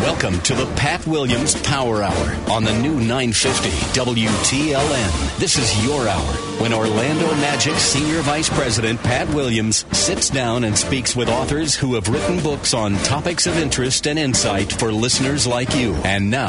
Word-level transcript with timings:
Welcome 0.00 0.40
to 0.40 0.54
the 0.54 0.66
Pat 0.74 1.06
Williams 1.06 1.54
Power 1.62 2.02
Hour 2.02 2.36
on 2.50 2.64
the 2.64 2.72
new 2.72 2.94
950 2.94 3.68
WTLN. 3.98 5.38
This 5.38 5.58
is 5.58 5.84
your 5.84 6.08
hour 6.08 6.32
when 6.60 6.72
Orlando 6.72 7.26
Magic 7.36 7.74
Senior 7.74 8.22
Vice 8.22 8.48
President 8.48 9.00
Pat 9.02 9.28
Williams 9.28 9.84
sits 9.96 10.30
down 10.30 10.64
and 10.64 10.76
speaks 10.76 11.14
with 11.14 11.28
authors 11.28 11.76
who 11.76 11.94
have 11.94 12.08
written 12.08 12.42
books 12.42 12.72
on 12.74 12.94
topics 13.04 13.46
of 13.46 13.58
interest 13.58 14.08
and 14.08 14.18
insight 14.18 14.72
for 14.72 14.90
listeners 14.90 15.46
like 15.46 15.74
you. 15.76 15.94
And 16.04 16.30
now, 16.30 16.48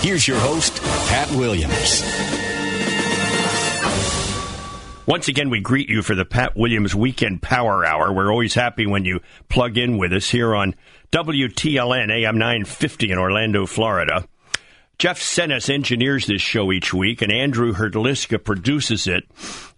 here's 0.00 0.26
your 0.26 0.38
host, 0.38 0.80
Pat 1.08 1.30
Williams. 1.32 2.02
Once 5.06 5.28
again, 5.28 5.50
we 5.50 5.60
greet 5.60 5.90
you 5.90 6.00
for 6.00 6.14
the 6.14 6.24
Pat 6.24 6.56
Williams 6.56 6.94
Weekend 6.94 7.42
Power 7.42 7.84
Hour. 7.84 8.10
We're 8.10 8.30
always 8.30 8.54
happy 8.54 8.86
when 8.86 9.04
you 9.04 9.20
plug 9.50 9.76
in 9.76 9.98
with 9.98 10.14
us 10.14 10.30
here 10.30 10.54
on 10.54 10.74
WTLN 11.14 12.10
AM 12.10 12.38
950 12.38 13.12
in 13.12 13.18
Orlando, 13.18 13.66
Florida. 13.66 14.26
Jeff 14.98 15.22
Senes 15.22 15.70
engineers 15.70 16.26
this 16.26 16.42
show 16.42 16.72
each 16.72 16.92
week, 16.92 17.22
and 17.22 17.30
Andrew 17.30 17.72
Herdliska 17.72 18.42
produces 18.42 19.06
it. 19.06 19.22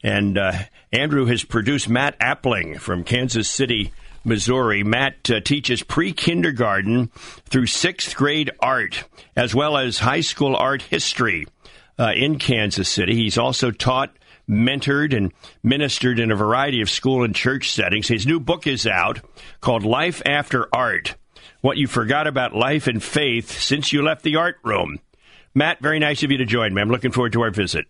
And 0.02 0.38
uh, 0.38 0.52
Andrew 0.92 1.26
has 1.26 1.44
produced 1.44 1.90
Matt 1.90 2.18
Appling 2.20 2.80
from 2.80 3.04
Kansas 3.04 3.50
City, 3.50 3.92
Missouri. 4.24 4.82
Matt 4.82 5.30
uh, 5.30 5.40
teaches 5.40 5.82
pre 5.82 6.14
kindergarten 6.14 7.08
through 7.50 7.66
sixth 7.66 8.16
grade 8.16 8.50
art, 8.60 9.04
as 9.36 9.54
well 9.54 9.76
as 9.76 9.98
high 9.98 10.22
school 10.22 10.56
art 10.56 10.80
history 10.80 11.46
uh, 11.98 12.12
in 12.16 12.38
Kansas 12.38 12.88
City. 12.88 13.14
He's 13.14 13.36
also 13.36 13.70
taught 13.70 14.16
mentored 14.48 15.14
and 15.14 15.34
ministered 15.62 16.18
in 16.18 16.30
a 16.30 16.36
variety 16.36 16.80
of 16.80 16.88
school 16.88 17.24
and 17.24 17.36
church 17.36 17.72
settings. 17.72 18.08
His 18.08 18.26
new 18.26 18.40
book 18.40 18.66
is 18.66 18.86
out 18.86 19.20
called 19.60 19.84
Life 19.84 20.22
After 20.24 20.74
Art 20.74 21.14
What 21.66 21.78
You 21.78 21.88
Forgot 21.88 22.28
About 22.28 22.54
Life 22.54 22.86
and 22.86 23.02
Faith 23.02 23.50
Since 23.50 23.92
You 23.92 24.00
Left 24.00 24.22
the 24.22 24.36
Art 24.36 24.58
Room. 24.62 25.00
Matt, 25.52 25.80
very 25.80 25.98
nice 25.98 26.22
of 26.22 26.30
you 26.30 26.38
to 26.38 26.44
join 26.44 26.72
me. 26.72 26.80
I'm 26.80 26.90
looking 26.90 27.10
forward 27.10 27.32
to 27.32 27.40
our 27.40 27.50
visit. 27.50 27.86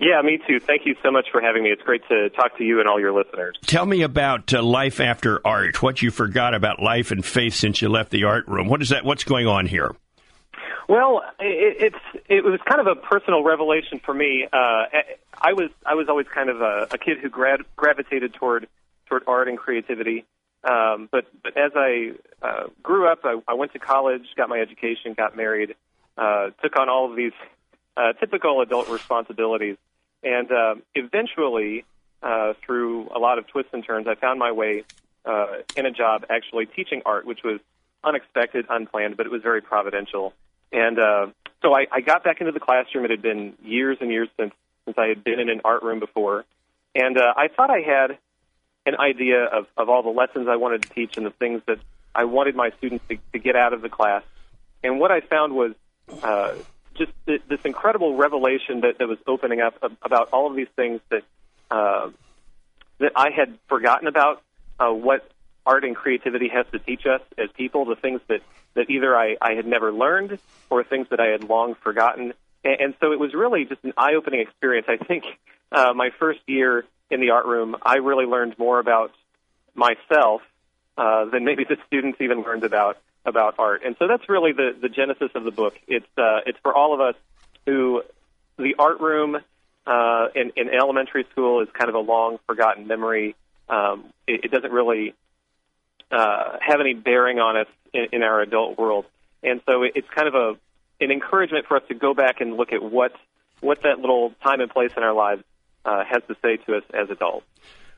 Yeah, 0.00 0.20
me 0.20 0.40
too. 0.48 0.58
Thank 0.58 0.84
you 0.84 0.96
so 1.00 1.12
much 1.12 1.26
for 1.30 1.40
having 1.40 1.62
me. 1.62 1.70
It's 1.70 1.82
great 1.82 2.02
to 2.08 2.28
talk 2.30 2.58
to 2.58 2.64
you 2.64 2.80
and 2.80 2.88
all 2.88 2.98
your 2.98 3.12
listeners. 3.12 3.56
Tell 3.66 3.86
me 3.86 4.02
about 4.02 4.52
uh, 4.52 4.64
life 4.64 4.98
after 4.98 5.40
art. 5.46 5.80
What 5.80 6.02
you 6.02 6.10
forgot 6.10 6.54
about 6.54 6.82
life 6.82 7.12
and 7.12 7.24
faith 7.24 7.54
since 7.54 7.80
you 7.80 7.88
left 7.88 8.10
the 8.10 8.24
art 8.24 8.48
room. 8.48 8.66
What 8.66 8.82
is 8.82 8.88
that? 8.88 9.04
What's 9.04 9.22
going 9.22 9.46
on 9.46 9.66
here? 9.66 9.94
Well, 10.88 11.22
it, 11.38 11.94
it's 11.94 12.24
it 12.28 12.44
was 12.44 12.58
kind 12.68 12.80
of 12.80 12.88
a 12.88 12.96
personal 12.96 13.44
revelation 13.44 14.00
for 14.04 14.12
me. 14.12 14.44
Uh, 14.52 14.86
I 15.40 15.52
was 15.52 15.70
I 15.86 15.94
was 15.94 16.08
always 16.08 16.26
kind 16.34 16.50
of 16.50 16.60
a, 16.60 16.88
a 16.90 16.98
kid 16.98 17.18
who 17.22 17.28
grad, 17.28 17.60
gravitated 17.76 18.34
toward 18.34 18.66
toward 19.06 19.22
art 19.28 19.46
and 19.46 19.56
creativity. 19.56 20.24
Um, 20.64 21.08
but 21.12 21.26
but 21.42 21.56
as 21.56 21.72
I 21.74 22.12
uh, 22.42 22.64
grew 22.82 23.06
up, 23.06 23.20
I, 23.24 23.40
I 23.46 23.54
went 23.54 23.72
to 23.74 23.78
college, 23.78 24.22
got 24.36 24.48
my 24.48 24.58
education, 24.58 25.12
got 25.14 25.36
married, 25.36 25.74
uh, 26.16 26.50
took 26.62 26.78
on 26.78 26.88
all 26.88 27.10
of 27.10 27.16
these 27.16 27.32
uh, 27.96 28.14
typical 28.14 28.60
adult 28.62 28.88
responsibilities, 28.88 29.76
and 30.22 30.50
uh, 30.50 30.76
eventually, 30.94 31.84
uh, 32.22 32.54
through 32.64 33.08
a 33.14 33.18
lot 33.18 33.38
of 33.38 33.46
twists 33.46 33.72
and 33.74 33.84
turns, 33.84 34.06
I 34.08 34.14
found 34.14 34.38
my 34.38 34.52
way 34.52 34.84
uh, 35.26 35.58
in 35.76 35.84
a 35.84 35.90
job 35.90 36.24
actually 36.30 36.66
teaching 36.66 37.02
art, 37.04 37.26
which 37.26 37.42
was 37.44 37.60
unexpected, 38.02 38.66
unplanned, 38.70 39.16
but 39.16 39.26
it 39.26 39.32
was 39.32 39.42
very 39.42 39.60
providential. 39.60 40.32
And 40.72 40.98
uh, 40.98 41.26
so 41.62 41.74
I, 41.74 41.86
I 41.92 42.00
got 42.00 42.24
back 42.24 42.40
into 42.40 42.52
the 42.52 42.60
classroom. 42.60 43.04
It 43.04 43.10
had 43.10 43.22
been 43.22 43.54
years 43.62 43.98
and 44.00 44.10
years 44.10 44.28
since 44.38 44.52
since 44.86 44.98
I 44.98 45.06
had 45.06 45.24
been 45.24 45.40
in 45.40 45.48
an 45.48 45.62
art 45.64 45.82
room 45.82 45.98
before, 45.98 46.44
and 46.94 47.16
uh, 47.16 47.32
I 47.36 47.48
thought 47.48 47.70
I 47.70 47.80
had 47.80 48.18
an 48.86 48.96
idea 48.98 49.44
of, 49.44 49.66
of 49.76 49.88
all 49.88 50.02
the 50.02 50.10
lessons 50.10 50.48
I 50.48 50.56
wanted 50.56 50.82
to 50.82 50.88
teach 50.90 51.16
and 51.16 51.24
the 51.24 51.30
things 51.30 51.62
that 51.66 51.78
I 52.14 52.24
wanted 52.24 52.54
my 52.54 52.70
students 52.78 53.04
to, 53.08 53.18
to 53.32 53.38
get 53.38 53.56
out 53.56 53.72
of 53.72 53.82
the 53.82 53.88
class. 53.88 54.22
And 54.82 55.00
what 55.00 55.10
I 55.10 55.20
found 55.20 55.54
was 55.54 55.72
uh, 56.22 56.54
just 56.94 57.12
th- 57.26 57.42
this 57.48 57.60
incredible 57.64 58.16
revelation 58.16 58.82
that, 58.82 58.98
that 58.98 59.08
was 59.08 59.18
opening 59.26 59.60
up 59.60 59.82
about 60.02 60.28
all 60.32 60.50
of 60.50 60.56
these 60.56 60.68
things 60.76 61.00
that 61.10 61.22
uh, 61.70 62.10
that 62.98 63.12
I 63.16 63.30
had 63.30 63.58
forgotten 63.68 64.06
about. 64.06 64.42
Uh, 64.78 64.90
what 64.90 65.28
art 65.66 65.84
and 65.84 65.96
creativity 65.96 66.48
has 66.48 66.66
to 66.72 66.78
teach 66.78 67.06
us 67.06 67.20
as 67.38 67.48
people, 67.56 67.84
the 67.84 67.96
things 67.96 68.20
that, 68.28 68.42
that 68.74 68.90
either 68.90 69.16
I, 69.16 69.36
I 69.40 69.54
had 69.54 69.66
never 69.66 69.92
learned 69.92 70.38
or 70.68 70.84
things 70.84 71.08
that 71.10 71.20
I 71.20 71.28
had 71.28 71.44
long 71.44 71.74
forgotten. 71.74 72.34
And, 72.64 72.80
and 72.80 72.94
so 73.00 73.12
it 73.12 73.18
was 73.18 73.34
really 73.34 73.64
just 73.64 73.82
an 73.84 73.92
eye 73.96 74.14
opening 74.14 74.40
experience. 74.40 74.86
I 74.88 75.02
think 75.02 75.24
uh, 75.72 75.92
my 75.94 76.10
first 76.18 76.40
year 76.46 76.84
in 77.10 77.20
the 77.20 77.30
art 77.30 77.46
room, 77.46 77.76
I 77.82 77.96
really 77.96 78.26
learned 78.26 78.58
more 78.58 78.78
about 78.78 79.12
myself 79.74 80.42
uh, 80.96 81.26
than 81.26 81.44
maybe 81.44 81.64
the 81.64 81.76
students 81.86 82.20
even 82.20 82.42
learned 82.42 82.64
about 82.64 82.98
about 83.26 83.54
art. 83.58 83.82
And 83.84 83.96
so 83.98 84.06
that's 84.06 84.28
really 84.28 84.52
the, 84.52 84.76
the 84.78 84.88
genesis 84.88 85.30
of 85.34 85.44
the 85.44 85.50
book. 85.50 85.74
It's 85.86 86.06
uh, 86.16 86.40
it's 86.46 86.58
for 86.62 86.74
all 86.74 86.94
of 86.94 87.00
us 87.00 87.14
who 87.66 88.02
the 88.58 88.76
art 88.78 89.00
room 89.00 89.36
uh, 89.86 90.26
in, 90.34 90.52
in 90.56 90.68
elementary 90.68 91.24
school 91.30 91.60
is 91.60 91.68
kind 91.72 91.88
of 91.88 91.94
a 91.94 92.00
long 92.00 92.38
forgotten 92.46 92.86
memory. 92.86 93.34
Um, 93.68 94.04
it, 94.26 94.44
it 94.44 94.50
doesn't 94.50 94.72
really 94.72 95.14
uh, 96.10 96.58
have 96.60 96.80
any 96.80 96.94
bearing 96.94 97.38
on 97.38 97.56
us 97.56 97.66
in, 97.92 98.06
in 98.12 98.22
our 98.22 98.40
adult 98.40 98.78
world. 98.78 99.06
And 99.42 99.60
so 99.66 99.82
it's 99.82 100.08
kind 100.14 100.28
of 100.28 100.34
a 100.34 100.54
an 101.00 101.10
encouragement 101.10 101.66
for 101.66 101.76
us 101.76 101.82
to 101.88 101.94
go 101.94 102.14
back 102.14 102.40
and 102.40 102.56
look 102.56 102.72
at 102.72 102.82
what 102.82 103.12
what 103.60 103.82
that 103.82 103.98
little 103.98 104.32
time 104.42 104.60
and 104.60 104.70
place 104.70 104.92
in 104.96 105.02
our 105.02 105.12
lives 105.12 105.42
uh, 105.84 106.04
has 106.04 106.22
to 106.28 106.36
say 106.42 106.56
to 106.56 106.76
us 106.76 106.82
as 106.92 107.10
adults. 107.10 107.46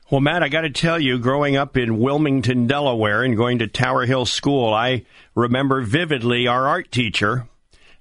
Well, 0.09 0.21
Matt, 0.21 0.41
I 0.41 0.47
got 0.47 0.61
to 0.61 0.69
tell 0.69 0.99
you, 0.99 1.19
growing 1.19 1.57
up 1.57 1.75
in 1.75 1.99
Wilmington, 1.99 2.65
Delaware, 2.65 3.23
and 3.23 3.35
going 3.35 3.59
to 3.59 3.67
Tower 3.67 4.05
Hill 4.05 4.25
School, 4.25 4.73
I 4.73 5.05
remember 5.35 5.81
vividly 5.81 6.47
our 6.47 6.65
art 6.65 6.91
teacher, 6.91 7.47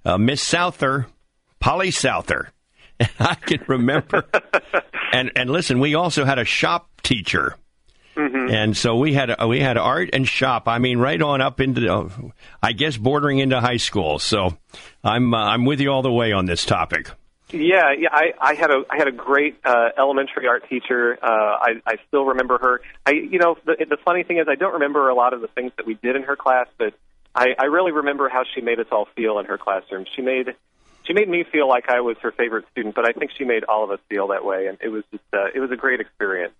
uh, 0.05 0.17
Miss 0.17 0.41
Souther, 0.41 1.07
Polly 1.59 1.91
Souther. 1.91 2.53
I 3.19 3.35
can 3.35 3.65
remember. 3.67 4.25
and 5.13 5.33
and 5.35 5.51
listen, 5.51 5.81
we 5.81 5.95
also 5.97 6.25
had 6.25 6.39
a 6.39 6.45
shop 6.45 6.89
teacher 7.03 7.57
Mm-hmm. 8.17 8.51
And 8.51 8.77
so 8.77 8.97
we 8.97 9.13
had 9.13 9.45
we 9.45 9.61
had 9.61 9.77
art 9.77 10.11
and 10.13 10.27
shop. 10.27 10.69
I 10.69 10.79
mean, 10.79 10.99
right 10.99 11.21
on 11.21 11.43
up 11.43 11.61
into, 11.61 11.93
uh, 11.93 12.09
I 12.63 12.73
guess, 12.73 12.97
bordering 12.97 13.39
into 13.39 13.61
high 13.61 13.77
school. 13.77 14.19
So 14.19 14.57
I'm 15.05 15.35
uh, 15.35 15.39
I'm 15.39 15.67
with 15.67 15.81
you 15.81 15.91
all 15.91 16.03
the 16.03 16.13
way 16.13 16.33
on 16.33 16.47
this 16.47 16.65
topic. 16.65 17.11
Yeah, 17.51 17.93
yeah. 17.97 18.09
I, 18.11 18.33
I 18.41 18.55
had 18.55 18.71
a 18.71 18.83
I 18.91 18.97
had 18.97 19.07
a 19.07 19.13
great 19.13 19.57
uh, 19.65 19.91
elementary 19.97 20.49
art 20.49 20.69
teacher. 20.69 21.17
Uh, 21.23 21.27
I 21.27 21.71
I 21.87 21.97
still 22.09 22.25
remember 22.25 22.59
her. 22.59 22.81
I 23.05 23.13
you 23.13 23.39
know 23.39 23.57
the 23.65 23.77
the 23.89 23.99
funny 24.05 24.25
thing 24.25 24.39
is 24.39 24.47
I 24.49 24.57
don't 24.57 24.75
remember 24.75 25.09
a 25.09 25.15
lot 25.15 25.33
of 25.33 25.41
the 25.41 25.49
things 25.49 25.73
that 25.77 25.87
we 25.87 25.95
did 25.95 26.17
in 26.17 26.25
her 26.25 26.35
class, 26.35 26.67
but 26.77 26.95
I, 27.37 27.49
I 27.59 27.65
really 27.67 27.93
remember 27.93 28.29
how 28.29 28.43
she 28.55 28.63
made 28.63 28.81
us 28.81 28.87
all 28.91 29.07
feel 29.15 29.39
in 29.39 29.47
her 29.47 29.59
classroom. 29.59 30.07
She 30.17 30.23
made 30.23 30.57
she 31.07 31.13
made 31.13 31.29
me 31.29 31.45
feel 31.45 31.69
like 31.69 31.89
I 31.89 32.01
was 32.01 32.17
her 32.23 32.33
favorite 32.33 32.65
student, 32.73 32.95
but 32.95 33.09
I 33.09 33.13
think 33.13 33.31
she 33.37 33.45
made 33.45 33.63
all 33.65 33.85
of 33.85 33.91
us 33.91 34.01
feel 34.09 34.29
that 34.29 34.45
way, 34.45 34.67
and 34.67 34.79
it 34.81 34.89
was 34.89 35.05
just 35.13 35.25
uh, 35.33 35.47
it 35.55 35.61
was 35.61 35.71
a 35.71 35.77
great 35.77 36.01
experience. 36.01 36.55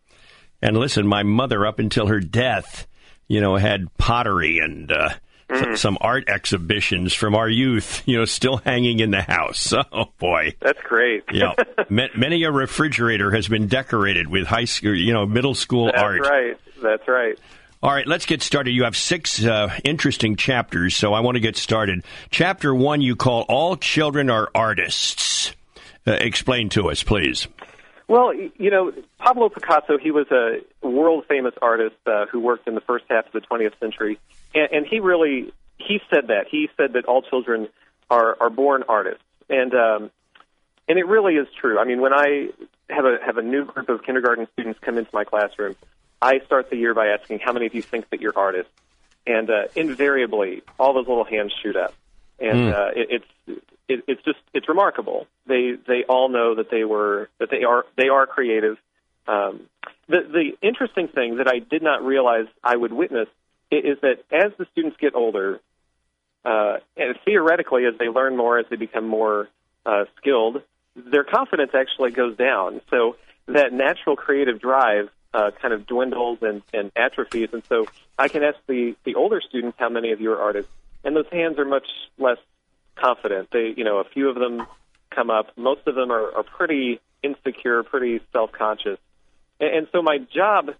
And 0.63 0.77
listen, 0.77 1.07
my 1.07 1.23
mother, 1.23 1.67
up 1.67 1.79
until 1.79 2.07
her 2.07 2.21
death, 2.21 2.87
you 3.27 3.41
know, 3.41 3.57
had 3.57 3.95
pottery 3.99 4.59
and 4.59 4.91
uh, 4.93 5.11
mm. 5.49 5.79
some 5.79 5.99
art 6.01 6.29
exhibitions 6.29 7.15
from 7.15 7.35
our 7.35 7.49
youth, 7.49 8.03
you 8.07 8.19
know, 8.19 8.25
still 8.25 8.59
hanging 8.59 9.01
in 9.01 9.11
the 9.11 9.23
house. 9.23 9.73
Oh 9.93 10.07
boy, 10.19 10.55
that's 10.61 10.81
great. 10.83 11.25
yeah, 11.33 11.55
many 11.89 12.43
a 12.43 12.51
refrigerator 12.51 13.31
has 13.31 13.49
been 13.49 13.67
decorated 13.67 14.29
with 14.29 14.47
high 14.47 14.65
school, 14.65 14.95
you 14.95 15.13
know, 15.13 15.27
middle 15.27 15.55
school 15.55 15.87
that's 15.87 16.03
art. 16.03 16.21
That's 16.23 16.31
right. 16.31 16.57
That's 16.83 17.09
right. 17.09 17.39
All 17.83 17.93
right, 17.93 18.07
let's 18.07 18.27
get 18.27 18.43
started. 18.43 18.73
You 18.73 18.85
have 18.85 18.97
six 18.97 19.45
uh, 19.45 19.75
interesting 19.85 20.37
chapters, 20.37 20.97
so 20.97 21.15
I 21.15 21.21
want 21.21 21.37
to 21.37 21.41
get 21.41 21.57
started. 21.57 22.05
Chapter 22.31 22.75
one, 22.75 23.01
you 23.01 23.17
call 23.17 23.43
"All 23.49 23.77
Children 23.77 24.29
Are 24.29 24.51
Artists." 24.55 25.53
Uh, 26.07 26.13
explain 26.13 26.69
to 26.71 26.91
us, 26.91 27.03
please. 27.03 27.49
Well, 28.09 28.33
you 28.35 28.71
know, 28.71 28.93
Pablo 29.19 29.49
Picasso, 29.49 29.99
he 29.99 30.13
was 30.13 30.27
a 30.31 30.61
world 30.87 31.25
famous 31.29 31.55
artist 31.61 31.97
uh, 32.07 32.27
who 32.27 32.39
worked 32.39 32.69
in 32.69 32.75
the 32.75 32.81
first 32.81 33.05
half 33.11 33.27
of 33.27 33.33
the 33.33 33.41
20th 33.41 33.79
century, 33.81 34.19
and, 34.55 34.69
and 34.73 34.87
he 34.87 35.01
really 35.01 35.53
he 35.79 36.01
said 36.09 36.29
that. 36.29 36.47
He 36.49 36.69
said 36.77 36.93
that 36.93 37.07
all 37.07 37.23
children 37.23 37.69
are 38.09 38.37
are 38.41 38.51
born 38.51 38.85
artists, 38.89 39.25
and 39.51 39.75
um, 39.75 40.11
and 40.89 40.99
it 40.99 41.07
really 41.07 41.35
is 41.35 41.49
true. 41.61 41.79
I 41.79 41.85
mean, 41.85 42.01
when 42.01 42.13
I 42.13 42.51
have 42.89 43.05
a 43.05 43.19
have 43.25 43.39
a 43.39 43.43
new 43.43 43.65
group 43.65 43.89
of 43.89 44.05
kindergarten 44.05 44.47
students 44.53 44.79
come 44.81 44.99
into 44.99 45.11
my 45.13 45.25
classroom, 45.25 45.75
I 46.23 46.39
start 46.47 46.71
the 46.71 46.77
year 46.77 46.95
by 46.95 47.09
asking 47.09 47.41
how 47.41 47.53
many 47.53 47.67
of 47.67 47.75
you 47.75 47.83
think 47.83 48.09
that 48.11 48.21
you're 48.21 48.37
artists, 48.37 48.73
and 49.27 49.51
uh, 49.51 49.65
invariably 49.75 50.63
all 50.79 50.95
those 50.95 51.09
little 51.09 51.25
hands 51.25 51.53
shoot 51.61 51.75
up, 51.75 51.93
and 52.39 52.73
uh, 52.73 52.91
it, 52.95 53.23
it's 53.49 53.61
it, 53.89 54.05
it's 54.07 54.23
just 54.25 54.39
it's 54.53 54.69
remarkable. 54.69 55.27
They 55.47 55.75
they 55.87 56.05
all 56.09 56.29
know 56.29 56.57
that 56.57 56.71
they 56.71 56.85
were 56.85 57.29
that 57.39 57.51
they 57.51 57.65
are 57.65 57.85
they 57.97 58.09
are 58.09 58.27
creative. 58.27 58.77
Um, 59.27 59.63
the 60.09 60.21
the 60.21 60.67
interesting 60.67 61.09
thing 61.09 61.37
that 61.37 61.49
I 61.49 61.59
did 61.59 61.83
not 61.83 62.05
realize 62.05 62.47
I 62.63 62.77
would 62.77 62.93
witness 62.93 63.29
is 63.71 63.99
that 64.03 64.19
as 64.31 64.53
the 64.59 64.67
students 64.73 64.97
get 65.01 65.15
older, 65.15 65.61
uh, 66.45 66.77
and 66.97 67.17
theoretically 67.25 67.85
as 67.87 67.99
they 67.99 68.09
learn 68.09 68.37
more, 68.37 68.59
as 68.59 68.67
they 68.71 68.77
become 68.77 69.09
more 69.09 69.49
uh, 69.85 70.05
skilled, 70.17 70.63
their 70.95 71.25
confidence 71.25 71.73
actually 71.75 72.13
goes 72.13 72.37
down. 72.37 72.81
So 72.91 73.17
that 73.47 73.73
natural 73.73 74.17
creative 74.17 74.61
drive 74.61 75.09
uh, 75.35 75.51
kind 75.61 75.75
of 75.75 75.87
dwindles 75.87 76.39
and, 76.43 76.63
and 76.73 76.91
atrophies. 76.97 77.51
And 77.53 77.63
so 77.69 77.87
I 78.19 78.29
can 78.29 78.43
ask 78.43 78.57
the, 78.67 78.97
the 79.05 79.17
older 79.17 79.41
students 79.47 79.77
how 79.79 79.89
many 79.89 80.13
of 80.13 80.21
you 80.21 80.33
are 80.33 80.41
artists, 80.41 80.71
and 81.05 81.15
those 81.15 81.29
hands 81.31 81.59
are 81.59 81.65
much 81.65 81.87
less 82.19 82.39
confident. 82.97 83.49
They, 83.53 83.73
you 83.77 83.85
know, 83.85 83.99
a 83.99 84.05
few 84.05 84.29
of 84.29 84.35
them 84.37 84.67
come 85.15 85.31
up. 85.31 85.57
Most 85.57 85.87
of 85.87 85.95
them 85.95 86.11
are, 86.11 86.35
are 86.37 86.43
pretty 86.43 87.01
insecure, 87.23 87.83
pretty 87.83 88.21
self-conscious. 88.33 88.99
And, 89.61 89.75
and 89.77 89.87
so 89.93 90.03
my 90.03 90.19
job 90.19 90.71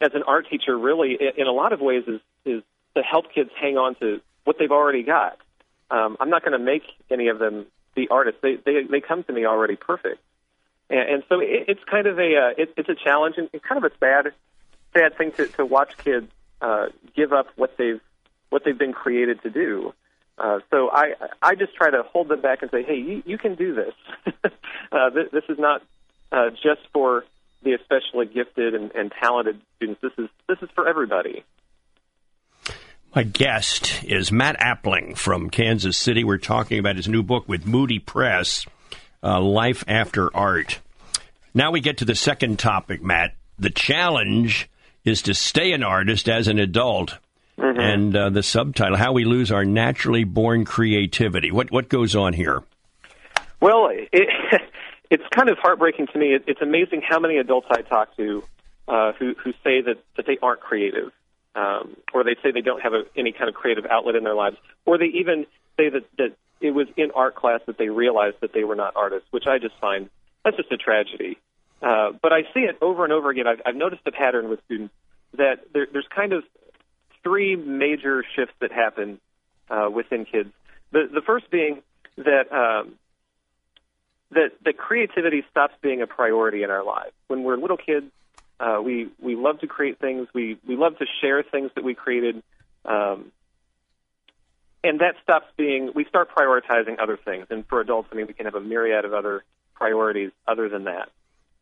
as 0.00 0.10
an 0.14 0.22
art 0.26 0.46
teacher 0.50 0.76
really, 0.76 1.16
in 1.36 1.46
a 1.46 1.52
lot 1.52 1.72
of 1.72 1.80
ways, 1.80 2.04
is, 2.06 2.20
is 2.44 2.62
to 2.96 3.02
help 3.02 3.32
kids 3.32 3.50
hang 3.60 3.76
on 3.76 3.94
to 3.96 4.20
what 4.44 4.56
they've 4.58 4.70
already 4.70 5.02
got. 5.02 5.38
Um, 5.90 6.16
I'm 6.20 6.30
not 6.30 6.44
going 6.44 6.58
to 6.58 6.64
make 6.64 6.82
any 7.10 7.28
of 7.28 7.38
them 7.38 7.66
the 7.94 8.08
artists. 8.08 8.40
They, 8.42 8.56
they, 8.56 8.82
they 8.90 9.00
come 9.00 9.22
to 9.24 9.32
me 9.32 9.46
already 9.46 9.76
perfect. 9.76 10.20
And, 10.90 10.98
and 10.98 11.22
so 11.28 11.40
it, 11.40 11.64
it's 11.68 11.84
kind 11.90 12.06
of 12.06 12.18
a, 12.18 12.36
uh, 12.36 12.62
it, 12.62 12.74
it's 12.76 12.88
a 12.88 12.94
challenge 12.94 13.36
and 13.38 13.48
kind 13.62 13.84
of 13.84 13.90
a 13.90 13.96
sad, 13.98 14.32
sad 14.92 15.16
thing 15.16 15.32
to, 15.32 15.46
to 15.48 15.64
watch 15.64 15.96
kids 15.98 16.28
uh, 16.60 16.86
give 17.14 17.32
up 17.32 17.48
what 17.56 17.76
they've, 17.78 18.00
what 18.50 18.64
they've 18.64 18.78
been 18.78 18.92
created 18.92 19.42
to 19.42 19.50
do. 19.50 19.94
Uh, 20.36 20.58
so 20.70 20.90
I, 20.90 21.14
I 21.40 21.54
just 21.54 21.74
try 21.74 21.90
to 21.90 22.02
hold 22.02 22.28
them 22.28 22.40
back 22.40 22.62
and 22.62 22.70
say, 22.70 22.82
hey, 22.82 22.96
you, 22.96 23.22
you 23.24 23.38
can 23.38 23.54
do 23.54 23.74
this. 23.74 23.94
uh, 24.92 25.10
this, 25.10 25.30
this 25.32 25.44
is 25.48 25.58
not 25.58 25.82
uh, 26.32 26.50
just 26.50 26.80
for 26.92 27.24
the 27.62 27.72
especially 27.72 28.26
gifted 28.26 28.74
and, 28.74 28.90
and 28.94 29.12
talented 29.20 29.60
students. 29.76 30.00
This 30.02 30.12
is 30.18 30.28
this 30.48 30.58
is 30.62 30.68
for 30.74 30.88
everybody. 30.88 31.44
My 33.14 33.22
guest 33.22 34.02
is 34.02 34.32
Matt 34.32 34.58
Appling 34.58 35.16
from 35.16 35.48
Kansas 35.48 35.96
City. 35.96 36.24
We're 36.24 36.38
talking 36.38 36.80
about 36.80 36.96
his 36.96 37.08
new 37.08 37.22
book 37.22 37.48
with 37.48 37.64
Moody 37.64 38.00
Press, 38.00 38.66
uh, 39.22 39.40
Life 39.40 39.84
After 39.86 40.36
Art. 40.36 40.80
Now 41.54 41.70
we 41.70 41.80
get 41.80 41.98
to 41.98 42.04
the 42.04 42.16
second 42.16 42.58
topic, 42.58 43.02
Matt. 43.02 43.34
The 43.56 43.70
challenge 43.70 44.68
is 45.04 45.22
to 45.22 45.34
stay 45.34 45.72
an 45.72 45.84
artist 45.84 46.28
as 46.28 46.48
an 46.48 46.58
adult. 46.58 47.18
And 47.56 48.16
uh, 48.16 48.30
the 48.30 48.42
subtitle, 48.42 48.96
How 48.96 49.12
We 49.12 49.24
Lose 49.24 49.52
Our 49.52 49.64
Naturally 49.64 50.24
Born 50.24 50.64
Creativity. 50.64 51.50
What, 51.50 51.70
what 51.70 51.88
goes 51.88 52.16
on 52.16 52.32
here? 52.32 52.62
Well, 53.60 53.90
it, 53.90 54.28
it's 55.10 55.22
kind 55.30 55.48
of 55.48 55.58
heartbreaking 55.58 56.08
to 56.08 56.18
me. 56.18 56.34
It, 56.34 56.44
it's 56.46 56.60
amazing 56.60 57.02
how 57.08 57.20
many 57.20 57.38
adults 57.38 57.68
I 57.70 57.82
talk 57.82 58.16
to 58.16 58.42
uh, 58.88 59.12
who 59.12 59.34
who 59.42 59.52
say 59.64 59.80
that 59.80 59.96
that 60.16 60.26
they 60.26 60.38
aren't 60.42 60.60
creative, 60.60 61.10
um, 61.54 61.96
or 62.12 62.24
they 62.24 62.36
say 62.42 62.50
they 62.50 62.60
don't 62.60 62.82
have 62.82 62.92
a, 62.92 63.04
any 63.16 63.32
kind 63.32 63.48
of 63.48 63.54
creative 63.54 63.86
outlet 63.86 64.16
in 64.16 64.24
their 64.24 64.34
lives, 64.34 64.56
or 64.84 64.98
they 64.98 65.06
even 65.06 65.46
say 65.76 65.88
that 65.88 66.04
that 66.18 66.36
it 66.60 66.72
was 66.72 66.88
in 66.96 67.10
art 67.12 67.34
class 67.34 67.60
that 67.66 67.78
they 67.78 67.88
realized 67.88 68.36
that 68.40 68.52
they 68.52 68.64
were 68.64 68.76
not 68.76 68.94
artists, 68.96 69.26
which 69.30 69.46
I 69.46 69.58
just 69.58 69.74
find 69.80 70.10
that's 70.44 70.56
just 70.56 70.70
a 70.72 70.76
tragedy. 70.76 71.38
Uh, 71.82 72.12
but 72.20 72.32
I 72.32 72.42
see 72.54 72.60
it 72.60 72.78
over 72.80 73.04
and 73.04 73.12
over 73.12 73.30
again. 73.30 73.46
I've, 73.46 73.60
I've 73.66 73.76
noticed 73.76 74.02
a 74.06 74.12
pattern 74.12 74.48
with 74.48 74.60
students 74.64 74.94
that 75.36 75.72
there, 75.72 75.86
there's 75.92 76.06
kind 76.14 76.32
of 76.32 76.44
three 77.24 77.56
major 77.56 78.22
shifts 78.36 78.54
that 78.60 78.70
happen 78.70 79.18
uh, 79.68 79.88
within 79.92 80.24
kids. 80.24 80.50
The 80.92 81.08
the 81.12 81.22
first 81.22 81.50
being 81.50 81.82
that 82.18 82.52
um, 82.52 82.94
that 84.30 84.52
that 84.64 84.76
creativity 84.76 85.44
stops 85.50 85.74
being 85.80 86.02
a 86.02 86.06
priority 86.06 86.62
in 86.62 86.70
our 86.70 86.84
lives. 86.84 87.12
When 87.26 87.42
we're 87.42 87.56
little 87.56 87.76
kids, 87.76 88.06
uh, 88.60 88.80
we 88.84 89.08
we 89.20 89.34
love 89.34 89.60
to 89.60 89.66
create 89.66 89.98
things. 89.98 90.28
We 90.34 90.58
we 90.66 90.76
love 90.76 90.98
to 90.98 91.06
share 91.20 91.42
things 91.42 91.70
that 91.74 91.82
we 91.82 91.94
created, 91.94 92.42
um, 92.84 93.32
and 94.84 95.00
that 95.00 95.16
stops 95.22 95.46
being. 95.56 95.90
We 95.94 96.04
start 96.04 96.30
prioritizing 96.34 97.00
other 97.00 97.16
things. 97.16 97.46
And 97.50 97.66
for 97.66 97.80
adults, 97.80 98.08
I 98.12 98.16
mean, 98.16 98.26
we 98.26 98.34
can 98.34 98.44
have 98.44 98.54
a 98.54 98.60
myriad 98.60 99.04
of 99.04 99.14
other 99.14 99.42
priorities 99.74 100.30
other 100.46 100.68
than 100.68 100.84
that. 100.84 101.08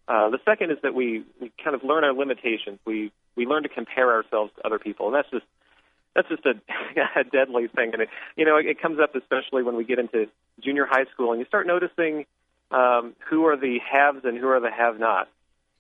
Uh, 0.09 0.31
the 0.31 0.39
second 0.45 0.73
is 0.73 0.79
that 0.83 0.95
we 0.95 1.25
we 1.41 1.53
kind 1.63 1.75
of 1.75 1.85
learn 1.85 2.05
our 2.05 2.13
limitations. 2.13 2.79
We 2.85 3.13
we 3.37 3.47
learn 3.47 3.63
to 3.63 3.69
compare 3.69 4.13
ourselves 4.13 4.53
to 4.57 4.67
other 4.67 4.79
people, 4.79 5.07
and 5.07 5.15
that's 5.15 5.31
just 5.31 5.47
that's 6.15 6.29
just 6.29 6.45
a, 6.45 6.55
a 7.21 7.25
deadly 7.25 7.69
thing. 7.69 7.91
And 7.93 8.03
it, 8.03 8.09
you 8.37 8.45
know, 8.45 8.57
it, 8.57 8.67
it 8.67 8.83
comes 8.83 8.99
up 9.01 9.15
especially 9.15 9.63
when 9.63 9.77
we 9.77 9.85
get 9.85 9.99
into 9.99 10.27
junior 10.61 10.87
high 10.87 11.07
school, 11.13 11.33
and 11.33 11.41
you 11.41 11.47
start 11.47 11.67
noticing 11.67 12.27
um, 12.71 13.15
who 13.29 13.47
are 13.47 13.57
the 13.57 13.79
haves 13.79 14.25
and 14.25 14.39
who 14.39 14.49
are 14.49 14.61
the 14.61 14.71
have-nots. 14.71 15.31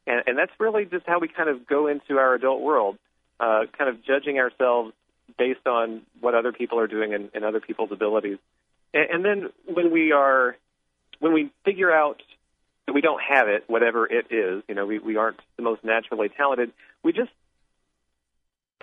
And, 0.07 0.23
and 0.27 0.39
that's 0.39 0.53
really 0.59 0.85
just 0.85 1.07
how 1.07 1.19
we 1.19 1.29
kind 1.29 1.49
of 1.49 1.67
go 1.67 1.87
into 1.87 2.19
our 2.19 2.35
adult 2.35 2.61
world, 2.61 2.99
uh, 3.41 3.63
kind 3.77 3.89
of 3.89 4.05
judging 4.05 4.39
ourselves 4.39 4.93
based 5.39 5.67
on 5.67 6.03
what 6.21 6.35
other 6.35 6.53
people 6.53 6.79
are 6.79 6.87
doing 6.87 7.15
and, 7.15 7.31
and 7.35 7.45
other 7.45 7.61
people's 7.61 7.93
abilities. 7.93 8.39
And, 8.93 9.11
and 9.11 9.25
then 9.25 9.51
when 9.67 9.91
we 9.91 10.13
are, 10.13 10.57
when 11.21 11.33
we 11.33 11.51
figure 11.65 11.91
out 11.91 12.23
that 12.87 12.93
we 12.93 13.01
don't 13.01 13.23
have 13.23 13.49
it, 13.49 13.65
whatever 13.69 14.07
it 14.07 14.27
is, 14.31 14.63
you 14.69 14.75
know, 14.75 14.87
we, 14.87 14.99
we 14.99 15.17
aren't 15.17 15.39
the 15.57 15.63
most 15.63 15.85
naturally 15.85 16.29
talented, 16.29 16.73
we 17.03 17.13
just 17.13 17.31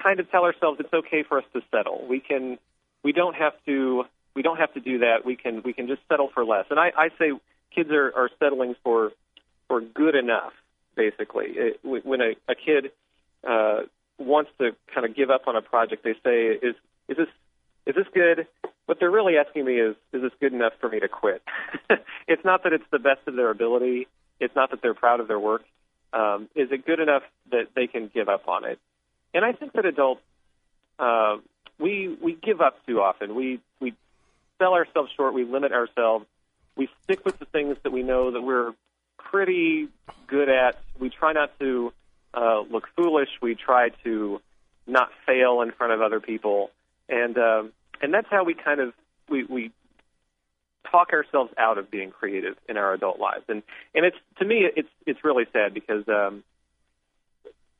kind 0.02 0.20
of 0.20 0.30
tell 0.32 0.44
ourselves 0.44 0.80
it's 0.80 0.94
okay 0.94 1.24
for 1.24 1.40
us 1.40 1.46
to 1.54 1.62
settle. 1.72 2.06
We 2.08 2.20
can, 2.20 2.58
we 3.04 3.12
don't 3.12 3.36
have 3.36 3.54
to, 3.66 4.06
we 4.36 4.42
don't 4.42 4.58
have 4.58 4.74
to 4.74 4.80
do 4.80 5.00
that. 5.00 5.26
We 5.26 5.36
can, 5.36 5.62
we 5.64 5.74
can 5.74 5.88
just 5.88 6.02
settle 6.08 6.30
for 6.34 6.46
less. 6.46 6.66
And 6.70 6.80
I, 6.80 6.92
I 6.96 7.10
say 7.18 7.32
kids 7.76 7.90
are, 7.92 8.12
are 8.16 8.30
settling 8.40 8.76
for, 8.84 9.12
for 9.68 9.82
good 9.82 10.16
enough, 10.16 10.54
basically. 10.96 11.48
It, 11.48 11.80
when 11.84 12.22
a, 12.22 12.32
a 12.48 12.56
kid 12.56 12.92
uh, 13.48 13.82
wants 14.18 14.52
to 14.60 14.72
kind 14.94 15.06
of 15.06 15.16
give 15.16 15.30
up 15.30 15.48
on 15.48 15.56
a 15.56 15.62
project, 15.62 16.04
they 16.04 16.14
say, 16.24 16.48
"Is 16.48 16.76
is 17.08 17.18
this 17.18 17.28
is 17.86 17.96
this 17.96 18.08
good?" 18.14 18.48
What 18.86 19.00
they're 19.00 19.12
really 19.12 19.38
asking 19.38 19.66
me 19.66 19.80
is, 19.80 19.96
"Is 20.14 20.22
this 20.22 20.32
good 20.40 20.54
enough 20.54 20.74
for 20.80 20.90
me 20.90 21.00
to 21.00 21.08
quit?" 21.08 21.42
it's 22.28 22.44
not 22.44 22.64
that 22.64 22.74
it's 22.74 22.90
the 22.92 23.00
best 23.00 23.22
of 23.28 23.36
their 23.36 23.50
ability. 23.50 24.08
It's 24.40 24.56
not 24.56 24.72
that 24.72 24.82
they're 24.82 24.94
proud 24.94 25.20
of 25.20 25.28
their 25.28 25.40
work. 25.40 25.64
Um, 26.12 26.50
is 26.56 26.72
it 26.72 26.86
good 26.86 27.00
enough 27.00 27.24
that 27.52 27.70
they 27.76 27.88
can 27.88 28.10
give 28.14 28.30
up 28.30 28.48
on 28.48 28.66
it? 28.66 28.80
And 29.34 29.46
I 29.46 29.54
think 29.54 29.74
that 29.74 29.86
adults, 29.86 30.22
uh, 30.98 31.38
we 31.80 32.18
we 32.22 32.34
give 32.34 32.62
up 32.62 32.86
too 32.86 33.02
often. 33.02 33.36
We 33.36 33.60
we 33.80 33.94
sell 34.58 34.74
ourselves 34.74 35.12
short. 35.16 35.34
We 35.34 35.46
limit 35.46 35.72
ourselves. 35.72 36.26
We 36.76 36.90
stick 37.04 37.26
with 37.26 37.40
the 37.40 37.46
things 37.46 37.78
that 37.84 37.92
we 37.92 38.04
know 38.04 38.32
that 38.32 38.42
we're 38.42 38.74
pretty 39.18 39.90
good 40.28 40.50
at. 40.50 40.80
We 41.00 41.10
try 41.10 41.34
not 41.34 41.58
to 41.60 41.94
uh, 42.34 42.62
look 42.70 42.88
foolish. 42.96 43.30
We 43.42 43.56
try 43.56 43.90
to 44.04 44.42
not 44.88 45.10
fail 45.26 45.62
in 45.62 45.72
front 45.72 45.94
of 45.94 46.02
other 46.02 46.20
people, 46.20 46.72
and 47.08 47.38
um, 47.38 47.72
and 48.02 48.14
that's 48.14 48.28
how 48.30 48.44
we 48.44 48.54
kind 48.54 48.80
of 48.80 48.94
we 49.30 49.44
we 49.44 49.72
talk 50.90 51.14
ourselves 51.14 51.52
out 51.58 51.78
of 51.78 51.92
being 51.92 52.12
creative 52.12 52.56
in 52.68 52.78
our 52.78 52.94
adult 52.94 53.20
lives. 53.20 53.44
And 53.48 53.64
and 53.94 54.06
it's 54.06 54.18
to 54.40 54.46
me 54.46 54.68
it's 54.76 54.90
it's 55.06 55.24
really 55.24 55.46
sad 55.54 55.74
because 55.74 56.08
um, 56.08 56.44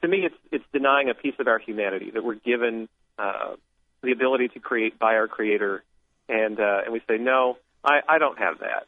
to 0.02 0.08
me 0.08 0.26
it's 0.26 0.36
it's 0.52 0.66
denying 0.72 1.10
a 1.10 1.14
piece 1.14 1.36
of 1.40 1.48
our 1.48 1.60
humanity 1.60 2.12
that 2.12 2.24
we're 2.24 2.36
given 2.36 2.88
uh, 3.18 3.56
the 4.02 4.12
ability 4.12 4.50
to 4.50 4.60
create 4.60 4.98
by 4.98 5.16
our 5.16 5.28
Creator, 5.28 5.84
and 6.28 6.60
uh, 6.60 6.82
and 6.86 6.94
we 6.94 7.02
say 7.08 7.18
no, 7.18 7.58
I, 7.84 8.00
I 8.08 8.18
don't 8.18 8.38
have 8.40 8.60
that. 8.60 8.88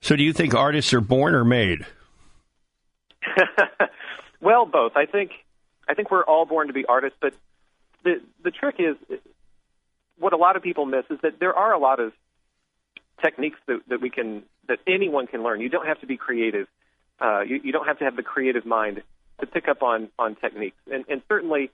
So, 0.00 0.16
do 0.16 0.22
you 0.22 0.32
think 0.32 0.54
artists 0.54 0.92
are 0.92 1.00
born 1.00 1.34
or 1.34 1.44
made? 1.44 1.86
well, 4.40 4.66
both. 4.66 4.92
I 4.96 5.06
think 5.06 5.32
I 5.88 5.94
think 5.94 6.10
we're 6.10 6.24
all 6.24 6.46
born 6.46 6.68
to 6.68 6.72
be 6.72 6.84
artists, 6.84 7.18
but 7.20 7.34
the 8.04 8.20
the 8.42 8.50
trick 8.50 8.76
is 8.78 8.96
what 10.18 10.32
a 10.32 10.36
lot 10.36 10.56
of 10.56 10.62
people 10.62 10.86
miss 10.86 11.04
is 11.10 11.18
that 11.22 11.38
there 11.38 11.54
are 11.54 11.72
a 11.72 11.78
lot 11.78 12.00
of 12.00 12.12
techniques 13.22 13.58
that, 13.66 13.80
that 13.88 14.00
we 14.00 14.10
can 14.10 14.42
that 14.68 14.78
anyone 14.86 15.26
can 15.26 15.42
learn. 15.42 15.60
You 15.60 15.68
don't 15.68 15.86
have 15.86 16.00
to 16.00 16.06
be 16.06 16.16
creative. 16.16 16.66
Uh, 17.20 17.40
you, 17.40 17.60
you 17.64 17.72
don't 17.72 17.86
have 17.86 17.98
to 17.98 18.04
have 18.04 18.14
the 18.16 18.22
creative 18.22 18.64
mind 18.64 19.02
to 19.40 19.46
pick 19.46 19.68
up 19.68 19.82
on 19.82 20.08
on 20.18 20.34
techniques. 20.36 20.76
And, 20.90 21.04
and 21.08 21.22
certainly, 21.28 21.70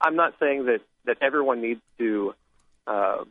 I'm 0.00 0.16
not 0.16 0.34
saying 0.40 0.66
that 0.66 0.80
that 1.04 1.18
everyone 1.20 1.60
needs 1.62 1.80
to 1.98 2.34
uh, 2.86 3.24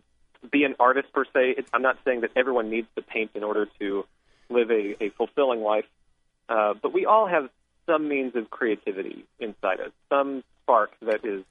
be 0.51 0.63
an 0.63 0.75
artist 0.79 1.11
per 1.13 1.25
se. 1.33 1.63
I'm 1.73 1.81
not 1.81 1.97
saying 2.05 2.21
that 2.21 2.31
everyone 2.35 2.69
needs 2.69 2.87
to 2.95 3.01
paint 3.01 3.31
in 3.35 3.43
order 3.43 3.67
to 3.79 4.05
live 4.49 4.71
a, 4.71 5.03
a 5.03 5.09
fulfilling 5.09 5.61
life. 5.61 5.85
Uh, 6.47 6.73
but 6.81 6.93
we 6.93 7.05
all 7.05 7.27
have 7.27 7.49
some 7.85 8.07
means 8.07 8.35
of 8.35 8.49
creativity 8.49 9.25
inside 9.39 9.79
us, 9.79 9.91
some 10.09 10.43
spark 10.63 10.91
that 11.01 11.25
is 11.25 11.43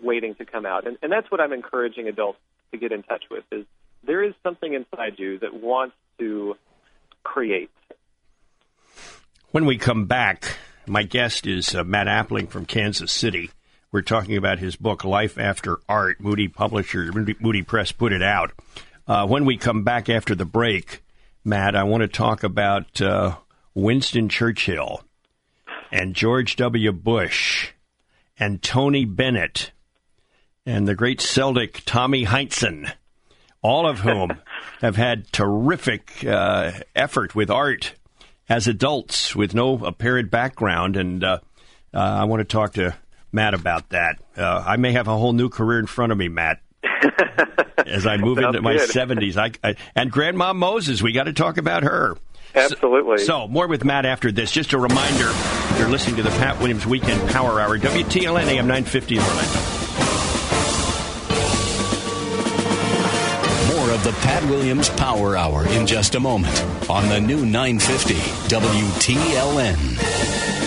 waiting 0.00 0.34
to 0.36 0.44
come 0.44 0.66
out. 0.66 0.86
And, 0.86 0.96
and 1.02 1.10
that's 1.10 1.30
what 1.30 1.40
I'm 1.40 1.52
encouraging 1.52 2.08
adults 2.08 2.38
to 2.72 2.78
get 2.78 2.92
in 2.92 3.02
touch 3.02 3.24
with 3.30 3.44
is 3.50 3.64
there 4.06 4.22
is 4.22 4.34
something 4.42 4.72
inside 4.72 5.18
you 5.18 5.38
that 5.40 5.54
wants 5.54 5.96
to 6.18 6.56
create. 7.22 7.70
When 9.50 9.64
we 9.64 9.78
come 9.78 10.06
back, 10.06 10.56
my 10.88 11.02
guest 11.02 11.46
is 11.46 11.74
uh, 11.74 11.84
Matt 11.84 12.06
Appling 12.06 12.48
from 12.48 12.64
Kansas 12.64 13.12
City. 13.12 13.50
We're 13.90 14.02
talking 14.02 14.36
about 14.36 14.58
his 14.58 14.76
book, 14.76 15.04
Life 15.04 15.38
After 15.38 15.80
Art. 15.88 16.20
Moody 16.20 16.48
Publishers, 16.48 17.14
Moody, 17.14 17.62
Press 17.62 17.92
put 17.92 18.12
it 18.12 18.22
out. 18.22 18.52
Uh, 19.06 19.26
when 19.26 19.44
we 19.44 19.56
come 19.56 19.82
back 19.82 20.08
after 20.08 20.34
the 20.34 20.44
break, 20.44 21.02
Matt, 21.44 21.74
I 21.74 21.84
want 21.84 22.02
to 22.02 22.08
talk 22.08 22.42
about 22.42 23.00
uh, 23.00 23.36
Winston 23.74 24.28
Churchill 24.28 25.02
and 25.90 26.14
George 26.14 26.56
W. 26.56 26.92
Bush 26.92 27.70
and 28.38 28.62
Tony 28.62 29.04
Bennett 29.04 29.72
and 30.66 30.86
the 30.86 30.94
great 30.94 31.20
Celtic 31.20 31.82
Tommy 31.86 32.26
Heinsohn, 32.26 32.92
all 33.62 33.88
of 33.88 34.00
whom 34.00 34.38
have 34.80 34.96
had 34.96 35.32
terrific 35.32 36.24
uh, 36.26 36.72
effort 36.94 37.34
with 37.34 37.50
art 37.50 37.94
as 38.48 38.66
adults 38.66 39.36
with 39.36 39.54
no 39.54 39.84
apparent 39.84 40.30
background. 40.30 40.96
And 40.96 41.22
uh, 41.22 41.38
uh, 41.92 41.98
I 41.98 42.24
want 42.24 42.40
to 42.40 42.44
talk 42.44 42.74
to 42.74 42.96
Matt 43.32 43.54
about 43.54 43.90
that. 43.90 44.16
Uh, 44.36 44.64
I 44.66 44.76
may 44.76 44.92
have 44.92 45.08
a 45.08 45.16
whole 45.16 45.32
new 45.32 45.48
career 45.48 45.78
in 45.78 45.86
front 45.86 46.12
of 46.12 46.18
me, 46.18 46.28
Matt. 46.28 46.60
as 47.86 48.06
I 48.06 48.16
move 48.16 48.38
into 48.38 48.60
my 48.60 48.76
good. 48.76 48.90
70s. 48.90 49.36
I, 49.36 49.68
I, 49.68 49.76
and 49.94 50.10
Grandma 50.10 50.52
Moses, 50.52 51.02
we 51.02 51.12
got 51.12 51.24
to 51.24 51.32
talk 51.32 51.58
about 51.58 51.82
her. 51.82 52.16
Absolutely. 52.54 53.18
So, 53.18 53.24
so, 53.24 53.48
more 53.48 53.66
with 53.66 53.84
Matt 53.84 54.06
after 54.06 54.32
this. 54.32 54.50
Just 54.50 54.72
a 54.72 54.78
reminder, 54.78 55.32
you're 55.78 55.88
listening 55.88 56.16
to 56.16 56.22
the 56.22 56.30
Pat 56.30 56.58
Williams 56.58 56.86
Weekend 56.86 57.28
Power 57.30 57.60
Hour, 57.60 57.78
WTLN 57.78 58.46
AM 58.46 58.66
950 58.66 59.16
in 59.16 59.22
Orlando. 59.22 59.77
Of 63.98 64.04
the 64.04 64.12
Pat 64.20 64.44
Williams 64.44 64.88
Power 64.90 65.36
Hour 65.36 65.66
in 65.68 65.86
just 65.86 66.14
a 66.14 66.20
moment 66.20 66.62
on 66.88 67.08
the 67.08 67.20
new 67.20 67.44
950 67.44 68.14
WTLN. 68.48 70.57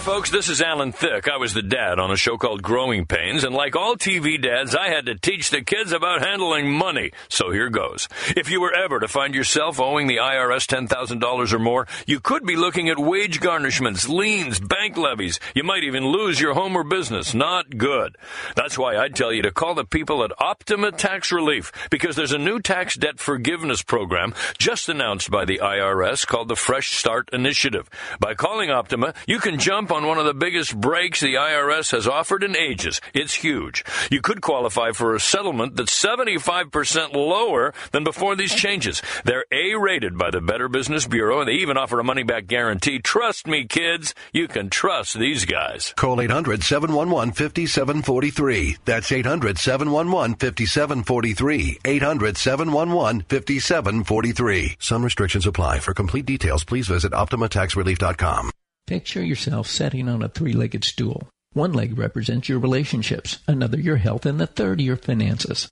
Folks. 0.00 0.30
This 0.30 0.48
is 0.48 0.62
Alan 0.62 0.92
Thicke. 0.92 1.28
I 1.28 1.36
was 1.36 1.52
the 1.52 1.62
dad 1.62 1.98
on 1.98 2.10
a 2.10 2.16
show 2.16 2.38
called 2.38 2.62
Growing 2.62 3.04
Pains, 3.04 3.44
and 3.44 3.54
like 3.54 3.76
all 3.76 3.96
TV 3.96 4.40
dads, 4.40 4.74
I 4.74 4.88
had 4.88 5.04
to 5.06 5.14
teach 5.14 5.50
the 5.50 5.62
kids 5.62 5.92
about 5.92 6.22
handling 6.22 6.72
money. 6.72 7.10
So 7.28 7.50
here 7.50 7.68
goes. 7.68 8.08
If 8.28 8.50
you 8.50 8.62
were 8.62 8.72
ever 8.72 8.98
to 8.98 9.08
find 9.08 9.34
yourself 9.34 9.78
owing 9.78 10.06
the 10.06 10.16
IRS 10.16 10.66
$10,000 10.66 11.52
or 11.52 11.58
more, 11.58 11.86
you 12.06 12.18
could 12.18 12.46
be 12.46 12.56
looking 12.56 12.88
at 12.88 12.98
wage 12.98 13.40
garnishments, 13.40 14.08
liens, 14.08 14.58
bank 14.58 14.96
levies. 14.96 15.38
You 15.54 15.64
might 15.64 15.84
even 15.84 16.06
lose 16.06 16.40
your 16.40 16.54
home 16.54 16.76
or 16.76 16.84
business. 16.84 17.34
Not 17.34 17.76
good. 17.76 18.16
That's 18.56 18.78
why 18.78 18.96
I'd 18.96 19.14
tell 19.14 19.34
you 19.34 19.42
to 19.42 19.52
call 19.52 19.74
the 19.74 19.84
people 19.84 20.24
at 20.24 20.32
Optima 20.40 20.92
Tax 20.92 21.30
Relief, 21.30 21.72
because 21.90 22.16
there's 22.16 22.32
a 22.32 22.38
new 22.38 22.58
tax 22.58 22.96
debt 22.96 23.18
forgiveness 23.18 23.82
program 23.82 24.32
just 24.56 24.88
announced 24.88 25.30
by 25.30 25.44
the 25.44 25.60
IRS 25.62 26.26
called 26.26 26.48
the 26.48 26.56
Fresh 26.56 26.92
Start 26.92 27.28
Initiative. 27.34 27.90
By 28.18 28.32
calling 28.32 28.70
Optima, 28.70 29.12
you 29.26 29.38
can 29.38 29.58
jump 29.58 29.89
on 29.90 30.06
one 30.06 30.18
of 30.18 30.24
the 30.24 30.34
biggest 30.34 30.78
breaks 30.78 31.20
the 31.20 31.34
IRS 31.34 31.92
has 31.92 32.06
offered 32.06 32.42
in 32.42 32.56
ages. 32.56 33.00
It's 33.14 33.34
huge. 33.34 33.84
You 34.10 34.20
could 34.20 34.40
qualify 34.40 34.92
for 34.92 35.14
a 35.14 35.20
settlement 35.20 35.76
that's 35.76 35.98
75% 35.98 37.12
lower 37.14 37.74
than 37.92 38.04
before 38.04 38.36
these 38.36 38.54
changes. 38.54 39.02
They're 39.24 39.44
A 39.52 39.74
rated 39.74 40.16
by 40.16 40.30
the 40.30 40.40
Better 40.40 40.68
Business 40.68 41.06
Bureau, 41.06 41.40
and 41.40 41.48
they 41.48 41.54
even 41.54 41.76
offer 41.76 41.98
a 41.98 42.04
money 42.04 42.22
back 42.22 42.46
guarantee. 42.46 42.98
Trust 42.98 43.46
me, 43.46 43.66
kids, 43.66 44.14
you 44.32 44.48
can 44.48 44.70
trust 44.70 45.18
these 45.18 45.44
guys. 45.44 45.92
Call 45.96 46.20
800 46.20 46.62
711 46.62 47.32
5743. 47.34 48.76
That's 48.84 49.12
800 49.12 49.58
711 49.58 50.34
5743. 50.36 51.78
800 51.84 52.36
711 52.36 53.20
5743. 53.28 54.76
Some 54.78 55.04
restrictions 55.04 55.46
apply. 55.46 55.80
For 55.80 55.94
complete 55.94 56.26
details, 56.26 56.64
please 56.64 56.88
visit 56.88 57.12
OptimaTaxRelief.com. 57.12 58.50
Picture 58.86 59.24
yourself 59.24 59.66
sitting 59.66 60.08
on 60.08 60.22
a 60.22 60.28
three 60.28 60.52
legged 60.52 60.84
stool. 60.84 61.28
One 61.52 61.72
leg 61.72 61.98
represents 61.98 62.48
your 62.48 62.58
relationships, 62.58 63.38
another 63.46 63.78
your 63.78 63.96
health, 63.96 64.26
and 64.26 64.40
the 64.40 64.46
third 64.46 64.80
your 64.80 64.96
finances. 64.96 65.68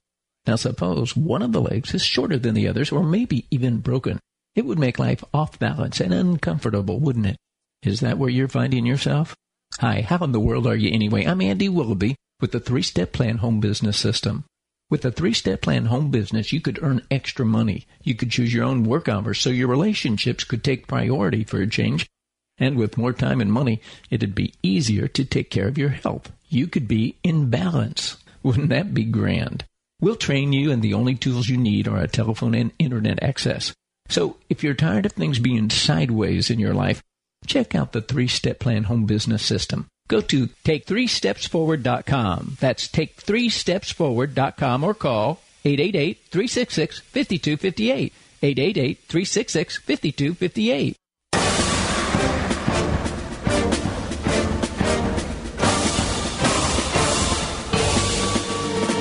Now, 0.47 0.55
suppose 0.55 1.15
one 1.15 1.41
of 1.41 1.51
the 1.51 1.61
legs 1.61 1.93
is 1.93 2.03
shorter 2.03 2.37
than 2.37 2.53
the 2.53 2.67
others, 2.67 2.91
or 2.91 3.03
maybe 3.03 3.45
even 3.51 3.79
broken. 3.79 4.19
It 4.55 4.65
would 4.65 4.79
make 4.79 4.99
life 4.99 5.23
off 5.33 5.59
balance 5.59 5.99
and 5.99 6.13
uncomfortable, 6.13 6.99
wouldn't 6.99 7.27
it? 7.27 7.37
Is 7.83 7.99
that 7.99 8.17
where 8.17 8.29
you're 8.29 8.47
finding 8.47 8.85
yourself? 8.85 9.35
Hi, 9.79 10.01
how 10.01 10.17
in 10.19 10.31
the 10.31 10.39
world 10.39 10.67
are 10.67 10.75
you 10.75 10.91
anyway? 10.91 11.25
I'm 11.25 11.41
Andy 11.41 11.69
Willoughby 11.69 12.15
with 12.41 12.51
the 12.51 12.59
three 12.59 12.81
step 12.81 13.13
plan 13.13 13.37
home 13.37 13.59
business 13.59 13.97
system. 13.97 14.45
With 14.89 15.03
the 15.03 15.11
three 15.11 15.33
step 15.33 15.61
plan 15.61 15.85
home 15.85 16.09
business, 16.09 16.51
you 16.51 16.61
could 16.61 16.79
earn 16.81 17.05
extra 17.11 17.45
money. 17.45 17.85
You 18.03 18.15
could 18.15 18.31
choose 18.31 18.53
your 18.53 18.65
own 18.65 18.83
work 18.83 19.07
hours 19.07 19.39
so 19.39 19.49
your 19.49 19.67
relationships 19.67 20.43
could 20.43 20.63
take 20.63 20.87
priority 20.87 21.43
for 21.43 21.61
a 21.61 21.67
change 21.67 22.07
and 22.59 22.75
with 22.75 22.97
more 22.97 23.13
time 23.13 23.41
and 23.41 23.51
money, 23.51 23.81
it'd 24.09 24.35
be 24.35 24.53
easier 24.61 25.07
to 25.07 25.25
take 25.25 25.49
care 25.49 25.67
of 25.67 25.77
your 25.77 25.89
health. 25.89 26.31
You 26.49 26.67
could 26.67 26.87
be 26.87 27.15
in 27.23 27.49
balance. 27.49 28.17
Wouldn't 28.43 28.69
that 28.69 28.93
be 28.93 29.03
grand? 29.03 29.65
We'll 30.01 30.15
train 30.15 30.53
you, 30.53 30.71
and 30.71 30.81
the 30.81 30.93
only 30.93 31.15
tools 31.15 31.49
you 31.49 31.57
need 31.57 31.87
are 31.87 31.97
a 31.97 32.07
telephone 32.07 32.55
and 32.55 32.71
internet 32.79 33.21
access. 33.21 33.73
So 34.07 34.37
if 34.49 34.63
you're 34.63 34.73
tired 34.73 35.05
of 35.05 35.11
things 35.11 35.39
being 35.39 35.69
sideways 35.69 36.49
in 36.49 36.59
your 36.59 36.73
life, 36.73 37.03
check 37.45 37.75
out 37.75 37.91
the 37.91 38.01
three 38.01 38.27
step 38.27 38.59
plan 38.59 38.85
home 38.85 39.05
business 39.05 39.43
system. 39.43 39.87
Go 40.07 40.21
to 40.21 40.47
take3stepsforward.com. 40.65 42.57
That's 42.59 42.87
take3stepsforward.com 42.87 44.83
or 44.83 44.93
call 44.95 45.41
888 45.63 46.17
366 46.31 46.99
5258. 46.99 48.13
888 48.41 48.97
366 49.07 49.77
5258. 49.77 50.95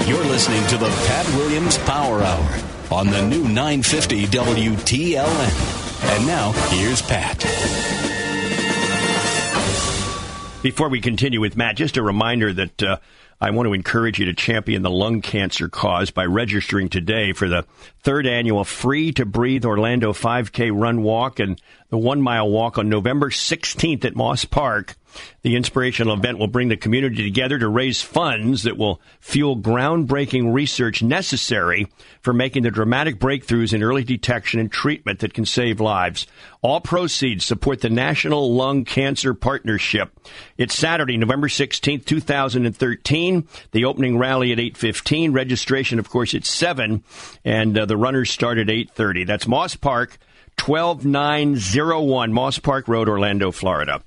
You're 0.08 0.24
listening 0.24 0.66
to 0.68 0.78
the 0.78 0.88
Pat 1.06 1.26
Williams 1.36 1.76
Power 1.76 2.22
Hour 2.22 2.60
on 2.90 3.08
the 3.08 3.20
new 3.26 3.42
950 3.42 4.24
WTLN. 4.28 6.02
And 6.16 6.26
now, 6.26 6.52
here's 6.70 7.02
Pat. 7.02 7.38
Before 10.62 10.88
we 10.88 11.02
continue 11.02 11.42
with 11.42 11.58
Matt, 11.58 11.76
just 11.76 11.98
a 11.98 12.02
reminder 12.02 12.54
that 12.54 12.82
uh, 12.82 12.96
I 13.38 13.50
want 13.50 13.66
to 13.66 13.74
encourage 13.74 14.18
you 14.18 14.24
to 14.24 14.32
champion 14.32 14.80
the 14.80 14.90
lung 14.90 15.20
cancer 15.20 15.68
cause 15.68 16.10
by 16.10 16.24
registering 16.24 16.88
today 16.88 17.34
for 17.34 17.46
the 17.46 17.66
third 18.00 18.26
annual 18.26 18.64
Free 18.64 19.12
to 19.12 19.26
Breathe 19.26 19.66
Orlando 19.66 20.14
5K 20.14 20.70
Run 20.72 21.02
Walk 21.02 21.38
and 21.38 21.60
the 21.90 21.98
one 21.98 22.22
mile 22.22 22.48
walk 22.48 22.78
on 22.78 22.88
November 22.88 23.28
16th 23.28 24.06
at 24.06 24.16
Moss 24.16 24.46
Park. 24.46 24.96
The 25.42 25.56
inspirational 25.56 26.16
event 26.16 26.38
will 26.38 26.48
bring 26.48 26.68
the 26.68 26.76
community 26.76 27.22
together 27.22 27.58
to 27.58 27.68
raise 27.68 28.02
funds 28.02 28.62
that 28.64 28.76
will 28.76 29.00
fuel 29.20 29.56
groundbreaking 29.56 30.52
research 30.52 31.02
necessary 31.02 31.88
for 32.20 32.32
making 32.32 32.62
the 32.62 32.70
dramatic 32.70 33.18
breakthroughs 33.18 33.72
in 33.72 33.82
early 33.82 34.04
detection 34.04 34.60
and 34.60 34.70
treatment 34.70 35.20
that 35.20 35.34
can 35.34 35.44
save 35.44 35.80
lives. 35.80 36.26
All 36.60 36.80
proceeds 36.80 37.44
support 37.44 37.80
the 37.80 37.90
National 37.90 38.54
Lung 38.54 38.84
Cancer 38.84 39.32
Partnership. 39.32 40.10
It's 40.56 40.74
Saturday, 40.74 41.16
November 41.16 41.48
16th, 41.48 42.04
2013. 42.04 43.48
The 43.72 43.84
opening 43.84 44.18
rally 44.18 44.52
at 44.52 44.58
8:15. 44.58 45.32
Registration, 45.32 45.98
of 45.98 46.10
course, 46.10 46.34
at 46.34 46.44
7, 46.44 47.02
and 47.44 47.78
uh, 47.78 47.86
the 47.86 47.96
runners 47.96 48.30
start 48.30 48.58
at 48.58 48.66
8:30. 48.66 49.26
That's 49.26 49.46
Moss 49.46 49.76
Park, 49.76 50.18
12901 50.56 52.32
Moss 52.32 52.58
Park 52.58 52.88
Road, 52.88 53.08
Orlando, 53.08 53.50
Florida. 53.50 54.02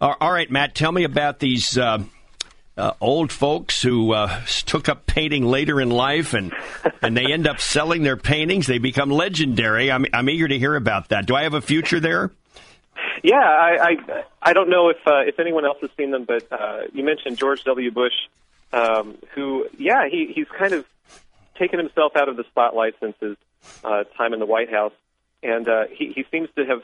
All 0.00 0.32
right, 0.32 0.50
Matt, 0.50 0.74
tell 0.74 0.92
me 0.92 1.04
about 1.04 1.40
these 1.40 1.76
uh, 1.76 1.98
uh, 2.74 2.92
old 3.02 3.30
folks 3.30 3.82
who 3.82 4.14
uh, 4.14 4.40
took 4.64 4.88
up 4.88 5.04
painting 5.04 5.44
later 5.44 5.78
in 5.78 5.90
life 5.90 6.32
and, 6.32 6.54
and 7.02 7.14
they 7.14 7.30
end 7.30 7.46
up 7.46 7.60
selling 7.60 8.02
their 8.02 8.16
paintings. 8.16 8.66
They 8.66 8.78
become 8.78 9.10
legendary. 9.10 9.92
I'm, 9.92 10.06
I'm 10.14 10.30
eager 10.30 10.48
to 10.48 10.58
hear 10.58 10.74
about 10.74 11.10
that. 11.10 11.26
Do 11.26 11.34
I 11.34 11.42
have 11.42 11.52
a 11.52 11.60
future 11.60 12.00
there? 12.00 12.30
Yeah, 13.22 13.36
I 13.36 13.76
I, 13.82 14.24
I 14.42 14.52
don't 14.54 14.70
know 14.70 14.88
if 14.88 14.96
uh, 15.06 15.20
if 15.26 15.38
anyone 15.38 15.66
else 15.66 15.76
has 15.82 15.90
seen 15.98 16.10
them, 16.10 16.24
but 16.24 16.50
uh, 16.50 16.82
you 16.92 17.04
mentioned 17.04 17.36
George 17.36 17.62
W. 17.64 17.90
Bush, 17.90 18.14
um, 18.72 19.18
who 19.34 19.66
yeah 19.76 20.08
he 20.10 20.32
he's 20.34 20.48
kind 20.58 20.72
of 20.72 20.86
taken 21.58 21.78
himself 21.78 22.12
out 22.16 22.30
of 22.30 22.36
the 22.36 22.44
spotlight 22.44 22.94
since 23.00 23.14
his 23.20 23.36
uh, 23.84 24.04
time 24.16 24.32
in 24.32 24.40
the 24.40 24.46
White 24.46 24.70
House, 24.70 24.94
and 25.42 25.68
uh, 25.68 25.84
he 25.92 26.12
he 26.14 26.24
seems 26.30 26.48
to 26.56 26.64
have 26.64 26.82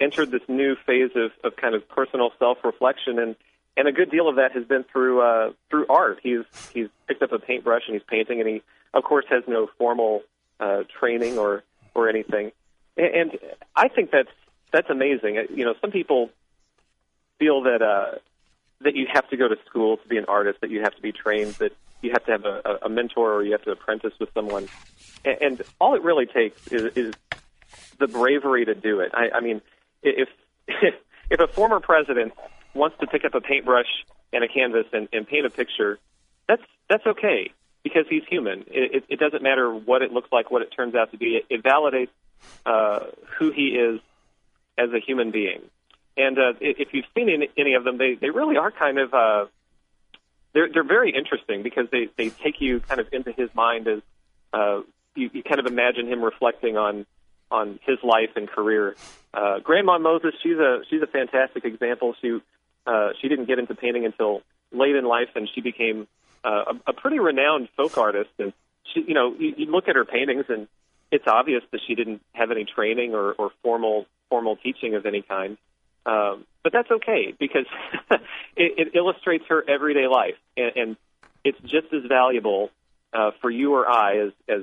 entered 0.00 0.30
this 0.30 0.42
new 0.48 0.76
phase 0.86 1.10
of, 1.14 1.32
of 1.44 1.56
kind 1.56 1.74
of 1.74 1.88
personal 1.88 2.32
self-reflection, 2.38 3.18
and 3.18 3.36
and 3.76 3.86
a 3.86 3.92
good 3.92 4.10
deal 4.10 4.28
of 4.28 4.36
that 4.36 4.52
has 4.52 4.64
been 4.64 4.84
through 4.84 5.20
uh, 5.20 5.52
through 5.68 5.86
art. 5.88 6.20
He's 6.22 6.44
he's 6.72 6.88
picked 7.06 7.22
up 7.22 7.32
a 7.32 7.38
paintbrush 7.38 7.82
and 7.86 7.94
he's 7.94 8.06
painting, 8.08 8.40
and 8.40 8.48
he 8.48 8.62
of 8.92 9.04
course 9.04 9.26
has 9.28 9.44
no 9.46 9.68
formal 9.78 10.22
uh, 10.58 10.82
training 10.98 11.38
or 11.38 11.62
or 11.94 12.08
anything. 12.08 12.52
And, 12.96 13.14
and 13.14 13.38
I 13.76 13.88
think 13.88 14.10
that's 14.10 14.30
that's 14.72 14.90
amazing. 14.90 15.38
Uh, 15.38 15.42
You 15.54 15.64
know, 15.64 15.74
some 15.80 15.90
people 15.90 16.30
feel 17.38 17.62
that 17.62 17.82
uh, 17.82 18.18
that 18.80 18.96
you 18.96 19.06
have 19.12 19.28
to 19.28 19.36
go 19.36 19.48
to 19.48 19.56
school 19.66 19.98
to 19.98 20.08
be 20.08 20.16
an 20.16 20.24
artist, 20.26 20.60
that 20.62 20.70
you 20.70 20.80
have 20.82 20.94
to 20.94 21.02
be 21.02 21.12
trained, 21.12 21.54
that 21.54 21.72
you 22.02 22.10
have 22.12 22.24
to 22.24 22.32
have 22.32 22.44
a, 22.44 22.78
a 22.82 22.88
mentor 22.88 23.34
or 23.34 23.42
you 23.42 23.52
have 23.52 23.62
to 23.64 23.70
apprentice 23.70 24.14
with 24.18 24.32
someone. 24.32 24.68
And, 25.24 25.38
and 25.42 25.62
all 25.78 25.94
it 25.94 26.02
really 26.02 26.26
takes 26.26 26.66
is, 26.68 26.84
is 26.96 27.14
the 27.98 28.08
bravery 28.08 28.64
to 28.64 28.74
do 28.74 29.00
it. 29.00 29.10
I, 29.12 29.30
I 29.34 29.40
mean, 29.40 29.60
if 30.02 30.28
if 31.30 31.40
a 31.40 31.46
former 31.46 31.80
president 31.80 32.32
wants 32.74 32.96
to 33.00 33.06
pick 33.06 33.24
up 33.24 33.34
a 33.34 33.40
paintbrush 33.40 33.88
and 34.32 34.44
a 34.44 34.48
canvas 34.48 34.86
and, 34.92 35.08
and 35.12 35.26
paint 35.26 35.46
a 35.46 35.50
picture, 35.50 35.98
that's 36.48 36.62
that's 36.88 37.06
okay 37.06 37.50
because 37.82 38.04
he's 38.08 38.22
human. 38.28 38.60
It, 38.68 38.94
it, 38.94 39.04
it 39.08 39.20
doesn't 39.20 39.42
matter 39.42 39.72
what 39.72 40.02
it 40.02 40.12
looks 40.12 40.30
like, 40.30 40.50
what 40.50 40.62
it 40.62 40.68
turns 40.76 40.94
out 40.94 41.10
to 41.12 41.16
be. 41.16 41.36
It, 41.36 41.46
it 41.48 41.62
validates 41.62 42.10
uh, 42.66 43.06
who 43.38 43.50
he 43.50 43.68
is 43.68 44.00
as 44.76 44.90
a 44.92 45.00
human 45.00 45.30
being. 45.30 45.62
And 46.16 46.38
uh, 46.38 46.52
if 46.60 46.88
you've 46.92 47.06
seen 47.14 47.30
any, 47.30 47.48
any 47.56 47.74
of 47.74 47.84
them, 47.84 47.96
they, 47.96 48.14
they 48.14 48.30
really 48.30 48.56
are 48.56 48.70
kind 48.70 48.98
of 48.98 49.14
uh, 49.14 49.46
they're 50.52 50.68
they're 50.72 50.84
very 50.84 51.12
interesting 51.12 51.62
because 51.62 51.86
they 51.90 52.08
they 52.16 52.30
take 52.30 52.60
you 52.60 52.80
kind 52.80 53.00
of 53.00 53.08
into 53.12 53.32
his 53.32 53.48
mind 53.54 53.86
as 53.88 54.00
uh, 54.52 54.80
you, 55.14 55.30
you 55.32 55.42
kind 55.42 55.60
of 55.60 55.66
imagine 55.66 56.08
him 56.08 56.22
reflecting 56.22 56.76
on 56.76 57.06
on 57.50 57.78
his 57.86 57.98
life 58.02 58.30
and 58.36 58.48
career. 58.48 58.96
Uh, 59.32 59.58
Grandma 59.60 59.98
Moses, 59.98 60.34
she's 60.42 60.58
a 60.58 60.82
she's 60.88 61.02
a 61.02 61.06
fantastic 61.06 61.64
example. 61.64 62.14
She 62.20 62.40
uh, 62.86 63.10
she 63.20 63.28
didn't 63.28 63.46
get 63.46 63.58
into 63.58 63.74
painting 63.74 64.04
until 64.04 64.42
late 64.72 64.96
in 64.96 65.04
life, 65.04 65.30
and 65.34 65.48
she 65.54 65.60
became 65.60 66.06
uh, 66.44 66.72
a, 66.86 66.90
a 66.90 66.92
pretty 66.92 67.18
renowned 67.18 67.68
folk 67.76 67.98
artist. 67.98 68.30
And 68.38 68.52
she, 68.92 69.04
you 69.06 69.14
know, 69.14 69.34
you, 69.38 69.54
you 69.56 69.66
look 69.66 69.88
at 69.88 69.96
her 69.96 70.04
paintings, 70.04 70.46
and 70.48 70.68
it's 71.10 71.26
obvious 71.26 71.62
that 71.72 71.80
she 71.86 71.94
didn't 71.94 72.22
have 72.32 72.50
any 72.50 72.64
training 72.64 73.14
or, 73.14 73.32
or 73.32 73.50
formal 73.62 74.06
formal 74.28 74.56
teaching 74.56 74.94
of 74.94 75.06
any 75.06 75.22
kind. 75.22 75.56
Um, 76.06 76.46
but 76.62 76.72
that's 76.72 76.90
okay 76.90 77.34
because 77.38 77.66
it, 78.10 78.20
it 78.56 78.94
illustrates 78.94 79.44
her 79.48 79.62
everyday 79.68 80.06
life, 80.06 80.36
and, 80.56 80.72
and 80.76 80.96
it's 81.44 81.58
just 81.60 81.92
as 81.92 82.04
valuable 82.08 82.70
uh, 83.12 83.32
for 83.40 83.50
you 83.50 83.74
or 83.74 83.88
I 83.88 84.18
as, 84.18 84.32
as 84.48 84.62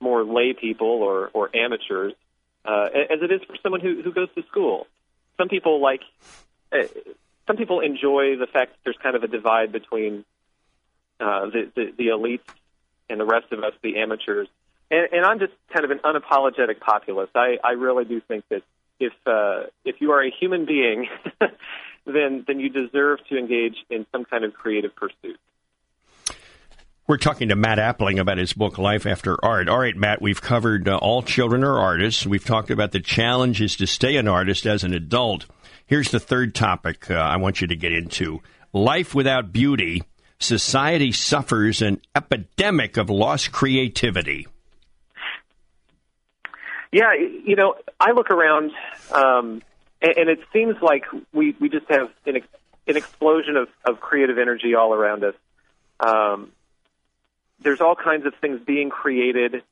more 0.00 0.24
lay 0.24 0.52
people 0.52 0.86
or, 0.86 1.30
or 1.32 1.54
amateurs 1.56 2.12
uh, 2.66 2.88
as 2.92 3.22
it 3.22 3.32
is 3.32 3.42
for 3.46 3.56
someone 3.62 3.80
who, 3.80 4.02
who 4.02 4.12
goes 4.12 4.28
to 4.34 4.42
school. 4.44 4.86
Some 5.38 5.48
people 5.48 5.80
like, 5.80 6.00
uh, 6.72 6.84
some 7.46 7.56
people 7.56 7.80
enjoy 7.80 8.36
the 8.36 8.46
fact 8.46 8.72
that 8.72 8.78
there's 8.84 8.96
kind 9.02 9.16
of 9.16 9.22
a 9.22 9.28
divide 9.28 9.72
between 9.72 10.24
uh, 11.20 11.46
the, 11.46 11.70
the, 11.74 11.92
the 11.96 12.06
elites 12.08 12.48
and 13.08 13.20
the 13.20 13.24
rest 13.24 13.52
of 13.52 13.62
us, 13.62 13.72
the 13.82 13.98
amateurs. 13.98 14.48
And, 14.90 15.08
and 15.12 15.24
I'm 15.24 15.38
just 15.38 15.52
kind 15.72 15.84
of 15.84 15.90
an 15.90 15.98
unapologetic 15.98 16.80
populist. 16.80 17.32
I, 17.34 17.58
I 17.62 17.72
really 17.72 18.04
do 18.04 18.20
think 18.20 18.44
that 18.50 18.62
if 18.98 19.12
uh, 19.26 19.64
if 19.84 20.00
you 20.00 20.12
are 20.12 20.22
a 20.22 20.30
human 20.30 20.64
being, 20.64 21.08
then 22.06 22.44
then 22.46 22.60
you 22.60 22.70
deserve 22.70 23.18
to 23.28 23.36
engage 23.36 23.76
in 23.90 24.06
some 24.12 24.24
kind 24.24 24.44
of 24.44 24.54
creative 24.54 24.94
pursuit. 24.94 25.38
We're 27.08 27.18
talking 27.18 27.50
to 27.50 27.54
Matt 27.56 27.78
Appling 27.78 28.18
about 28.18 28.38
his 28.38 28.52
book 28.52 28.78
Life 28.78 29.06
After 29.06 29.36
Art. 29.44 29.68
All 29.68 29.78
right, 29.78 29.94
Matt, 29.94 30.20
we've 30.20 30.42
covered 30.42 30.88
uh, 30.88 30.96
all 30.96 31.22
children 31.22 31.62
are 31.62 31.78
artists. 31.78 32.26
We've 32.26 32.44
talked 32.44 32.68
about 32.68 32.90
the 32.90 32.98
challenges 32.98 33.76
to 33.76 33.86
stay 33.86 34.16
an 34.16 34.26
artist 34.26 34.66
as 34.66 34.82
an 34.82 34.92
adult. 34.92 35.46
Here's 35.86 36.10
the 36.10 36.18
third 36.18 36.52
topic 36.52 37.08
uh, 37.08 37.14
I 37.14 37.36
want 37.36 37.60
you 37.60 37.68
to 37.68 37.76
get 37.76 37.92
into: 37.92 38.42
life 38.72 39.14
without 39.14 39.52
beauty. 39.52 40.02
Society 40.40 41.12
suffers 41.12 41.80
an 41.80 42.00
epidemic 42.16 42.96
of 42.96 43.08
lost 43.08 43.52
creativity. 43.52 44.48
Yeah, 46.90 47.12
you 47.14 47.54
know, 47.54 47.76
I 48.00 48.12
look 48.12 48.32
around, 48.32 48.72
um, 49.12 49.62
and, 50.02 50.16
and 50.16 50.28
it 50.28 50.40
seems 50.52 50.74
like 50.82 51.04
we 51.32 51.54
we 51.60 51.68
just 51.68 51.86
have 51.88 52.10
an, 52.26 52.38
ex- 52.38 52.48
an 52.88 52.96
explosion 52.96 53.56
of, 53.56 53.68
of 53.84 54.00
creative 54.00 54.38
energy 54.38 54.74
all 54.74 54.92
around 54.92 55.22
us. 55.22 55.34
Um, 56.00 56.50
there's 57.66 57.80
all 57.80 57.96
kinds 57.96 58.24
of 58.26 58.34
things 58.40 58.60
being 58.64 58.90
created. 58.90 59.56
It, 59.56 59.64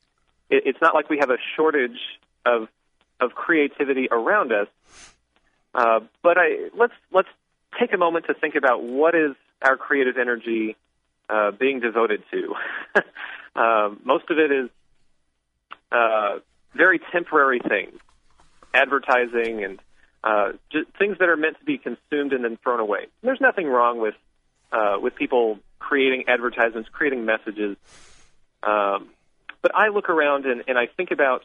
it's 0.49 0.81
not 0.81 0.93
like 0.93 1.09
we 1.09 1.19
have 1.19 1.29
a 1.29 1.37
shortage 1.55 1.97
of 2.45 2.67
of 3.21 3.31
creativity 3.31 4.09
around 4.11 4.51
us. 4.51 4.67
Uh, 5.73 6.01
but 6.21 6.37
I 6.37 6.69
let's 6.77 6.93
let's 7.13 7.29
take 7.79 7.93
a 7.93 7.97
moment 7.97 8.25
to 8.25 8.33
think 8.33 8.55
about 8.55 8.83
what 8.83 9.15
is 9.15 9.31
our 9.61 9.77
creative 9.77 10.17
energy 10.17 10.75
uh, 11.29 11.51
being 11.51 11.79
devoted 11.79 12.21
to. 12.31 12.53
um, 13.55 14.01
most 14.03 14.25
of 14.29 14.39
it 14.39 14.51
is 14.51 14.69
uh, 15.89 16.39
very 16.73 16.99
temporary 17.13 17.61
things, 17.65 17.97
advertising 18.73 19.63
and 19.63 19.79
uh, 20.21 20.51
just 20.69 20.89
things 20.99 21.17
that 21.19 21.29
are 21.29 21.37
meant 21.37 21.57
to 21.59 21.65
be 21.65 21.77
consumed 21.77 22.33
and 22.33 22.43
then 22.43 22.57
thrown 22.61 22.81
away. 22.81 23.07
There's 23.23 23.39
nothing 23.39 23.67
wrong 23.67 24.01
with 24.01 24.15
uh, 24.73 24.97
with 25.01 25.15
people 25.15 25.59
creating 25.85 26.25
advertisements, 26.27 26.89
creating 26.91 27.25
messages. 27.25 27.77
Um, 28.63 29.09
but 29.61 29.75
I 29.75 29.89
look 29.89 30.09
around 30.09 30.45
and, 30.45 30.63
and 30.67 30.77
I 30.77 30.87
think 30.87 31.11
about 31.11 31.43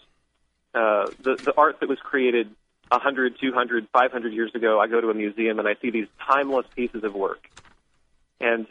uh, 0.75 1.07
the 1.21 1.35
the 1.37 1.55
art 1.57 1.81
that 1.81 1.89
was 1.89 1.99
created 1.99 2.49
100, 2.89 3.39
200, 3.41 3.89
500 3.93 4.33
years 4.33 4.55
ago. 4.55 4.81
I 4.81 4.87
go 4.87 5.01
to 5.01 5.11
a 5.11 5.15
museum 5.15 5.59
and 5.59 5.69
I 5.69 5.75
see 5.83 5.91
these 5.91 6.07
timeless 6.27 6.67
pieces 6.75 7.05
of 7.05 7.15
work, 7.15 7.43
and 8.41 8.67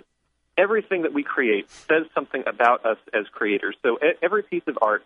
everything 0.57 1.03
that 1.03 1.13
we 1.13 1.23
create 1.23 1.69
says 1.69 2.05
something 2.13 2.43
about 2.45 2.85
us 2.85 2.97
as 3.13 3.25
creators. 3.31 3.75
So 3.83 3.97
every 4.21 4.43
piece 4.43 4.67
of 4.67 4.77
art 4.81 5.05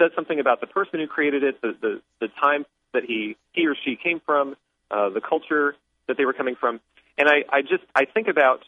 says 0.00 0.12
something 0.14 0.40
about 0.40 0.60
the 0.60 0.66
person 0.66 1.00
who 1.00 1.06
created 1.06 1.42
it, 1.42 1.60
the, 1.60 1.76
the, 1.80 2.00
the 2.20 2.28
time 2.28 2.64
that 2.94 3.04
he, 3.04 3.36
he 3.52 3.66
or 3.66 3.76
she 3.84 3.96
came 3.96 4.20
from, 4.24 4.56
uh, 4.90 5.10
the 5.10 5.20
culture 5.20 5.76
that 6.06 6.16
they 6.16 6.24
were 6.24 6.32
coming 6.32 6.56
from. 6.56 6.80
And 7.18 7.28
I, 7.28 7.44
I 7.50 7.60
just, 7.60 7.84
I 7.94 8.06
think 8.06 8.28
about, 8.28 8.62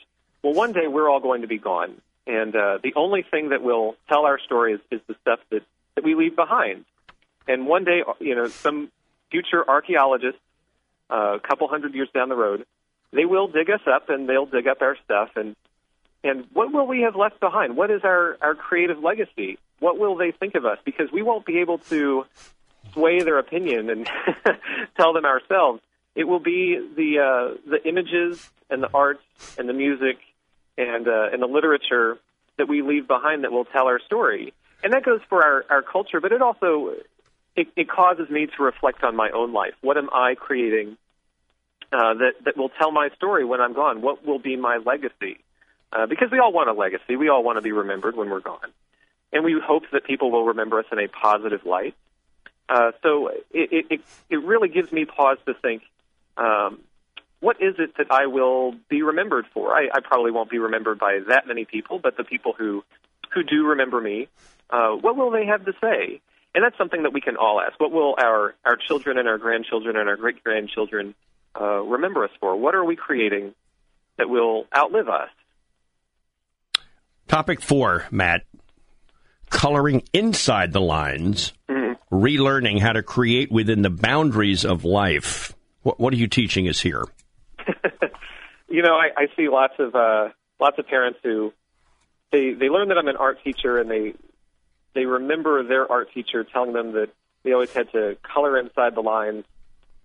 well, 0.44 0.52
one 0.52 0.72
day 0.72 0.87
we're 0.87 1.09
all 1.09 1.20
going 1.20 1.40
to 1.40 1.48
be 1.48 1.59
gone. 1.59 2.00
And 2.26 2.54
uh, 2.54 2.78
the 2.83 2.92
only 2.96 3.22
thing 3.22 3.48
that 3.48 3.62
will 3.62 3.96
tell 4.09 4.26
our 4.26 4.38
story 4.38 4.74
is, 4.74 4.80
is 4.90 5.00
the 5.09 5.16
stuff 5.22 5.40
that, 5.50 5.62
that 5.94 6.04
we 6.04 6.14
leave 6.14 6.37
behind. 6.37 6.85
And 7.48 7.66
one 7.66 7.85
day, 7.85 8.02
you 8.20 8.35
know, 8.35 8.48
some 8.48 8.90
future 9.30 9.68
archaeologists, 9.68 10.40
uh, 11.11 11.37
a 11.37 11.40
couple 11.40 11.66
hundred 11.68 11.94
years 11.94 12.09
down 12.14 12.28
the 12.28 12.37
road, 12.37 12.66
they 13.12 13.24
will 13.24 13.48
dig 13.48 13.70
us 13.70 13.80
up 13.87 14.11
and 14.11 14.28
they'll 14.28 14.46
dig 14.46 14.66
up 14.68 14.83
our 14.83 14.96
stuff 15.04 15.30
and 15.37 15.57
and 16.22 16.46
what 16.54 16.72
will 16.72 16.87
we 16.87 17.02
have 17.02 17.16
left 17.16 17.38
behind? 17.38 17.76
What 17.76 17.90
is 17.90 18.00
our, 18.02 18.38
our 18.40 18.54
creative 18.54 18.98
legacy? 18.98 19.59
What 19.80 19.98
will 19.98 20.16
they 20.16 20.30
think 20.30 20.54
of 20.54 20.64
us? 20.64 20.78
Because 20.83 21.12
we 21.12 21.20
won't 21.20 21.44
be 21.44 21.59
able 21.59 21.76
to 21.90 22.24
sway 22.94 23.22
their 23.22 23.38
opinion 23.38 23.90
and 23.90 24.11
tell 24.96 25.12
them 25.12 25.26
ourselves. 25.26 25.83
It 26.14 26.24
will 26.24 26.40
be 26.40 26.78
the 26.96 27.18
uh, 27.18 27.59
the 27.68 27.87
images 27.87 28.50
and 28.70 28.83
the 28.83 28.88
art 28.94 29.20
and 29.59 29.68
the 29.68 29.74
music 29.74 30.16
and 30.76 31.06
uh, 31.08 31.28
and 31.32 31.42
the 31.42 31.46
literature 31.46 32.18
that 32.58 32.68
we 32.68 32.82
leave 32.82 33.06
behind 33.08 33.44
that 33.44 33.52
will 33.52 33.64
tell 33.64 33.87
our 33.87 34.00
story. 34.00 34.52
And 34.82 34.92
that 34.92 35.02
goes 35.02 35.20
for 35.28 35.42
our, 35.42 35.64
our 35.70 35.82
culture, 35.82 36.20
but 36.20 36.32
it 36.32 36.42
also 36.42 36.94
it, 37.56 37.68
it 37.76 37.88
causes 37.88 38.28
me 38.28 38.46
to 38.46 38.62
reflect 38.62 39.02
on 39.02 39.16
my 39.16 39.30
own 39.30 39.52
life. 39.52 39.74
What 39.80 39.96
am 39.96 40.10
I 40.12 40.34
creating 40.34 40.96
uh, 41.92 42.14
that 42.14 42.32
that 42.44 42.56
will 42.56 42.70
tell 42.70 42.92
my 42.92 43.08
story 43.16 43.44
when 43.44 43.60
I'm 43.60 43.72
gone? 43.72 44.02
What 44.02 44.26
will 44.26 44.38
be 44.38 44.56
my 44.56 44.78
legacy? 44.78 45.38
Uh, 45.92 46.06
because 46.06 46.30
we 46.30 46.38
all 46.38 46.52
want 46.52 46.68
a 46.68 46.72
legacy. 46.72 47.16
We 47.16 47.28
all 47.28 47.44
want 47.44 47.56
to 47.56 47.62
be 47.62 47.72
remembered 47.72 48.16
when 48.16 48.28
we're 48.28 48.40
gone 48.40 48.72
and 49.34 49.44
we 49.44 49.60
hope 49.62 49.82
that 49.92 50.04
people 50.04 50.30
will 50.30 50.46
remember 50.46 50.78
us 50.78 50.87
in 50.92 50.98
a 50.98 51.08
positive 51.08 51.66
light. 51.66 51.94
Uh, 52.68 52.92
so 53.02 53.28
it, 53.52 53.87
it, 53.90 54.00
it 54.30 54.37
really 54.37 54.68
gives 54.68 54.90
me 54.90 55.04
pause 55.04 55.38
to 55.44 55.54
think, 55.54 55.82
um, 56.38 56.80
what 57.44 57.61
is 57.61 57.74
it 57.78 57.94
that 57.98 58.07
I 58.11 58.26
will 58.26 58.74
be 58.88 59.02
remembered 59.02 59.44
for? 59.52 59.74
I, 59.74 59.88
I 59.92 60.00
probably 60.00 60.30
won't 60.30 60.48
be 60.48 60.59
remembered 60.59 60.98
by 60.98 61.18
that 61.28 61.46
many 61.46 61.66
people, 61.66 61.98
but 61.98 62.16
the 62.16 62.24
people 62.24 62.54
who 62.57 62.83
who 63.35 63.42
do 63.42 63.66
remember 63.66 64.00
me, 64.00 64.28
uh, 64.70 64.92
what 64.92 65.14
will 65.16 65.30
they 65.30 65.44
have 65.44 65.64
to 65.66 65.72
say? 65.78 66.22
And 66.54 66.64
that's 66.64 66.78
something 66.78 67.02
that 67.02 67.12
we 67.12 67.20
can 67.20 67.37
all 67.37 67.61
ask. 67.61 67.78
What 67.78 67.92
will 67.92 68.14
our 68.18 68.54
our 68.64 68.76
children 68.76 69.18
and 69.18 69.28
our 69.28 69.37
grandchildren 69.37 69.96
and 69.96 70.09
our 70.09 70.16
great 70.16 70.42
grandchildren 70.42 71.14
uh, 71.61 71.80
remember 71.83 72.24
us 72.24 72.30
for? 72.40 72.57
What 72.57 72.74
are 72.74 72.85
we 72.85 72.96
creating 72.96 73.54
that 74.16 74.30
will 74.30 74.64
outlive 74.74 75.11
us? 75.11 75.28
Topic 77.28 77.61
four, 77.61 78.07
Matt 78.11 78.42
coloring 79.50 80.02
inside 80.12 80.72
the 80.72 80.80
lines, 80.80 81.52
mm-hmm. 81.68 81.92
relearning 82.14 82.80
how 82.80 82.92
to 82.92 83.02
create 83.02 83.52
within 83.52 83.83
the 83.83 83.90
boundaries 83.90 84.64
of 84.64 84.85
life. 84.85 85.54
What, 85.83 86.00
what 86.00 86.14
are 86.14 86.16
you 86.16 86.26
teaching 86.26 86.68
us 86.68 86.80
here? 86.80 87.04
You 88.74 88.82
know, 88.82 88.96
I, 88.96 89.10
I 89.16 89.26
see 89.37 89.48
lots 89.48 89.74
of 89.78 89.94
uh, 89.94 90.30
lots 90.58 90.78
of 90.80 90.88
parents 90.88 91.20
who 91.22 91.52
they 92.32 92.54
they 92.54 92.68
learn 92.68 92.88
that 92.88 92.98
I'm 92.98 93.06
an 93.06 93.16
art 93.16 93.38
teacher 93.44 93.78
and 93.78 93.88
they 93.88 94.14
they 94.94 95.06
remember 95.06 95.62
their 95.62 95.90
art 95.90 96.12
teacher 96.12 96.42
telling 96.42 96.72
them 96.72 96.92
that 96.92 97.10
they 97.44 97.52
always 97.52 97.72
had 97.72 97.92
to 97.92 98.16
color 98.22 98.58
inside 98.58 98.96
the 98.96 99.00
lines, 99.00 99.44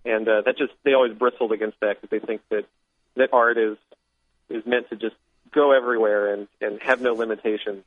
and 0.04 0.28
uh, 0.28 0.42
that 0.42 0.56
just 0.56 0.72
they 0.84 0.94
always 0.94 1.14
bristled 1.14 1.50
against 1.50 1.80
that 1.80 2.00
because 2.00 2.10
they 2.10 2.24
think 2.24 2.42
that 2.50 2.64
that 3.16 3.30
art 3.32 3.58
is 3.58 3.76
is 4.48 4.64
meant 4.64 4.88
to 4.90 4.96
just 4.96 5.16
go 5.52 5.72
everywhere 5.72 6.32
and 6.32 6.46
and 6.60 6.80
have 6.80 7.00
no 7.00 7.14
limitations. 7.14 7.82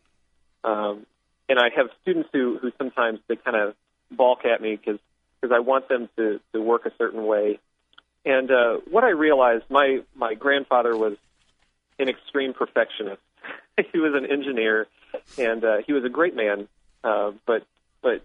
Um, 0.65 1.05
and 1.47 1.59
I 1.59 1.69
have 1.77 1.87
students 2.01 2.27
who 2.33 2.57
who 2.61 2.73
sometimes 2.77 3.19
they 3.29 3.37
kind 3.37 3.55
of 3.55 3.75
balk 4.11 4.43
at 4.43 4.61
me 4.61 4.75
because 4.75 4.99
because 5.39 5.55
I 5.55 5.59
want 5.59 5.87
them 5.87 6.09
to 6.17 6.41
to 6.51 6.61
work 6.61 6.85
a 6.85 6.91
certain 6.97 7.25
way. 7.25 7.59
And 8.25 8.49
uh, 8.51 8.77
what 8.89 9.03
I 9.03 9.09
realized, 9.09 9.65
my 9.69 9.99
my 10.15 10.33
grandfather 10.33 10.95
was 10.95 11.17
an 11.99 12.09
extreme 12.09 12.53
perfectionist. 12.53 13.21
he 13.91 13.99
was 13.99 14.13
an 14.15 14.25
engineer, 14.25 14.87
and 15.37 15.63
uh, 15.63 15.77
he 15.85 15.93
was 15.93 16.05
a 16.05 16.09
great 16.09 16.35
man. 16.35 16.67
Uh, 17.03 17.31
but 17.45 17.65
but 18.01 18.23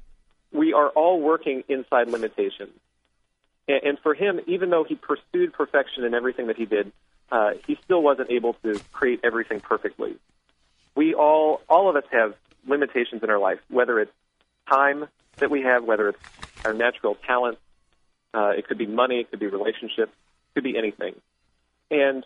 we 0.53 0.73
are 0.73 0.89
all 0.91 1.21
working 1.21 1.65
inside 1.69 2.09
limitations. 2.09 2.73
And, 3.67 3.83
and 3.85 3.99
for 3.99 4.15
him, 4.15 4.41
even 4.47 4.71
though 4.71 4.85
he 4.85 4.95
pursued 4.95 5.53
perfection 5.53 6.05
in 6.05 6.15
everything 6.15 6.47
that 6.47 6.57
he 6.57 6.65
did, 6.65 6.93
uh, 7.31 7.51
he 7.67 7.79
still 7.85 8.03
wasn't 8.03 8.31
able 8.31 8.55
to 8.65 8.81
create 8.93 9.21
everything 9.23 9.61
perfectly. 9.61 10.17
We 10.95 11.15
all, 11.15 11.61
all 11.69 11.91
of 11.91 11.97
us 11.97 12.05
have 12.11 12.35
limitations 12.67 13.23
in 13.23 13.31
our 13.31 13.39
life, 13.39 13.59
whether 13.69 14.01
it's 14.01 14.13
time 14.69 15.07
that 15.37 15.51
we 15.51 15.63
have, 15.63 15.85
whether 15.85 16.09
it's 16.09 16.19
our 16.65 16.73
natural 16.73 17.17
talents, 17.27 17.61
uh, 18.35 18.53
it 18.57 18.67
could 18.67 18.79
be 18.79 18.87
money, 18.87 19.21
it 19.21 19.31
could 19.31 19.41
be 19.41 19.47
relationships, 19.47 20.13
it 20.13 20.55
could 20.55 20.65
be 20.65 20.77
anything. 20.77 21.15
And 21.91 22.25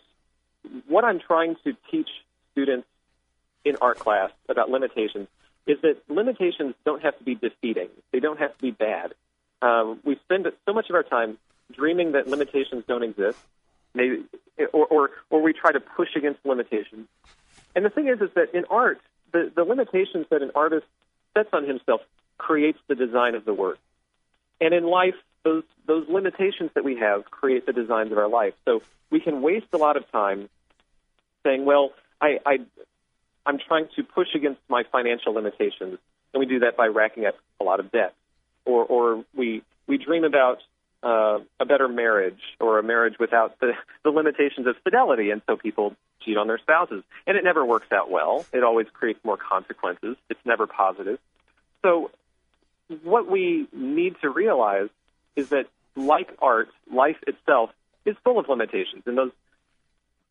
what 0.87 1.03
I'm 1.03 1.19
trying 1.19 1.55
to 1.63 1.75
teach 1.91 2.09
students 2.51 2.87
in 3.65 3.77
art 3.81 3.99
class 3.99 4.31
about 4.49 4.69
limitations 4.69 5.27
is 5.65 5.77
that 5.81 5.97
limitations 6.09 6.75
don't 6.85 7.01
have 7.01 7.17
to 7.17 7.23
be 7.23 7.35
defeating. 7.35 7.89
They 8.11 8.19
don't 8.19 8.39
have 8.39 8.55
to 8.55 8.61
be 8.61 8.71
bad. 8.71 9.13
Um, 9.61 9.99
we 10.03 10.17
spend 10.25 10.45
so 10.65 10.73
much 10.73 10.89
of 10.89 10.95
our 10.95 11.03
time 11.03 11.37
dreaming 11.71 12.11
that 12.13 12.27
limitations 12.27 12.83
don't 12.87 13.03
exist, 13.03 13.39
maybe, 13.93 14.23
or, 14.73 14.85
or, 14.85 15.09
or 15.29 15.41
we 15.41 15.53
try 15.53 15.71
to 15.71 15.79
push 15.79 16.09
against 16.15 16.45
limitations. 16.45 17.07
And 17.75 17.85
the 17.85 17.89
thing 17.89 18.07
is, 18.07 18.19
is 18.21 18.29
that 18.35 18.53
in 18.53 18.65
art, 18.69 18.99
the, 19.31 19.51
the 19.55 19.63
limitations 19.63 20.25
that 20.29 20.41
an 20.41 20.51
artist 20.53 20.85
sets 21.33 21.49
on 21.53 21.65
himself 21.65 22.01
creates 22.37 22.79
the 22.87 22.95
design 22.95 23.35
of 23.35 23.45
the 23.45 23.53
work. 23.53 23.79
And 24.59 24.73
in 24.73 24.83
life, 24.83 25.15
those 25.43 25.63
those 25.85 26.07
limitations 26.07 26.71
that 26.75 26.83
we 26.83 26.97
have 26.97 27.29
create 27.29 27.65
the 27.65 27.73
designs 27.73 28.11
of 28.11 28.17
our 28.17 28.27
life. 28.27 28.53
So 28.65 28.81
we 29.09 29.19
can 29.19 29.41
waste 29.41 29.67
a 29.73 29.77
lot 29.77 29.97
of 29.97 30.09
time 30.11 30.49
saying, 31.43 31.65
"Well, 31.65 31.91
I, 32.21 32.39
I 32.45 32.59
I'm 33.45 33.59
trying 33.59 33.87
to 33.95 34.03
push 34.03 34.29
against 34.35 34.61
my 34.69 34.83
financial 34.91 35.33
limitations," 35.33 35.99
and 36.33 36.39
we 36.39 36.45
do 36.45 36.59
that 36.59 36.77
by 36.77 36.87
racking 36.87 37.25
up 37.25 37.35
a 37.59 37.63
lot 37.63 37.79
of 37.79 37.91
debt, 37.91 38.13
or 38.65 38.85
or 38.85 39.25
we 39.35 39.63
we 39.87 39.97
dream 39.97 40.23
about 40.23 40.59
uh, 41.03 41.39
a 41.59 41.65
better 41.65 41.87
marriage 41.87 42.39
or 42.59 42.79
a 42.79 42.83
marriage 42.83 43.15
without 43.19 43.59
the, 43.59 43.73
the 44.03 44.09
limitations 44.09 44.67
of 44.67 44.75
fidelity, 44.83 45.31
and 45.31 45.41
so 45.45 45.57
people 45.57 45.95
cheat 46.21 46.37
on 46.37 46.47
their 46.47 46.57
spouses, 46.57 47.03
and 47.27 47.37
it 47.37 47.43
never 47.43 47.65
works 47.65 47.91
out 47.91 48.09
well. 48.09 48.45
It 48.53 48.63
always 48.63 48.87
creates 48.93 49.19
more 49.23 49.37
consequences. 49.37 50.15
It's 50.29 50.39
never 50.45 50.65
positive. 50.65 51.19
So, 51.81 52.11
what 53.03 53.29
we 53.29 53.67
need 53.73 54.15
to 54.21 54.29
realize 54.29 54.89
is 55.35 55.49
that, 55.49 55.65
like 55.95 56.29
art, 56.41 56.69
life 56.91 57.17
itself 57.27 57.69
is 58.05 58.15
full 58.23 58.39
of 58.39 58.49
limitations, 58.49 59.03
and 59.05 59.17
those 59.17 59.31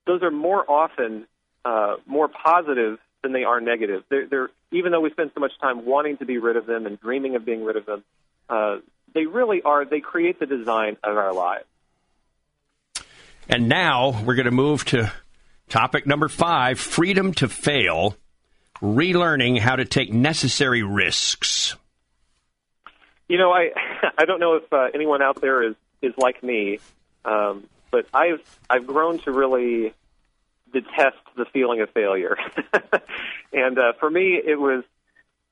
those 0.07 0.23
are 0.23 0.31
more 0.31 0.69
often 0.71 1.27
uh, 1.65 1.97
more 2.07 2.29
positive 2.29 2.99
than 3.23 3.33
they 3.33 3.45
are 3.45 3.61
negative. 3.61 4.03
They're, 4.09 4.27
they're, 4.27 4.51
even 4.73 4.91
though 4.91 5.01
we 5.01 5.11
spend 5.11 5.31
so 5.35 5.41
much 5.41 5.53
time 5.61 5.87
wanting 5.87 6.17
to 6.19 6.25
be 6.25 6.39
rid 6.39 6.57
of 6.57 6.67
them 6.67 6.87
and 6.87 7.01
dreaming 7.01 7.37
of 7.37 7.45
being 7.45 7.65
rid 7.65 7.77
of 7.77 7.87
them, 7.87 8.03
uh, 8.49 8.79
they 9.15 9.27
really 9.27 9.63
are. 9.63 9.85
They 9.85 10.01
create 10.01 10.41
the 10.41 10.47
design 10.47 10.97
of 11.05 11.17
our 11.17 11.33
lives. 11.33 11.67
And 13.49 13.69
now 13.69 14.23
we're 14.25 14.35
going 14.35 14.47
to 14.47 14.51
move 14.51 14.85
to 14.87 15.13
topic 15.69 16.07
number 16.07 16.29
five: 16.29 16.81
freedom 16.81 17.33
to 17.35 17.49
fail, 17.49 18.17
relearning 18.81 19.59
how 19.59 19.77
to 19.77 19.85
take 19.85 20.13
necessary 20.13 20.83
risks. 20.83 21.77
You 23.33 23.39
know, 23.39 23.51
I 23.51 23.71
I 24.19 24.27
don't 24.27 24.41
know 24.41 24.57
if 24.57 24.71
uh, 24.71 24.89
anyone 24.93 25.23
out 25.23 25.41
there 25.41 25.63
is 25.63 25.75
is 26.03 26.13
like 26.19 26.43
me, 26.43 26.81
um, 27.25 27.67
but 27.91 28.05
I've 28.13 28.43
I've 28.69 28.87
grown 28.87 29.21
to 29.21 29.33
really 29.33 29.95
detest 30.71 31.17
the 31.35 31.47
feeling 31.47 31.81
of 31.81 31.89
failure. 31.93 32.37
and 33.55 33.79
uh, 33.79 33.95
for 33.99 34.11
me, 34.11 34.35
it 34.35 34.61
was 34.61 34.85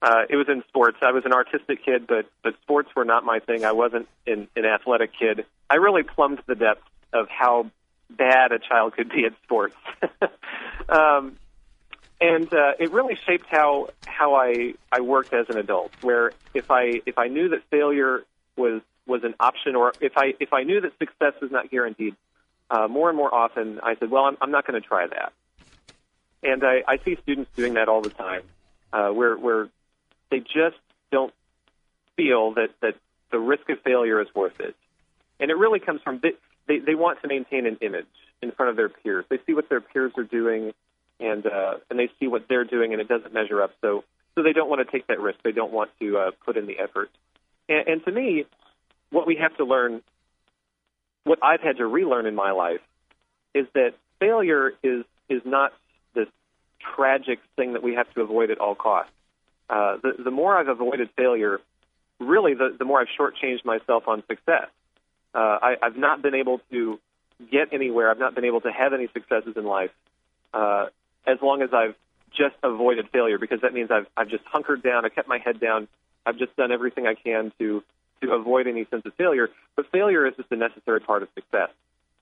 uh, 0.03 0.25
it 0.29 0.37
was 0.37 0.47
in 0.51 0.63
sports. 0.69 0.99
I 1.01 1.13
was 1.13 1.25
an 1.25 1.33
artistic 1.33 1.83
kid, 1.83 2.07
but 2.07 2.27
but 2.45 2.55
sports 2.61 2.91
were 2.95 3.07
not 3.07 3.25
my 3.25 3.39
thing. 3.39 3.65
I 3.65 3.73
wasn't 3.73 4.09
an, 4.27 4.47
an 4.57 4.67
athletic 4.67 5.13
kid. 5.19 5.47
I 5.71 5.77
really 5.77 6.03
plumbed 6.03 6.43
the 6.47 6.57
depths 6.57 6.83
of 7.15 7.31
how 7.31 7.71
bad 8.11 8.53
a 8.53 8.59
child 8.59 8.93
could 8.93 9.09
be 9.09 9.25
at 9.25 9.33
sports. 9.45 9.77
um, 10.91 11.39
and 12.21 12.53
uh, 12.53 12.73
it 12.79 12.93
really 12.93 13.17
shaped 13.27 13.47
how 13.47 13.89
how 14.07 14.35
I 14.35 14.75
I 14.93 15.01
worked 15.01 15.33
as 15.33 15.49
an 15.49 15.57
adult. 15.57 15.93
Where 16.03 16.33
if 16.55 16.71
I 16.71 17.01
if 17.07 17.19
I 17.19 17.29
knew 17.29 17.49
that 17.51 17.63
failure 17.71 18.25
was 18.57 18.83
was 19.07 19.25
an 19.25 19.35
option, 19.41 19.75
or 19.75 19.93
if 20.01 20.17
I 20.17 20.35
if 20.39 20.53
I 20.53 20.63
knew 20.63 20.81
that 20.81 20.93
success 20.99 21.35
was 21.41 21.51
not 21.51 21.71
guaranteed, 21.71 22.15
uh, 22.71 22.89
more 22.89 23.09
and 23.09 23.17
more 23.17 23.35
often 23.35 23.81
I 23.83 23.97
said, 23.97 24.11
well, 24.11 24.25
I'm, 24.25 24.37
I'm 24.41 24.51
not 24.51 24.67
going 24.67 24.81
to 24.81 24.87
try 24.87 25.07
that. 25.07 25.33
And 26.43 26.65
I, 26.65 26.83
I 26.87 26.99
see 27.05 27.17
students 27.23 27.51
doing 27.55 27.75
that 27.75 27.89
all 27.89 28.01
the 28.01 28.11
time, 28.11 28.43
uh, 28.93 29.09
where 29.09 29.37
where 29.37 29.69
they 30.31 30.41
just 30.41 30.77
don't 31.11 31.33
feel 32.17 32.53
that 32.55 32.71
that 32.83 32.97
the 33.31 33.39
risk 33.39 33.69
of 33.71 33.81
failure 33.81 34.21
is 34.21 34.29
worth 34.35 34.61
it. 34.61 34.77
And 35.39 35.51
it 35.51 35.57
really 35.57 35.81
comes 35.81 36.03
from 36.03 36.21
they 36.23 36.33
they, 36.67 36.79
they 36.79 36.95
want 36.95 37.23
to 37.23 37.29
maintain 37.29 37.67
an 37.67 37.79
image 37.81 38.07
in 38.43 38.53
front 38.53 38.71
of 38.71 38.77
their 38.77 38.89
peers. 38.91 39.25
They 39.29 39.39
see 39.47 39.55
what 39.55 39.69
their 39.69 39.81
peers 39.81 40.13
are 40.17 40.25
doing 40.25 40.73
and 41.21 41.47
uh, 41.47 41.75
and 41.89 41.99
they 41.99 42.09
see 42.19 42.27
what 42.27 42.47
they're 42.49 42.65
doing, 42.65 42.93
and 42.93 43.01
it 43.01 43.09
doesn't 43.09 43.33
measure 43.33 43.63
up. 43.63 43.73
So 43.81 44.05
so 44.35 44.43
they 44.43 44.53
don't 44.53 44.69
want 44.69 44.87
to 44.87 44.91
take 44.91 45.07
that 45.09 45.21
risk. 45.21 45.39
They 45.43 45.53
don't 45.53 45.73
want 45.73 45.91
to 46.01 46.19
uh, 46.19 46.31
put 46.45 46.57
in 46.57 46.67
the 46.67 46.79
effort. 46.79 47.11
And, 47.69 47.89
and 47.89 48.05
to 48.05 48.13
me, 48.13 48.45
what 49.11 49.27
we 49.27 49.37
have 49.37 49.57
to 49.57 49.65
learn, 49.65 50.03
what 51.25 51.39
I've 51.43 51.61
had 51.61 51.79
to 51.79 51.87
relearn 51.87 52.27
in 52.27 52.35
my 52.35 52.53
life, 52.53 52.81
is 53.55 53.67
that 53.75 53.95
failure 54.19 54.73
is 54.83 55.05
is 55.29 55.43
not 55.45 55.73
this 56.15 56.29
tragic 56.97 57.39
thing 57.57 57.75
that 57.75 57.83
we 57.83 57.95
have 57.95 58.13
to 58.15 58.23
avoid 58.23 58.51
at 58.51 58.59
all 58.59 58.75
costs. 58.75 59.13
Uh, 59.69 59.97
the, 60.03 60.23
the 60.25 60.31
more 60.31 60.57
I've 60.57 60.69
avoided 60.69 61.11
failure, 61.17 61.61
really, 62.19 62.55
the, 62.55 62.75
the 62.77 62.85
more 62.85 63.01
I've 63.01 63.09
shortchanged 63.19 63.65
myself 63.65 64.09
on 64.09 64.25
success. 64.27 64.67
Uh, 65.33 65.39
I, 65.39 65.77
I've 65.81 65.97
not 65.97 66.23
been 66.23 66.35
able 66.35 66.61
to 66.73 66.99
get 67.53 67.73
anywhere. 67.73 68.11
I've 68.11 68.19
not 68.19 68.35
been 68.35 68.45
able 68.45 68.61
to 68.63 68.73
have 68.73 68.93
any 68.93 69.09
successes 69.13 69.55
in 69.57 69.65
life 69.65 69.93
uh, 70.53 70.87
as 71.27 71.39
long 71.43 71.63
as 71.63 71.71
I've 71.73 71.95
just 72.31 72.55
avoided 72.63 73.09
failure 73.11 73.39
because 73.39 73.61
that 73.63 73.75
means 73.75 73.91
I've 73.91 74.07
I've 74.17 74.29
just 74.29 74.45
hunkered 74.45 74.83
down, 74.83 75.05
I 75.05 75.09
kept 75.09 75.29
my 75.29 75.39
head 75.39 75.61
down, 75.61 75.89
I've 76.25 76.39
just 76.39 76.55
done 76.57 76.73
everything 76.73 77.07
I 77.07 77.15
can 77.15 77.53
to 77.59 77.83
to 78.23 78.33
avoid 78.33 78.67
any 78.67 78.85
sense 78.87 79.05
of 79.07 79.15
failure. 79.15 79.49
But 79.77 79.91
failure 79.91 80.27
is 80.27 80.35
just 80.37 80.51
a 80.53 80.57
necessary 80.57 81.01
part 81.01 81.23
of 81.23 81.29
success, 81.35 81.71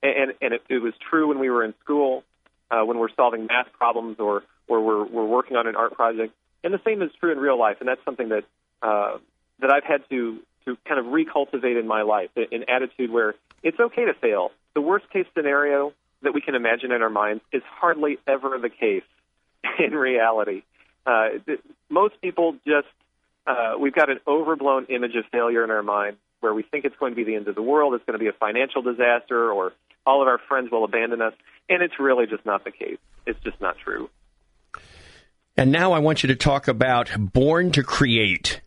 and 0.01 0.33
and 0.41 0.53
it, 0.53 0.63
it 0.69 0.79
was 0.79 0.93
true 1.09 1.27
when 1.27 1.39
we 1.39 1.49
were 1.49 1.63
in 1.63 1.73
school, 1.83 2.23
uh, 2.71 2.83
when 2.83 2.97
we're 2.97 3.13
solving 3.15 3.45
math 3.45 3.71
problems 3.73 4.17
or 4.19 4.43
or 4.67 4.81
we're 4.81 5.05
we're 5.05 5.25
working 5.25 5.57
on 5.57 5.67
an 5.67 5.75
art 5.75 5.93
project, 5.93 6.33
and 6.63 6.73
the 6.73 6.81
same 6.85 7.01
is 7.01 7.11
true 7.19 7.31
in 7.31 7.37
real 7.37 7.57
life, 7.59 7.77
and 7.79 7.87
that's 7.87 8.03
something 8.05 8.29
that 8.29 8.43
uh, 8.81 9.17
that 9.59 9.71
I've 9.71 9.83
had 9.83 10.07
to 10.09 10.39
to 10.65 10.77
kind 10.85 10.99
of 10.99 11.07
recultivate 11.07 11.79
in 11.79 11.87
my 11.87 12.01
life, 12.01 12.29
an 12.35 12.65
attitude 12.67 13.11
where 13.11 13.35
it's 13.63 13.79
okay 13.79 14.05
to 14.05 14.13
fail. 14.13 14.51
The 14.73 14.81
worst 14.81 15.09
case 15.09 15.25
scenario 15.35 15.93
that 16.21 16.33
we 16.33 16.41
can 16.41 16.55
imagine 16.55 16.91
in 16.91 17.01
our 17.01 17.09
minds 17.09 17.43
is 17.51 17.63
hardly 17.65 18.17
ever 18.27 18.57
the 18.59 18.69
case 18.69 19.03
in 19.79 19.91
reality. 19.91 20.63
Uh, 21.05 21.29
most 21.89 22.19
people 22.21 22.55
just, 22.65 22.87
uh, 23.47 23.73
we've 23.79 23.95
got 23.95 24.09
an 24.09 24.19
overblown 24.27 24.85
image 24.85 25.15
of 25.15 25.25
failure 25.31 25.63
in 25.63 25.71
our 25.71 25.83
mind 25.83 26.17
where 26.39 26.53
we 26.53 26.63
think 26.63 26.85
it's 26.85 26.95
going 26.97 27.11
to 27.11 27.15
be 27.15 27.23
the 27.23 27.35
end 27.35 27.47
of 27.47 27.55
the 27.55 27.61
world, 27.61 27.93
it's 27.93 28.05
going 28.05 28.17
to 28.17 28.23
be 28.23 28.29
a 28.29 28.33
financial 28.33 28.81
disaster, 28.81 29.51
or 29.51 29.73
all 30.05 30.21
of 30.21 30.27
our 30.27 30.39
friends 30.47 30.71
will 30.71 30.85
abandon 30.85 31.21
us. 31.21 31.33
And 31.67 31.81
it's 31.83 31.99
really 31.99 32.25
just 32.27 32.45
not 32.45 32.63
the 32.63 32.71
case. 32.71 32.97
It's 33.25 33.39
just 33.43 33.59
not 33.59 33.77
true. 33.77 34.09
And 35.57 35.71
now 35.71 35.91
I 35.91 35.99
want 35.99 36.23
you 36.23 36.27
to 36.27 36.35
talk 36.35 36.67
about 36.67 37.11
Born 37.17 37.71
to 37.73 37.83
Create, 37.83 38.61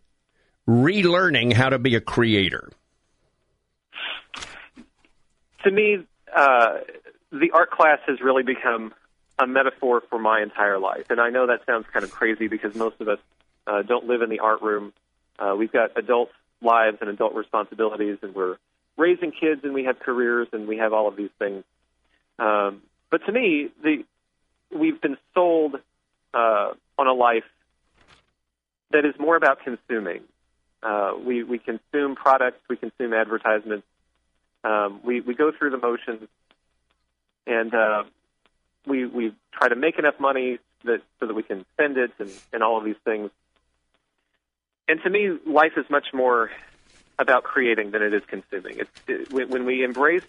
relearning 0.67 1.53
how 1.53 1.69
to 1.69 1.79
be 1.79 1.95
a 1.95 2.01
creator. 2.01 2.69
To 5.63 5.71
me, 5.71 6.05
uh, 6.35 6.77
the 7.33 7.51
art 7.51 7.71
class 7.71 7.99
has 8.07 8.21
really 8.21 8.43
become 8.43 8.93
a 9.39 9.47
metaphor 9.47 10.01
for 10.09 10.19
my 10.19 10.41
entire 10.41 10.77
life. 10.77 11.09
And 11.09 11.19
I 11.19 11.31
know 11.31 11.47
that 11.47 11.65
sounds 11.65 11.85
kind 11.91 12.05
of 12.05 12.11
crazy 12.11 12.47
because 12.47 12.75
most 12.75 13.01
of 13.01 13.09
us 13.09 13.19
uh, 13.65 13.81
don't 13.81 14.05
live 14.05 14.21
in 14.21 14.29
the 14.29 14.39
art 14.39 14.61
room. 14.61 14.93
Uh, 15.39 15.55
we've 15.57 15.71
got 15.71 15.97
adult 15.97 16.29
lives 16.61 16.97
and 17.01 17.09
adult 17.09 17.33
responsibilities, 17.33 18.19
and 18.21 18.35
we're 18.35 18.57
raising 18.97 19.31
kids, 19.31 19.61
and 19.63 19.73
we 19.73 19.85
have 19.85 19.99
careers, 19.99 20.47
and 20.53 20.67
we 20.67 20.77
have 20.77 20.93
all 20.93 21.07
of 21.07 21.15
these 21.15 21.31
things. 21.39 21.63
Um, 22.37 22.83
but 23.09 23.25
to 23.25 23.31
me, 23.31 23.69
the 23.81 24.05
we've 24.71 25.01
been 25.01 25.17
sold 25.33 25.75
uh, 26.33 26.73
on 26.97 27.07
a 27.07 27.13
life 27.13 27.43
that 28.91 29.05
is 29.05 29.15
more 29.19 29.35
about 29.35 29.59
consuming. 29.63 30.21
Uh, 30.83 31.13
we 31.23 31.43
we 31.43 31.57
consume 31.57 32.15
products, 32.15 32.59
we 32.69 32.77
consume 32.77 33.13
advertisements, 33.13 33.85
um, 34.63 35.01
we 35.03 35.21
we 35.21 35.33
go 35.33 35.51
through 35.51 35.71
the 35.71 35.77
motions 35.77 36.27
and 37.47 37.73
uh, 37.73 38.03
we 38.85 39.05
we 39.05 39.33
try 39.51 39.69
to 39.69 39.75
make 39.75 39.99
enough 39.99 40.19
money 40.19 40.59
that 40.83 41.01
so 41.19 41.27
that 41.27 41.33
we 41.33 41.43
can 41.43 41.65
spend 41.73 41.97
it 41.97 42.11
and, 42.19 42.31
and 42.51 42.63
all 42.63 42.77
of 42.77 42.83
these 42.83 42.97
things. 43.03 43.29
And 44.87 45.01
to 45.03 45.09
me, 45.09 45.37
life 45.45 45.73
is 45.77 45.85
much 45.89 46.07
more 46.13 46.51
about 47.17 47.43
creating 47.43 47.91
than 47.91 48.01
it 48.01 48.13
is 48.13 48.23
consuming. 48.27 48.79
It's 48.79 48.91
it, 49.07 49.31
when 49.31 49.65
we 49.65 49.83
embrace 49.83 50.25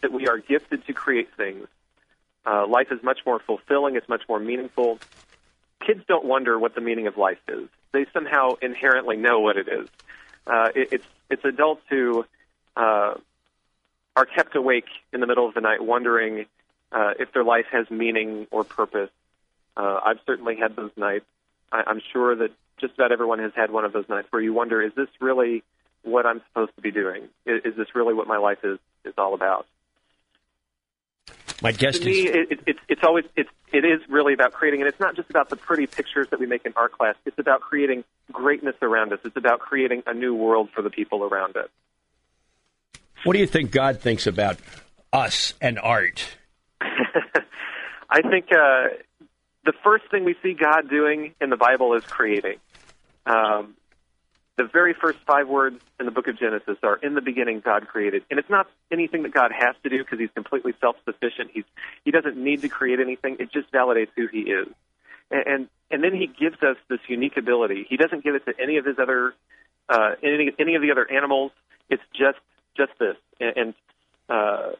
that 0.00 0.12
we 0.12 0.26
are 0.28 0.38
gifted 0.38 0.86
to 0.86 0.92
create 0.92 1.28
things. 1.36 1.66
Uh, 2.46 2.66
life 2.66 2.90
is 2.90 3.02
much 3.02 3.20
more 3.26 3.38
fulfilling. 3.38 3.96
It's 3.96 4.08
much 4.08 4.22
more 4.28 4.38
meaningful. 4.38 4.98
Kids 5.86 6.02
don't 6.08 6.24
wonder 6.24 6.58
what 6.58 6.74
the 6.74 6.80
meaning 6.80 7.06
of 7.06 7.18
life 7.18 7.38
is. 7.48 7.68
They 7.92 8.06
somehow 8.12 8.54
inherently 8.62 9.16
know 9.16 9.40
what 9.40 9.58
it 9.58 9.68
is. 9.68 9.88
Uh, 10.46 10.70
it, 10.74 10.88
it's 10.92 11.06
it's 11.28 11.44
adults 11.44 11.82
who 11.90 12.24
uh, 12.76 13.14
are 14.16 14.26
kept 14.26 14.56
awake 14.56 14.88
in 15.12 15.20
the 15.20 15.26
middle 15.26 15.46
of 15.46 15.54
the 15.54 15.60
night 15.60 15.82
wondering 15.82 16.46
uh, 16.92 17.12
if 17.18 17.32
their 17.32 17.44
life 17.44 17.66
has 17.70 17.90
meaning 17.90 18.46
or 18.50 18.64
purpose. 18.64 19.10
Uh, 19.76 20.00
I've 20.04 20.18
certainly 20.26 20.56
had 20.56 20.76
those 20.76 20.90
nights. 20.96 21.26
I, 21.72 21.84
I'm 21.86 22.02
sure 22.12 22.34
that 22.36 22.50
just 22.80 22.94
about 22.94 23.12
everyone 23.12 23.38
has 23.38 23.52
had 23.54 23.70
one 23.70 23.84
of 23.84 23.92
those 23.92 24.08
nights 24.08 24.28
where 24.30 24.42
you 24.42 24.52
wonder, 24.52 24.82
is 24.82 24.92
this 24.94 25.08
really 25.20 25.62
what 26.02 26.26
I'm 26.26 26.40
supposed 26.48 26.74
to 26.76 26.82
be 26.82 26.90
doing? 26.90 27.24
Is, 27.46 27.62
is 27.64 27.76
this 27.76 27.94
really 27.94 28.14
what 28.14 28.26
my 28.26 28.38
life 28.38 28.64
is 28.64 28.78
is 29.04 29.14
all 29.16 29.34
about? 29.34 29.66
My 31.62 31.72
guest 31.72 32.00
to 32.02 32.06
me, 32.06 32.22
is 32.22 32.34
it, 32.34 32.52
it, 32.52 32.60
it's 32.66 32.80
it's 32.88 33.04
always 33.04 33.26
it's 33.36 33.50
it 33.70 33.84
is 33.84 34.00
really 34.08 34.32
about 34.32 34.52
creating, 34.52 34.80
and 34.80 34.88
it's 34.88 35.00
not 35.00 35.14
just 35.14 35.28
about 35.28 35.50
the 35.50 35.56
pretty 35.56 35.86
pictures 35.86 36.26
that 36.30 36.40
we 36.40 36.46
make 36.46 36.64
in 36.64 36.72
art 36.74 36.92
class. 36.92 37.16
It's 37.26 37.38
about 37.38 37.60
creating 37.60 38.04
greatness 38.32 38.76
around 38.80 39.12
us. 39.12 39.20
It's 39.24 39.36
about 39.36 39.60
creating 39.60 40.02
a 40.06 40.14
new 40.14 40.34
world 40.34 40.70
for 40.74 40.80
the 40.80 40.90
people 40.90 41.22
around 41.22 41.56
us. 41.56 41.68
What 43.24 43.34
do 43.34 43.38
you 43.38 43.46
think 43.46 43.70
God 43.70 44.00
thinks 44.00 44.26
about 44.26 44.58
us 45.12 45.54
and 45.60 45.78
art? 45.78 46.36
I 46.80 48.22
think 48.22 48.46
uh, 48.50 48.88
the 49.64 49.72
first 49.84 50.04
thing 50.10 50.24
we 50.24 50.34
see 50.42 50.54
God 50.54 50.88
doing 50.88 51.34
in 51.40 51.50
the 51.50 51.56
Bible 51.56 51.94
is 51.94 52.04
creating. 52.04 52.56
Um, 53.26 53.74
the 54.56 54.64
very 54.64 54.94
first 54.94 55.18
five 55.26 55.48
words 55.48 55.80
in 55.98 56.06
the 56.06 56.12
book 56.12 56.28
of 56.28 56.38
Genesis 56.38 56.78
are 56.82 56.96
"In 56.96 57.14
the 57.14 57.20
beginning, 57.20 57.60
God 57.60 57.86
created," 57.88 58.24
and 58.30 58.38
it's 58.38 58.50
not 58.50 58.68
anything 58.90 59.22
that 59.22 59.32
God 59.32 59.52
has 59.52 59.74
to 59.82 59.88
do 59.88 59.98
because 59.98 60.18
He's 60.18 60.30
completely 60.34 60.74
self-sufficient. 60.80 61.50
He's 61.52 61.64
He 62.04 62.10
doesn't 62.10 62.36
need 62.36 62.62
to 62.62 62.68
create 62.68 63.00
anything; 63.00 63.36
it 63.38 63.52
just 63.52 63.70
validates 63.70 64.08
who 64.16 64.26
He 64.26 64.40
is. 64.40 64.68
And 65.30 65.46
and, 65.46 65.68
and 65.90 66.04
then 66.04 66.14
He 66.14 66.26
gives 66.26 66.62
us 66.62 66.76
this 66.88 67.00
unique 67.06 67.36
ability. 67.36 67.86
He 67.88 67.96
doesn't 67.96 68.24
give 68.24 68.34
it 68.34 68.44
to 68.46 68.54
any 68.58 68.76
of 68.78 68.84
His 68.84 68.98
other 68.98 69.34
uh, 69.88 70.12
any 70.22 70.52
any 70.58 70.74
of 70.74 70.82
the 70.82 70.90
other 70.90 71.10
animals. 71.10 71.52
It's 71.88 72.02
just 72.12 72.38
just 72.80 72.98
this, 72.98 73.16
and 73.40 73.56
and, 73.56 73.74
uh, 74.28 74.72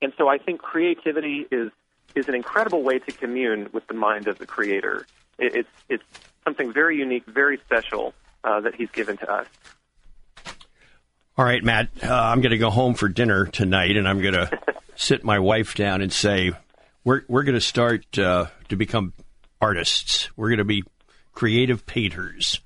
and 0.00 0.12
so 0.16 0.28
I 0.28 0.38
think 0.38 0.60
creativity 0.60 1.46
is 1.50 1.70
is 2.14 2.28
an 2.28 2.34
incredible 2.34 2.82
way 2.82 3.00
to 3.00 3.12
commune 3.12 3.68
with 3.72 3.86
the 3.88 3.94
mind 3.94 4.28
of 4.28 4.38
the 4.38 4.46
Creator. 4.46 5.06
It, 5.38 5.56
it's 5.56 5.68
it's 5.88 6.04
something 6.44 6.72
very 6.72 6.98
unique, 6.98 7.26
very 7.26 7.58
special 7.58 8.14
uh, 8.44 8.60
that 8.60 8.74
He's 8.76 8.90
given 8.90 9.16
to 9.18 9.32
us. 9.32 9.46
All 11.36 11.44
right, 11.44 11.64
Matt, 11.64 11.88
uh, 12.02 12.12
I'm 12.12 12.40
going 12.40 12.52
to 12.52 12.58
go 12.58 12.70
home 12.70 12.94
for 12.94 13.08
dinner 13.08 13.46
tonight, 13.46 13.96
and 13.96 14.06
I'm 14.06 14.22
going 14.22 14.34
to 14.46 14.58
sit 14.94 15.24
my 15.24 15.40
wife 15.40 15.74
down 15.74 16.00
and 16.00 16.12
say, 16.12 16.52
"We're 17.02 17.22
we're 17.28 17.42
going 17.42 17.56
to 17.56 17.60
start 17.60 18.18
uh, 18.18 18.46
to 18.68 18.76
become 18.76 19.14
artists. 19.60 20.28
We're 20.36 20.48
going 20.48 20.58
to 20.58 20.64
be 20.64 20.84
creative 21.32 21.86
painters." 21.86 22.60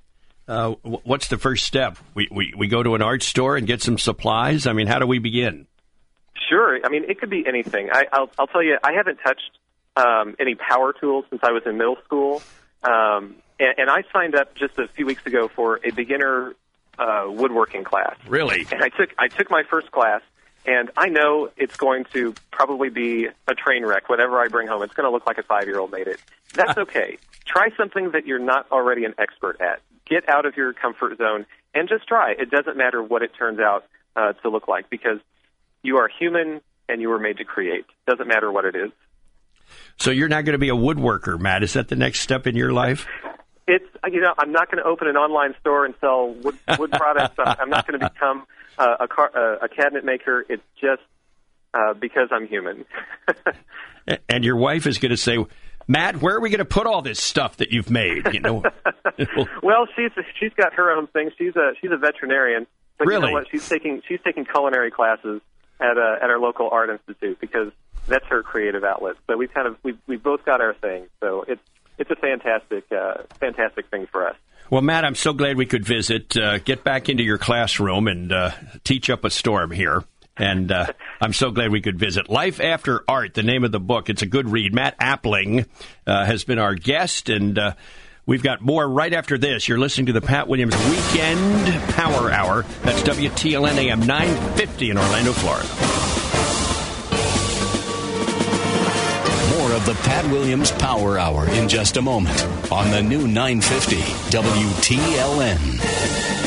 Uh, 0.48 0.70
what's 0.82 1.28
the 1.28 1.36
first 1.36 1.66
step? 1.66 1.98
We, 2.14 2.26
we 2.30 2.54
we 2.56 2.68
go 2.68 2.82
to 2.82 2.94
an 2.94 3.02
art 3.02 3.22
store 3.22 3.56
and 3.56 3.66
get 3.66 3.82
some 3.82 3.98
supplies. 3.98 4.66
I 4.66 4.72
mean, 4.72 4.86
how 4.86 4.98
do 4.98 5.06
we 5.06 5.18
begin? 5.18 5.66
Sure. 6.48 6.78
I 6.82 6.88
mean, 6.88 7.04
it 7.06 7.20
could 7.20 7.28
be 7.28 7.44
anything. 7.46 7.90
I, 7.92 8.06
I'll 8.10 8.30
I'll 8.38 8.46
tell 8.46 8.62
you, 8.62 8.78
I 8.82 8.94
haven't 8.94 9.18
touched 9.18 9.50
um, 9.94 10.36
any 10.40 10.54
power 10.54 10.94
tools 10.94 11.26
since 11.28 11.42
I 11.44 11.52
was 11.52 11.64
in 11.66 11.76
middle 11.76 11.98
school, 12.02 12.40
um, 12.82 13.36
and, 13.60 13.74
and 13.76 13.90
I 13.90 14.04
signed 14.10 14.34
up 14.34 14.54
just 14.54 14.78
a 14.78 14.88
few 14.88 15.04
weeks 15.04 15.26
ago 15.26 15.48
for 15.48 15.80
a 15.84 15.90
beginner 15.90 16.54
uh, 16.98 17.26
woodworking 17.28 17.84
class. 17.84 18.16
Really? 18.26 18.66
And 18.72 18.82
I 18.82 18.88
took 18.88 19.10
I 19.18 19.28
took 19.28 19.50
my 19.50 19.64
first 19.68 19.90
class, 19.90 20.22
and 20.64 20.90
I 20.96 21.10
know 21.10 21.50
it's 21.58 21.76
going 21.76 22.04
to 22.14 22.34
probably 22.50 22.88
be 22.88 23.28
a 23.46 23.54
train 23.54 23.84
wreck. 23.84 24.08
Whatever 24.08 24.40
I 24.40 24.48
bring 24.48 24.66
home, 24.66 24.82
it's 24.82 24.94
going 24.94 25.06
to 25.06 25.12
look 25.12 25.26
like 25.26 25.36
a 25.36 25.42
five 25.42 25.66
year 25.66 25.78
old 25.78 25.92
made 25.92 26.08
it. 26.08 26.20
That's 26.54 26.78
okay. 26.84 27.18
Try 27.44 27.68
something 27.76 28.12
that 28.12 28.26
you're 28.26 28.38
not 28.38 28.70
already 28.70 29.04
an 29.04 29.14
expert 29.18 29.60
at. 29.60 29.80
Get 30.08 30.28
out 30.28 30.46
of 30.46 30.56
your 30.56 30.72
comfort 30.72 31.18
zone 31.18 31.46
and 31.74 31.88
just 31.88 32.06
try. 32.06 32.32
It 32.32 32.50
doesn't 32.50 32.76
matter 32.76 33.02
what 33.02 33.22
it 33.22 33.32
turns 33.38 33.58
out 33.60 33.84
uh, 34.16 34.32
to 34.34 34.48
look 34.48 34.68
like 34.68 34.90
because 34.90 35.18
you 35.82 35.98
are 35.98 36.08
human 36.08 36.60
and 36.88 37.00
you 37.00 37.08
were 37.08 37.18
made 37.18 37.38
to 37.38 37.44
create. 37.44 37.84
Doesn't 38.06 38.26
matter 38.26 38.50
what 38.50 38.64
it 38.64 38.74
is. 38.74 38.90
So 39.98 40.10
you're 40.10 40.28
not 40.28 40.44
going 40.44 40.54
to 40.54 40.58
be 40.58 40.70
a 40.70 40.74
woodworker, 40.74 41.38
Matt. 41.38 41.62
Is 41.62 41.74
that 41.74 41.88
the 41.88 41.96
next 41.96 42.20
step 42.20 42.46
in 42.46 42.56
your 42.56 42.72
life? 42.72 43.06
It's 43.66 43.84
you 44.10 44.22
know 44.22 44.32
I'm 44.38 44.50
not 44.50 44.70
going 44.70 44.82
to 44.82 44.88
open 44.88 45.08
an 45.08 45.16
online 45.16 45.54
store 45.60 45.84
and 45.84 45.94
sell 46.00 46.32
wood, 46.32 46.58
wood 46.78 46.90
products. 46.92 47.34
I'm, 47.38 47.68
not 47.68 47.86
going 47.86 48.00
to 48.00 48.08
become 48.08 48.46
uh, 48.78 48.96
a 49.00 49.08
car, 49.08 49.30
uh, 49.34 49.58
a 49.62 49.68
cabinet 49.68 50.06
maker. 50.06 50.42
It's 50.48 50.62
just 50.80 51.02
uh, 51.74 51.92
because 51.92 52.28
I'm 52.32 52.46
human. 52.46 52.86
and 54.28 54.42
your 54.42 54.56
wife 54.56 54.86
is 54.86 54.96
going 54.96 55.10
to 55.10 55.18
say, 55.18 55.44
Matt, 55.88 56.20
where 56.20 56.36
are 56.36 56.40
we 56.40 56.50
going 56.50 56.58
to 56.58 56.66
put 56.66 56.86
all 56.86 57.00
this 57.00 57.20
stuff 57.20 57.56
that 57.56 57.70
you've 57.70 57.90
made? 57.90 58.32
You 58.32 58.40
know. 58.40 58.62
well, 59.62 59.88
she's 59.96 60.10
she's 60.38 60.52
got 60.52 60.74
her 60.74 60.90
own 60.90 61.06
thing. 61.08 61.30
She's 61.38 61.56
a 61.56 61.72
she's 61.80 61.90
a 61.90 61.96
veterinarian. 61.96 62.66
But 62.98 63.06
really? 63.06 63.22
you 63.22 63.26
know 63.28 63.32
what? 63.32 63.46
She's 63.50 63.66
taking 63.66 64.02
she's 64.06 64.20
taking 64.22 64.44
culinary 64.44 64.90
classes 64.90 65.40
at 65.80 65.96
uh, 65.96 66.16
at 66.22 66.28
our 66.28 66.38
local 66.38 66.68
art 66.70 66.90
institute 66.90 67.40
because 67.40 67.72
that's 68.06 68.26
her 68.26 68.42
creative 68.42 68.84
outlet. 68.84 69.16
So 69.26 69.36
we've 69.36 69.52
kind 69.52 69.66
of 69.66 69.76
we've 69.82 69.98
we've 70.06 70.22
both 70.22 70.44
got 70.44 70.60
our 70.60 70.74
thing. 70.74 71.06
So 71.20 71.44
it's 71.48 71.62
it's 71.96 72.10
a 72.10 72.16
fantastic 72.16 72.84
uh, 72.92 73.22
fantastic 73.40 73.88
thing 73.90 74.06
for 74.12 74.28
us. 74.28 74.36
Well, 74.70 74.82
Matt, 74.82 75.06
I'm 75.06 75.14
so 75.14 75.32
glad 75.32 75.56
we 75.56 75.64
could 75.64 75.86
visit. 75.86 76.36
Uh, 76.36 76.58
get 76.58 76.84
back 76.84 77.08
into 77.08 77.22
your 77.22 77.38
classroom 77.38 78.06
and 78.06 78.30
uh, 78.30 78.50
teach 78.84 79.08
up 79.08 79.24
a 79.24 79.30
storm 79.30 79.70
here. 79.70 80.04
And 80.38 80.70
uh, 80.70 80.86
I'm 81.20 81.32
so 81.32 81.50
glad 81.50 81.72
we 81.72 81.80
could 81.80 81.98
visit. 81.98 82.30
Life 82.30 82.60
After 82.60 83.02
Art, 83.08 83.34
the 83.34 83.42
name 83.42 83.64
of 83.64 83.72
the 83.72 83.80
book. 83.80 84.08
It's 84.08 84.22
a 84.22 84.26
good 84.26 84.48
read. 84.48 84.72
Matt 84.72 84.98
Appling 84.98 85.66
uh, 86.06 86.24
has 86.24 86.44
been 86.44 86.58
our 86.58 86.74
guest, 86.74 87.28
and 87.28 87.58
uh, 87.58 87.74
we've 88.24 88.42
got 88.42 88.60
more 88.60 88.88
right 88.88 89.12
after 89.12 89.36
this. 89.36 89.68
You're 89.68 89.78
listening 89.78 90.06
to 90.06 90.12
the 90.12 90.20
Pat 90.20 90.48
Williams 90.48 90.76
Weekend 90.88 91.92
Power 91.94 92.30
Hour. 92.30 92.62
That's 92.82 93.02
WTLN 93.02 93.76
AM 93.76 94.06
950 94.06 94.90
in 94.90 94.98
Orlando, 94.98 95.32
Florida. 95.32 95.68
More 99.58 99.72
of 99.72 99.84
the 99.86 99.94
Pat 100.04 100.24
Williams 100.30 100.70
Power 100.72 101.18
Hour 101.18 101.48
in 101.50 101.68
just 101.68 101.96
a 101.96 102.02
moment 102.02 102.44
on 102.70 102.90
the 102.92 103.02
new 103.02 103.26
950 103.26 103.96
WTLN. 104.30 106.37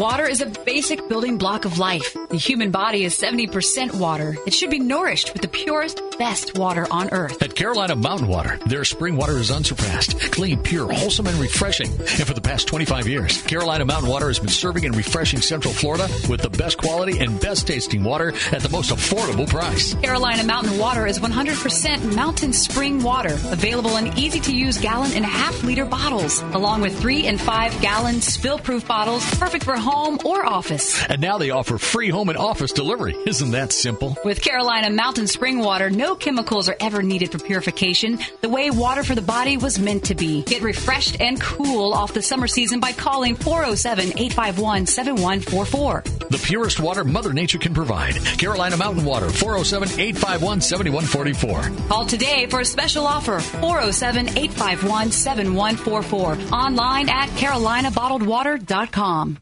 Water 0.00 0.26
is 0.26 0.40
a 0.40 0.46
basic 0.46 1.10
building 1.10 1.36
block 1.36 1.66
of 1.66 1.78
life. 1.78 2.16
The 2.30 2.38
human 2.38 2.70
body 2.70 3.04
is 3.04 3.20
70% 3.20 3.96
water. 3.96 4.34
It 4.46 4.54
should 4.54 4.70
be 4.70 4.78
nourished 4.78 5.34
with 5.34 5.42
the 5.42 5.48
purest, 5.48 6.00
best 6.18 6.56
water 6.56 6.86
on 6.90 7.10
earth. 7.10 7.42
At 7.42 7.54
Carolina 7.54 7.96
Mountain 7.96 8.26
Water, 8.26 8.58
their 8.64 8.84
spring 8.84 9.18
water 9.18 9.36
is 9.36 9.50
unsurpassed. 9.50 10.18
Clean, 10.32 10.58
pure, 10.58 10.90
wholesome, 10.90 11.26
and 11.26 11.36
refreshing. 11.36 11.90
And 11.90 12.26
for 12.26 12.32
the 12.32 12.40
past 12.40 12.66
25 12.66 13.08
years, 13.08 13.42
Carolina 13.42 13.84
Mountain 13.84 14.08
Water 14.08 14.28
has 14.28 14.38
been 14.38 14.48
serving 14.48 14.86
and 14.86 14.96
refreshing 14.96 15.42
Central 15.42 15.74
Florida 15.74 16.08
with 16.30 16.40
the 16.40 16.48
best 16.48 16.78
quality 16.78 17.18
and 17.18 17.38
best 17.38 17.66
tasting 17.66 18.02
water 18.02 18.32
at 18.52 18.62
the 18.62 18.70
most 18.70 18.92
affordable 18.92 19.46
price. 19.46 19.92
Carolina 19.96 20.44
Mountain 20.44 20.78
Water 20.78 21.06
is 21.06 21.18
100% 21.18 22.14
mountain 22.14 22.54
spring 22.54 23.02
water, 23.02 23.34
available 23.52 23.98
in 23.98 24.16
easy 24.16 24.40
to 24.40 24.56
use 24.56 24.78
gallon 24.78 25.12
and 25.12 25.26
a 25.26 25.28
half 25.28 25.62
liter 25.62 25.84
bottles, 25.84 26.40
along 26.54 26.80
with 26.80 26.98
three 26.98 27.26
and 27.26 27.38
five 27.38 27.78
gallon 27.82 28.22
spill 28.22 28.58
proof 28.58 28.88
bottles, 28.88 29.22
perfect 29.34 29.62
for 29.62 29.76
home 29.76 29.89
or 30.24 30.44
office. 30.44 31.02
And 31.06 31.20
now 31.20 31.38
they 31.38 31.50
offer 31.50 31.78
free 31.78 32.10
home 32.10 32.28
and 32.28 32.38
office 32.38 32.72
delivery. 32.72 33.16
Isn't 33.26 33.52
that 33.52 33.72
simple? 33.72 34.16
With 34.24 34.42
Carolina 34.42 34.90
Mountain 34.90 35.26
Spring 35.26 35.60
Water, 35.60 35.90
no 35.90 36.14
chemicals 36.14 36.68
are 36.68 36.76
ever 36.80 37.02
needed 37.02 37.32
for 37.32 37.38
purification, 37.38 38.18
the 38.40 38.48
way 38.48 38.70
water 38.70 39.02
for 39.02 39.14
the 39.14 39.22
body 39.22 39.56
was 39.56 39.78
meant 39.78 40.04
to 40.04 40.14
be. 40.14 40.42
Get 40.42 40.62
refreshed 40.62 41.20
and 41.20 41.40
cool 41.40 41.92
off 41.92 42.14
the 42.14 42.22
summer 42.22 42.46
season 42.46 42.80
by 42.80 42.92
calling 42.92 43.36
407 43.36 44.18
851 44.18 44.86
7144. 44.86 46.04
The 46.30 46.38
purest 46.38 46.80
water 46.80 47.04
Mother 47.04 47.32
Nature 47.32 47.58
can 47.58 47.74
provide. 47.74 48.14
Carolina 48.38 48.76
Mountain 48.76 49.04
Water, 49.04 49.28
407 49.28 50.00
851 50.00 50.60
7144. 50.60 51.88
Call 51.88 52.06
today 52.06 52.46
for 52.46 52.60
a 52.60 52.64
special 52.64 53.06
offer 53.06 53.40
407 53.40 54.38
851 54.38 55.10
7144. 55.10 56.56
Online 56.56 57.08
at 57.08 57.28
carolinabottledwater.com. 57.30 59.38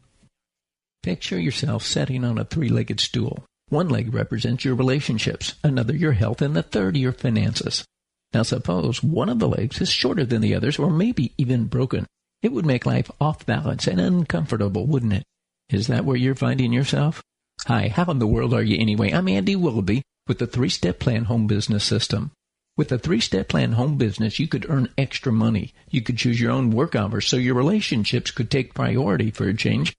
Picture 1.09 1.39
yourself 1.39 1.81
sitting 1.81 2.23
on 2.23 2.37
a 2.37 2.45
three 2.45 2.69
legged 2.69 2.99
stool. 2.99 3.43
One 3.69 3.89
leg 3.89 4.13
represents 4.13 4.63
your 4.63 4.75
relationships, 4.75 5.55
another 5.63 5.95
your 5.95 6.11
health, 6.11 6.39
and 6.39 6.55
the 6.55 6.61
third 6.61 6.95
your 6.95 7.13
finances. 7.13 7.83
Now, 8.31 8.43
suppose 8.43 9.01
one 9.01 9.27
of 9.27 9.39
the 9.39 9.47
legs 9.47 9.81
is 9.81 9.89
shorter 9.89 10.23
than 10.23 10.41
the 10.41 10.53
others, 10.53 10.77
or 10.77 10.91
maybe 10.91 11.33
even 11.35 11.65
broken. 11.65 12.05
It 12.43 12.51
would 12.51 12.67
make 12.67 12.85
life 12.85 13.09
off 13.19 13.43
balance 13.43 13.87
and 13.87 13.99
uncomfortable, 13.99 14.85
wouldn't 14.85 15.13
it? 15.13 15.23
Is 15.71 15.87
that 15.87 16.05
where 16.05 16.15
you're 16.15 16.35
finding 16.35 16.71
yourself? 16.71 17.23
Hi, 17.65 17.87
how 17.87 18.05
in 18.11 18.19
the 18.19 18.27
world 18.27 18.53
are 18.53 18.61
you 18.61 18.77
anyway? 18.79 19.09
I'm 19.09 19.27
Andy 19.27 19.55
Willoughby 19.55 20.03
with 20.27 20.37
the 20.37 20.45
Three 20.45 20.69
Step 20.69 20.99
Plan 20.99 21.23
Home 21.23 21.47
Business 21.47 21.83
System. 21.83 22.29
With 22.77 22.89
the 22.89 22.99
three 22.99 23.19
step 23.19 23.49
plan 23.49 23.71
home 23.71 23.97
business, 23.97 24.37
you 24.37 24.47
could 24.47 24.69
earn 24.69 24.93
extra 24.95 25.33
money. 25.33 25.73
You 25.89 26.01
could 26.01 26.19
choose 26.19 26.39
your 26.39 26.51
own 26.51 26.69
work 26.69 26.95
hours 26.95 27.27
so 27.27 27.35
your 27.35 27.55
relationships 27.55 28.29
could 28.29 28.51
take 28.51 28.75
priority 28.75 29.31
for 29.31 29.49
a 29.49 29.55
change. 29.55 29.95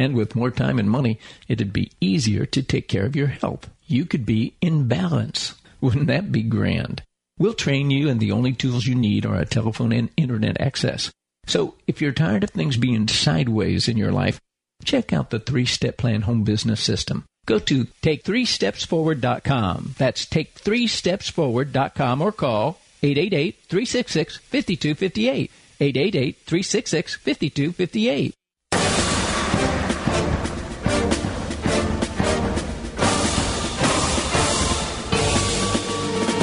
And 0.00 0.14
with 0.14 0.34
more 0.34 0.50
time 0.50 0.78
and 0.78 0.90
money, 0.90 1.20
it'd 1.46 1.74
be 1.74 1.92
easier 2.00 2.46
to 2.46 2.62
take 2.62 2.88
care 2.88 3.04
of 3.04 3.14
your 3.14 3.26
health. 3.26 3.68
You 3.86 4.06
could 4.06 4.24
be 4.24 4.54
in 4.62 4.88
balance. 4.88 5.54
Wouldn't 5.82 6.06
that 6.06 6.32
be 6.32 6.42
grand? 6.42 7.02
We'll 7.38 7.52
train 7.52 7.90
you, 7.90 8.08
and 8.08 8.18
the 8.18 8.32
only 8.32 8.54
tools 8.54 8.86
you 8.86 8.94
need 8.94 9.26
are 9.26 9.36
a 9.36 9.44
telephone 9.44 9.92
and 9.92 10.08
internet 10.16 10.58
access. 10.58 11.12
So 11.46 11.74
if 11.86 12.00
you're 12.00 12.12
tired 12.12 12.44
of 12.44 12.48
things 12.48 12.78
being 12.78 13.08
sideways 13.08 13.88
in 13.88 13.98
your 13.98 14.10
life, 14.10 14.40
check 14.84 15.12
out 15.12 15.28
the 15.28 15.38
three 15.38 15.66
step 15.66 15.98
plan 15.98 16.22
home 16.22 16.44
business 16.44 16.80
system. 16.80 17.26
Go 17.44 17.58
to 17.58 17.84
take3stepsforward.com. 18.02 19.96
That's 19.98 20.24
take3stepsforward.com 20.24 22.22
or 22.22 22.32
call 22.32 22.80
888 23.02 23.58
366 23.68 24.38
5258. 24.38 25.50
888 25.78 26.36
366 26.46 27.14
5258. 27.16 28.34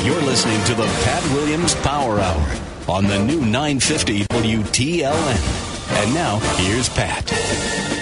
You're 0.07 0.21
listening 0.21 0.63
to 0.63 0.73
the 0.73 0.85
Pat 1.03 1.21
Williams 1.33 1.75
Power 1.75 2.21
Hour 2.21 2.59
on 2.87 3.07
the 3.07 3.19
new 3.19 3.41
950 3.41 4.23
WTLN. 4.27 6.01
And 6.01 6.13
now, 6.13 6.39
here's 6.55 6.87
Pat. 6.87 7.96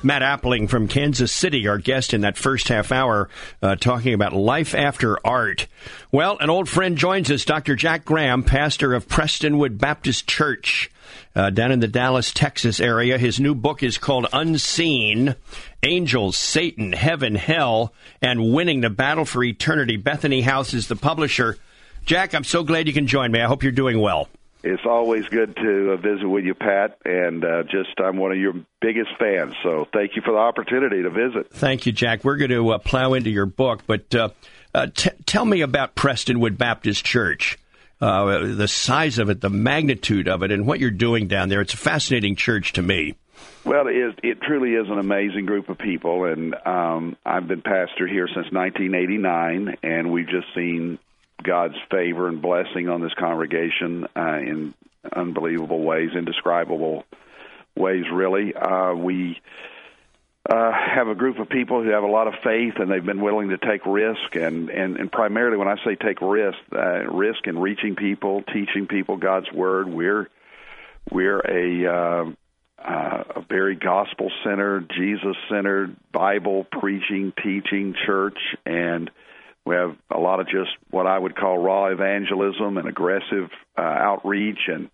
Matt 0.00 0.22
Appling 0.22 0.68
from 0.68 0.86
Kansas 0.86 1.32
City, 1.32 1.66
our 1.66 1.78
guest 1.78 2.14
in 2.14 2.20
that 2.20 2.36
first 2.36 2.68
half 2.68 2.92
hour, 2.92 3.28
uh, 3.60 3.74
talking 3.74 4.14
about 4.14 4.32
life 4.32 4.74
after 4.74 5.18
art. 5.26 5.66
Well, 6.12 6.38
an 6.38 6.50
old 6.50 6.68
friend 6.68 6.96
joins 6.96 7.30
us, 7.32 7.44
Dr. 7.44 7.74
Jack 7.74 8.04
Graham, 8.04 8.44
pastor 8.44 8.94
of 8.94 9.08
Prestonwood 9.08 9.76
Baptist 9.78 10.28
Church 10.28 10.90
uh, 11.34 11.50
down 11.50 11.72
in 11.72 11.80
the 11.80 11.88
Dallas, 11.88 12.32
Texas 12.32 12.78
area. 12.78 13.18
His 13.18 13.40
new 13.40 13.56
book 13.56 13.82
is 13.82 13.98
called 13.98 14.28
Unseen 14.32 15.34
Angels, 15.82 16.36
Satan, 16.36 16.92
Heaven, 16.92 17.34
Hell, 17.34 17.92
and 18.22 18.52
Winning 18.52 18.82
the 18.82 18.90
Battle 18.90 19.24
for 19.24 19.42
Eternity. 19.42 19.96
Bethany 19.96 20.42
House 20.42 20.74
is 20.74 20.86
the 20.86 20.96
publisher. 20.96 21.58
Jack, 22.04 22.34
I'm 22.34 22.44
so 22.44 22.62
glad 22.62 22.86
you 22.86 22.92
can 22.92 23.08
join 23.08 23.32
me. 23.32 23.40
I 23.40 23.46
hope 23.46 23.64
you're 23.64 23.72
doing 23.72 24.00
well. 24.00 24.28
It's 24.62 24.82
always 24.84 25.28
good 25.28 25.54
to 25.56 25.92
uh, 25.92 25.96
visit 25.96 26.26
with 26.26 26.44
you, 26.44 26.54
Pat, 26.54 26.98
and 27.04 27.44
uh, 27.44 27.62
just 27.62 27.90
I'm 27.98 28.16
one 28.16 28.32
of 28.32 28.38
your 28.38 28.54
biggest 28.80 29.10
fans. 29.18 29.54
So 29.62 29.86
thank 29.92 30.16
you 30.16 30.22
for 30.22 30.32
the 30.32 30.38
opportunity 30.38 31.02
to 31.02 31.10
visit. 31.10 31.50
Thank 31.50 31.86
you, 31.86 31.92
Jack. 31.92 32.24
We're 32.24 32.36
going 32.36 32.50
to 32.50 32.70
uh, 32.70 32.78
plow 32.78 33.14
into 33.14 33.30
your 33.30 33.46
book, 33.46 33.84
but 33.86 34.12
uh, 34.14 34.30
uh, 34.74 34.88
t- 34.92 35.10
tell 35.26 35.44
me 35.44 35.60
about 35.60 35.94
Prestonwood 35.94 36.58
Baptist 36.58 37.04
Church. 37.04 37.58
Uh, 38.00 38.54
the 38.54 38.68
size 38.68 39.18
of 39.18 39.28
it, 39.28 39.40
the 39.40 39.50
magnitude 39.50 40.28
of 40.28 40.42
it, 40.42 40.52
and 40.52 40.66
what 40.66 40.78
you're 40.78 40.90
doing 40.90 41.26
down 41.26 41.48
there. 41.48 41.60
It's 41.60 41.74
a 41.74 41.78
fascinating 41.78 42.36
church 42.36 42.72
to 42.74 42.82
me. 42.82 43.16
Well, 43.64 43.88
it, 43.88 43.96
is, 43.96 44.14
it 44.22 44.40
truly 44.40 44.74
is 44.74 44.88
an 44.88 44.98
amazing 44.98 45.46
group 45.46 45.68
of 45.68 45.78
people, 45.78 46.24
and 46.24 46.54
um, 46.64 47.16
I've 47.24 47.48
been 47.48 47.62
pastor 47.62 48.06
here 48.06 48.26
since 48.28 48.52
1989, 48.52 49.78
and 49.82 50.12
we've 50.12 50.28
just 50.28 50.46
seen 50.54 50.98
God's 51.42 51.76
favor 51.90 52.28
and 52.28 52.42
blessing 52.42 52.88
on 52.88 53.00
this 53.00 53.14
congregation 53.14 54.06
uh, 54.16 54.38
in 54.38 54.74
unbelievable 55.14 55.82
ways, 55.82 56.10
indescribable 56.14 57.04
ways, 57.76 58.04
really. 58.12 58.54
Uh, 58.54 58.94
we 58.94 59.40
uh, 60.48 60.72
have 60.72 61.08
a 61.08 61.14
group 61.14 61.38
of 61.38 61.48
people 61.48 61.82
who 61.82 61.90
have 61.90 62.02
a 62.02 62.08
lot 62.08 62.26
of 62.26 62.34
faith 62.42 62.74
and 62.76 62.90
they've 62.90 63.04
been 63.04 63.20
willing 63.20 63.50
to 63.50 63.58
take 63.58 63.84
risk 63.86 64.34
and, 64.34 64.70
and, 64.70 64.96
and 64.96 65.12
primarily 65.12 65.56
when 65.56 65.68
I 65.68 65.76
say 65.84 65.94
take 65.94 66.20
risk, 66.20 66.58
uh, 66.74 67.04
risk 67.04 67.46
in 67.46 67.58
reaching 67.58 67.96
people, 67.96 68.42
teaching 68.42 68.86
people 68.86 69.16
God's 69.16 69.50
word. 69.52 69.88
We're 69.88 70.28
we're 71.10 71.40
a 71.40 71.86
uh, 71.86 72.30
uh, 72.78 73.24
a 73.36 73.40
very 73.48 73.74
gospel 73.74 74.30
centered, 74.44 74.90
Jesus 74.94 75.36
centered, 75.50 75.96
Bible 76.12 76.64
preaching, 76.64 77.32
teaching 77.42 77.94
church, 78.06 78.38
and 78.64 79.10
we 79.68 79.74
have 79.74 79.96
a 80.10 80.18
lot 80.18 80.40
of 80.40 80.48
just 80.48 80.70
what 80.90 81.06
I 81.06 81.18
would 81.18 81.36
call 81.36 81.58
raw 81.58 81.86
evangelism 81.86 82.78
and 82.78 82.88
aggressive 82.88 83.50
uh, 83.76 83.82
outreach 83.82 84.60
and 84.66 84.90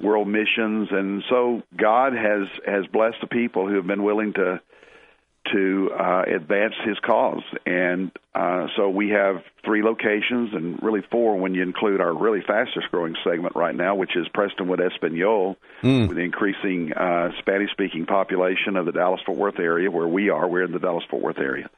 world 0.00 0.28
missions. 0.28 0.88
And 0.90 1.22
so 1.28 1.62
God 1.76 2.14
has 2.14 2.48
has 2.66 2.86
blessed 2.86 3.18
the 3.20 3.26
people 3.26 3.68
who 3.68 3.76
have 3.76 3.86
been 3.86 4.04
willing 4.04 4.32
to 4.34 4.60
to 5.52 5.90
uh, 5.92 6.22
advance 6.26 6.74
His 6.86 6.98
cause. 7.00 7.42
And 7.66 8.10
uh, 8.34 8.68
so 8.76 8.88
we 8.88 9.10
have 9.10 9.42
three 9.62 9.82
locations, 9.82 10.54
and 10.54 10.82
really 10.82 11.02
four 11.10 11.36
when 11.36 11.54
you 11.54 11.62
include 11.62 12.00
our 12.00 12.14
really 12.14 12.40
fastest 12.40 12.90
growing 12.90 13.14
segment 13.24 13.54
right 13.54 13.74
now, 13.74 13.94
which 13.94 14.16
is 14.16 14.26
Prestonwood 14.28 14.80
Espanol, 14.80 15.56
mm. 15.82 16.08
with 16.08 16.16
the 16.16 16.22
increasing 16.22 16.92
uh, 16.94 17.32
Spanish 17.40 17.70
speaking 17.72 18.06
population 18.06 18.76
of 18.76 18.86
the 18.86 18.92
Dallas 18.92 19.20
Fort 19.26 19.36
Worth 19.36 19.58
area, 19.58 19.90
where 19.90 20.08
we 20.08 20.30
are. 20.30 20.48
We're 20.48 20.64
in 20.64 20.72
the 20.72 20.78
Dallas 20.78 21.04
Fort 21.10 21.22
Worth 21.22 21.38
area 21.38 21.68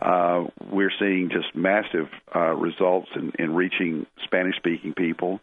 uh, 0.00 0.44
we're 0.70 0.92
seeing 0.98 1.30
just 1.30 1.54
massive 1.54 2.08
uh, 2.34 2.54
results 2.54 3.08
in, 3.14 3.32
in 3.38 3.54
reaching 3.54 4.06
Spanish 4.24 4.56
speaking 4.56 4.94
people. 4.94 5.40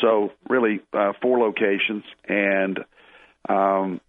So, 0.00 0.30
really, 0.48 0.80
uh, 0.92 1.12
four 1.20 1.38
locations, 1.38 2.04
and 2.26 2.78
um, 3.48 4.00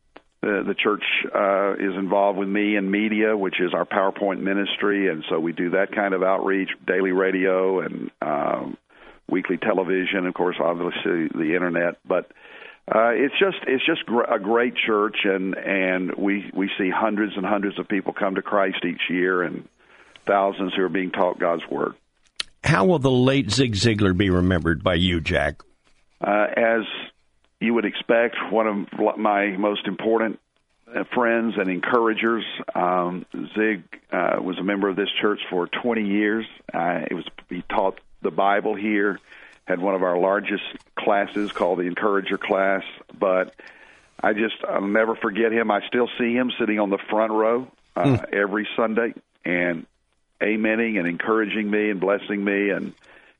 the, 0.41 0.63
the 0.65 0.75
church 0.75 1.03
uh, 1.35 1.73
is 1.73 1.95
involved 1.97 2.39
with 2.39 2.47
me 2.47 2.75
in 2.75 2.89
media, 2.89 3.35
which 3.35 3.59
is 3.59 3.73
our 3.73 3.85
PowerPoint 3.85 4.39
ministry, 4.39 5.09
and 5.09 5.23
so 5.29 5.39
we 5.39 5.51
do 5.51 5.71
that 5.71 5.93
kind 5.93 6.13
of 6.13 6.23
outreach, 6.23 6.69
daily 6.87 7.11
radio 7.11 7.81
and 7.81 8.11
um, 8.21 8.77
weekly 9.29 9.57
television, 9.57 10.25
of 10.25 10.33
course, 10.33 10.55
obviously 10.63 11.27
the 11.33 11.53
internet, 11.55 11.97
but. 12.07 12.31
Uh, 12.93 13.11
it's 13.13 13.35
just 13.39 13.57
it's 13.67 13.85
just 13.85 14.03
gr- 14.07 14.23
a 14.23 14.39
great 14.39 14.73
church, 14.75 15.17
and 15.23 15.55
and 15.55 16.15
we 16.15 16.49
we 16.53 16.67
see 16.79 16.89
hundreds 16.89 17.33
and 17.37 17.45
hundreds 17.45 17.77
of 17.79 17.87
people 17.87 18.11
come 18.11 18.35
to 18.35 18.41
Christ 18.41 18.83
each 18.83 19.03
year, 19.07 19.43
and 19.43 19.67
thousands 20.25 20.73
who 20.75 20.83
are 20.83 20.89
being 20.89 21.11
taught 21.11 21.39
God's 21.39 21.67
Word. 21.69 21.95
How 22.63 22.85
will 22.85 22.99
the 22.99 23.11
late 23.11 23.51
Zig 23.51 23.73
Ziglar 23.73 24.15
be 24.15 24.29
remembered 24.29 24.83
by 24.83 24.95
you, 24.95 25.19
Jack? 25.19 25.61
Uh, 26.19 26.47
as 26.55 26.83
you 27.59 27.73
would 27.73 27.85
expect, 27.85 28.35
one 28.51 28.67
of 28.67 29.17
my 29.17 29.47
most 29.57 29.87
important 29.87 30.39
uh, 30.93 31.03
friends 31.13 31.55
and 31.57 31.69
encouragers. 31.69 32.43
Um, 32.75 33.25
Zig 33.55 33.83
uh, 34.11 34.37
was 34.41 34.57
a 34.59 34.63
member 34.63 34.89
of 34.89 34.95
this 34.95 35.09
church 35.21 35.39
for 35.49 35.67
20 35.67 36.05
years. 36.05 36.45
Uh, 36.73 37.01
it 37.09 37.13
was 37.13 37.25
he 37.49 37.63
taught 37.69 37.99
the 38.21 38.31
Bible 38.31 38.75
here. 38.75 39.19
Had 39.65 39.79
one 39.79 39.95
of 39.95 40.03
our 40.03 40.17
largest 40.17 40.63
classes 40.95 41.51
called 41.51 41.79
the 41.79 41.83
Encourager 41.83 42.37
class. 42.37 42.83
But 43.17 43.55
I 44.21 44.33
just 44.33 44.55
I'll 44.67 44.81
never 44.81 45.15
forget 45.15 45.51
him. 45.51 45.71
I 45.71 45.85
still 45.87 46.09
see 46.17 46.33
him 46.33 46.51
sitting 46.59 46.79
on 46.79 46.89
the 46.89 46.99
front 47.09 47.31
row 47.31 47.67
uh, 47.95 48.03
mm. 48.03 48.33
every 48.33 48.67
Sunday, 48.75 49.13
and 49.45 49.85
amening 50.41 50.97
and 50.97 51.07
encouraging 51.07 51.69
me 51.69 51.89
and 51.89 51.99
blessing 51.99 52.43
me 52.43 52.69
and 52.69 52.93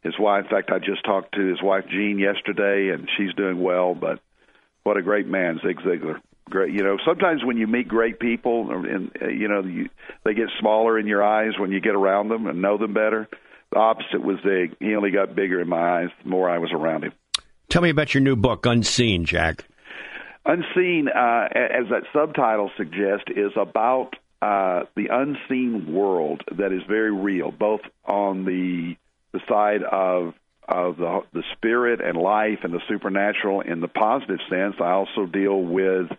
his 0.04 0.18
wife. 0.20 0.46
In 0.46 0.50
fact, 0.50 0.72
I 0.72 0.80
just 0.80 1.04
talked 1.06 1.36
to 1.36 1.46
his 1.46 1.62
wife 1.62 1.86
Jean 1.90 2.20
yesterday, 2.20 2.90
and 2.90 3.10
she's 3.18 3.34
doing 3.36 3.62
well. 3.62 3.94
But 3.94 4.20
what 4.84 4.98
a 4.98 5.02
great 5.02 5.28
man, 5.28 5.60
Zig 5.66 5.78
Ziglar. 5.78 6.20
Great, 6.50 6.74
you 6.74 6.84
know. 6.84 6.98
Sometimes 7.06 7.46
when 7.46 7.58
you 7.58 7.68
meet 7.68 7.88
great 7.88 8.20
people, 8.20 8.72
and 8.72 9.12
you 9.32 9.48
know, 9.48 9.64
you, 9.64 9.90
they 10.26 10.34
get 10.34 10.50
smaller 10.60 11.00
in 11.00 11.08
your 11.08 11.24
eyes 11.24 11.54
when 11.58 11.72
you 11.72 11.80
get 11.80 11.96
around 11.96 12.30
them 12.30 12.48
and 12.48 12.62
know 12.62 12.78
them 12.78 12.94
better. 12.94 13.28
The 13.72 13.80
opposite 13.80 14.22
was 14.22 14.38
Zig. 14.44 14.76
He 14.80 14.96
only 14.96 15.12
got 15.12 15.34
bigger 15.34 15.62
in 15.62 15.70
my 15.70 16.02
eyes 16.02 16.10
the 16.24 16.30
more 16.30 16.50
I 16.50 16.58
was 16.58 16.72
around 16.74 17.06
him. 17.06 17.14
Tell 17.70 17.82
me 17.82 17.90
about 17.90 18.14
your 18.14 18.22
new 18.22 18.36
book, 18.36 18.66
Unseen, 18.66 19.24
Jack. 19.24 19.64
Unseen, 20.46 21.08
uh, 21.08 21.48
as 21.54 21.88
that 21.90 22.04
subtitle 22.12 22.70
suggests, 22.76 23.26
is 23.30 23.52
about 23.56 24.16
uh, 24.42 24.86
the 24.96 25.08
unseen 25.12 25.94
world 25.94 26.44
that 26.58 26.72
is 26.72 26.82
very 26.88 27.12
real, 27.12 27.52
both 27.52 27.82
on 28.06 28.46
the 28.46 28.96
the 29.34 29.40
side 29.48 29.84
of 29.84 30.34
of 30.68 30.98
the 30.98 31.22
the 31.34 31.44
spirit 31.54 32.02
and 32.02 32.18
life 32.18 32.60
and 32.64 32.74
the 32.74 32.82
supernatural 32.88 33.62
in 33.62 33.82
the 33.82 33.88
positive 33.88 34.40
sense. 34.50 34.76
I 34.80 34.92
also 34.92 35.26
deal 35.26 35.62
with 35.62 36.10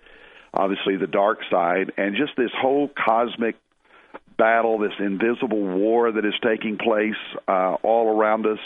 obviously 0.55 0.97
the 0.97 1.07
dark 1.07 1.41
side 1.51 1.93
and 1.97 2.17
just 2.17 2.33
this 2.37 2.51
whole 2.61 2.89
cosmic 2.89 3.57
battle, 4.37 4.79
this 4.79 4.93
invisible 4.99 5.63
war 5.63 6.13
that 6.13 6.25
is 6.25 6.35
taking 6.43 6.79
place 6.79 7.15
uh, 7.49 7.75
all 7.83 8.17
around 8.17 8.47
us. 8.47 8.59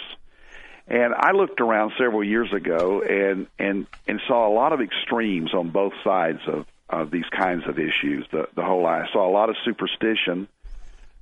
And 0.89 1.15
I 1.15 1.33
looked 1.33 1.61
around 1.61 1.93
several 1.99 2.23
years 2.23 2.53
ago 2.53 3.03
and 3.03 3.47
and 3.59 3.87
and 4.07 4.21
saw 4.29 4.49
a 4.49 4.53
lot 4.53 4.73
of 4.73 4.81
extremes 4.81 5.53
on 5.55 5.71
both 5.71 5.93
sides 6.05 6.41
of 6.47 6.67
of 6.89 7.11
these 7.11 7.29
kinds 7.31 7.67
of 7.67 7.79
issues. 7.79 8.27
The 8.31 8.49
the 8.55 8.63
whole 8.63 8.87
I 8.87 9.07
saw 9.13 9.29
a 9.29 9.33
lot 9.33 9.51
of 9.51 9.57
superstition 9.65 10.49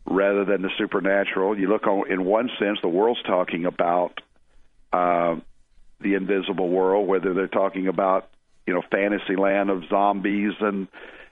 rather 0.06 0.44
than 0.44 0.62
the 0.62 0.70
supernatural. 0.76 1.58
You 1.58 1.68
look 1.68 1.86
on 1.86 2.10
in 2.10 2.24
one 2.24 2.50
sense, 2.58 2.78
the 2.82 2.88
world's 2.88 3.22
talking 3.22 3.64
about 3.64 4.20
uh, 4.92 5.36
the 6.00 6.14
invisible 6.14 6.68
world, 6.68 7.08
whether 7.08 7.34
they're 7.34 7.48
talking 7.48 7.88
about 7.88 8.28
you 8.66 8.74
know 8.74 8.82
fantasy 8.90 9.36
land 9.36 9.70
of 9.70 9.84
zombies 9.88 10.52
and 10.60 10.88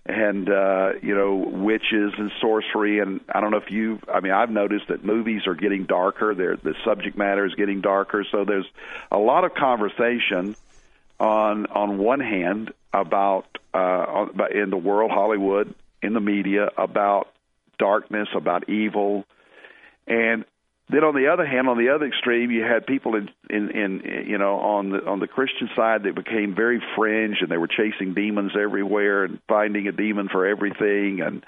and 0.07 0.49
uh, 0.49 0.93
you 1.03 1.15
know 1.15 1.37
witches 1.37 2.13
and 2.17 2.33
sorcery 2.41 2.99
and 2.99 3.21
I 3.33 3.41
don't 3.41 3.51
know 3.51 3.59
if 3.59 3.71
you 3.71 4.01
I 4.13 4.21
mean 4.21 4.33
I've 4.33 4.51
noticed 4.51 4.89
that 4.89 5.05
movies 5.05 5.47
are 5.47 5.55
getting 5.55 5.85
darker. 5.85 6.35
They're, 6.35 6.57
the 6.57 6.75
subject 6.85 7.17
matter 7.17 7.45
is 7.45 7.55
getting 7.55 7.83
darker. 7.83 8.25
So 8.31 8.45
there's 8.45 8.67
a 9.11 9.19
lot 9.19 9.45
of 9.45 9.55
conversation 9.55 10.57
on 11.21 11.67
on 11.67 11.99
one 11.99 12.21
hand 12.21 12.73
about 12.93 13.59
uh, 13.75 14.27
in 14.55 14.71
the 14.71 14.77
world, 14.77 15.11
Hollywood, 15.11 15.75
in 16.03 16.15
the 16.15 16.21
media 16.21 16.69
about 16.77 17.29
darkness, 17.79 18.29
about 18.35 18.69
evil, 18.69 19.25
and 20.07 20.45
then 20.93 21.05
on 21.05 21.15
the 21.15 21.29
other 21.33 21.47
hand, 21.47 21.69
on 21.69 21.79
the 21.79 21.89
other 21.89 22.07
extreme, 22.07 22.51
you 22.51 22.63
had 22.63 22.87
people 22.87 23.15
in, 23.15 23.31
in, 23.49 23.71
in 23.71 24.27
you 24.27 24.37
know 24.37 24.57
on 24.59 24.91
the 24.91 24.99
on 25.07 25.21
the 25.21 25.27
Christian 25.27 25.71
side 25.75 26.03
that 26.03 26.15
became 26.15 26.55
very 26.55 26.83
fringe, 26.97 27.39
and 27.41 27.49
they 27.49 27.57
were 27.57 27.69
chasing 27.69 28.15
demons 28.15 28.53
everywhere 28.61 29.25
and 29.25 29.39
finding 29.49 29.87
a 29.87 29.93
demon 29.93 30.29
for 30.29 30.47
everything, 30.47 31.21
and 31.23 31.45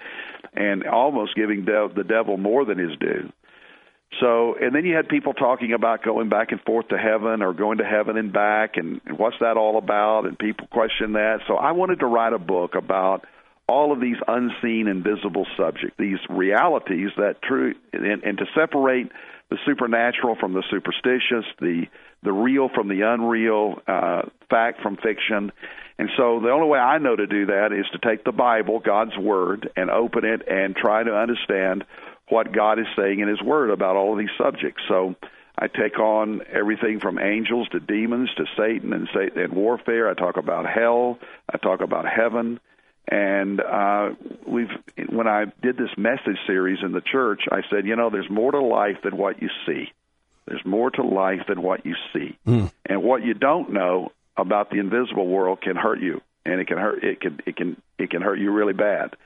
and 0.55 0.87
almost 0.87 1.35
giving 1.35 1.65
de- 1.65 1.93
the 1.95 2.05
devil 2.05 2.39
more 2.39 2.65
than 2.65 2.79
his 2.79 2.97
due. 2.99 3.31
So, 4.21 4.57
and 4.61 4.75
then 4.75 4.85
you 4.85 4.95
had 4.95 5.09
people 5.09 5.33
talking 5.33 5.73
about 5.73 6.03
going 6.03 6.29
back 6.29 6.53
and 6.53 6.61
forth 6.61 6.89
to 6.89 6.99
heaven 6.99 7.43
or 7.43 7.53
going 7.53 7.79
to 7.79 7.85
heaven 7.85 8.17
and 8.17 8.33
back, 8.33 8.77
and, 8.77 9.01
and 9.07 9.19
what's 9.19 9.37
that 9.41 9.57
all 9.57 9.79
about? 9.79 10.27
And 10.27 10.39
people 10.39 10.67
question 10.69 11.13
that. 11.13 11.41
So, 11.49 11.57
I 11.57 11.73
wanted 11.73 12.01
to 12.01 12.07
write 12.07 12.33
a 12.33 12.39
book 12.39 12.75
about 12.75 13.25
all 13.67 13.93
of 13.93 14.01
these 14.01 14.17
unseen, 14.29 14.89
invisible 14.89 15.47
subjects, 15.57 15.97
these 15.99 16.19
realities 16.29 17.11
that 17.17 17.43
true, 17.43 17.75
and, 17.93 18.23
and 18.23 18.39
to 18.39 18.45
separate 18.55 19.11
the 19.51 19.57
supernatural 19.67 20.37
from 20.39 20.53
the 20.53 20.63
superstitious, 20.71 21.45
the 21.61 21.87
the 22.23 22.33
real 22.33 22.71
from 22.75 22.89
the 22.89 23.03
unreal, 23.03 23.83
uh, 23.87 24.23
fact 24.49 24.81
from 24.81 24.97
fiction. 24.97 25.53
And 25.99 26.09
so 26.17 26.41
the 26.41 26.51
only 26.51 26.69
way 26.69 26.79
I 26.79 26.99
know 26.99 27.15
to 27.15 27.27
do 27.27 27.47
that 27.47 27.73
is 27.73 27.85
to 27.93 27.99
take 27.99 28.25
the 28.25 28.33
Bible, 28.33 28.81
God's 28.81 29.17
Word, 29.17 29.71
and 29.77 29.91
open 29.91 30.25
it 30.25 30.43
and 30.49 30.75
try 30.75 31.05
to 31.05 31.15
understand 31.15 31.85
what 32.29 32.53
God 32.53 32.79
is 32.79 32.87
saying 32.97 33.21
in 33.21 33.29
His 33.29 33.43
Word 33.43 33.71
about 33.71 33.97
all 33.97 34.13
of 34.13 34.19
these 34.19 34.35
subjects. 34.39 34.83
So 34.89 35.15
I 35.59 35.69
take 35.69 35.99
on 35.99 36.43
everything 36.53 37.01
from 37.01 37.19
angels 37.19 37.69
to 37.71 37.81
demons 37.81 38.31
to 38.37 38.45
Satan 38.57 38.93
and 38.93 39.09
Satan 39.15 39.41
and 39.41 39.53
warfare. 39.53 40.09
I 40.11 40.15
talk 40.15 40.37
about 40.37 40.67
hell. 40.69 41.19
I 41.53 41.59
talk 41.59 41.81
about 41.81 42.07
heaven. 42.09 42.61
And 43.07 43.61
uh, 43.61 44.11
we've 44.47 44.71
when 45.11 45.29
I 45.29 45.45
did 45.63 45.77
this 45.77 45.91
message 45.97 46.39
series 46.47 46.79
in 46.83 46.93
the 46.93 47.03
church, 47.03 47.43
I 47.53 47.61
said, 47.71 47.87
you 47.87 47.97
know, 47.97 48.09
there's 48.09 48.31
more 48.31 48.51
to 48.51 48.61
life 48.61 48.97
than 49.05 49.17
what 49.17 49.43
you 49.43 49.51
see. 49.67 49.93
There's 50.47 50.65
more 50.65 50.91
to 50.91 51.03
life 51.03 51.43
than 51.49 51.63
what 51.63 51.85
you 51.87 51.95
see, 52.13 52.37
mm. 52.47 52.71
and 52.87 53.03
what 53.03 53.23
you 53.23 53.35
don't 53.35 53.73
know 53.73 54.13
about 54.37 54.71
the 54.71 54.79
invisible 54.79 55.27
world 55.27 55.61
can 55.63 55.77
hurt 55.77 56.01
you, 56.01 56.21
and 56.45 56.61
it 56.61 56.67
can 56.67 56.79
hurt. 56.79 57.05
It 57.05 57.21
can 57.21 57.41
it 57.47 57.57
can 57.57 57.81
it 57.99 58.11
can 58.11 58.23
hurt 58.23 58.39
you 58.39 58.51
really 58.51 58.73
bad. 58.73 59.17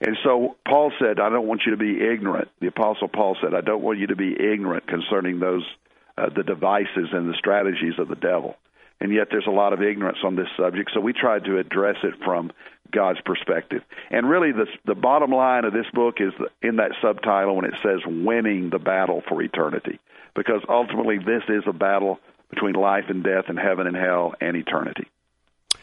And 0.00 0.16
so 0.22 0.56
Paul 0.66 0.92
said, 1.00 1.18
I 1.18 1.28
don't 1.28 1.46
want 1.46 1.62
you 1.66 1.72
to 1.72 1.76
be 1.76 2.00
ignorant. 2.00 2.48
The 2.60 2.68
Apostle 2.68 3.08
Paul 3.08 3.36
said, 3.42 3.54
I 3.54 3.60
don't 3.60 3.82
want 3.82 3.98
you 3.98 4.08
to 4.08 4.16
be 4.16 4.32
ignorant 4.32 4.86
concerning 4.86 5.40
those, 5.40 5.64
uh, 6.16 6.28
the 6.34 6.44
devices 6.44 7.08
and 7.12 7.28
the 7.28 7.36
strategies 7.36 7.98
of 7.98 8.08
the 8.08 8.14
devil. 8.14 8.56
And 9.00 9.12
yet 9.12 9.28
there's 9.30 9.46
a 9.46 9.52
lot 9.52 9.72
of 9.72 9.82
ignorance 9.82 10.18
on 10.24 10.34
this 10.34 10.48
subject, 10.56 10.90
so 10.92 11.00
we 11.00 11.12
tried 11.12 11.44
to 11.44 11.58
address 11.58 11.96
it 12.02 12.14
from 12.24 12.50
God's 12.90 13.20
perspective. 13.20 13.82
And 14.10 14.28
really, 14.28 14.52
the, 14.52 14.66
the 14.86 14.94
bottom 14.94 15.30
line 15.30 15.64
of 15.64 15.72
this 15.72 15.86
book 15.92 16.16
is 16.20 16.32
in 16.62 16.76
that 16.76 16.92
subtitle 17.02 17.56
when 17.56 17.64
it 17.64 17.74
says 17.82 18.00
winning 18.06 18.70
the 18.70 18.78
battle 18.78 19.22
for 19.28 19.42
eternity. 19.42 20.00
Because 20.34 20.62
ultimately, 20.68 21.18
this 21.18 21.42
is 21.48 21.64
a 21.66 21.72
battle 21.72 22.18
between 22.50 22.74
life 22.74 23.04
and 23.08 23.22
death 23.22 23.44
and 23.48 23.58
heaven 23.58 23.86
and 23.86 23.96
hell 23.96 24.34
and 24.40 24.56
eternity. 24.56 25.06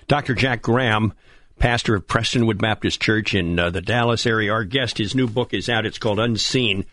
Dr. 0.07 0.35
Jack 0.35 0.61
Graham 0.61 1.13
pastor 1.59 1.95
of 1.95 2.07
Prestonwood 2.07 2.59
Baptist 2.59 3.01
Church 3.01 3.33
in 3.33 3.57
uh, 3.57 3.69
the 3.69 3.81
Dallas 3.81 4.25
area. 4.25 4.51
Our 4.51 4.63
guest, 4.63 4.97
his 4.97 5.15
new 5.15 5.27
book 5.27 5.53
is 5.53 5.69
out. 5.69 5.85
It's 5.85 5.97
called 5.97 6.19
Unseen. 6.19 6.85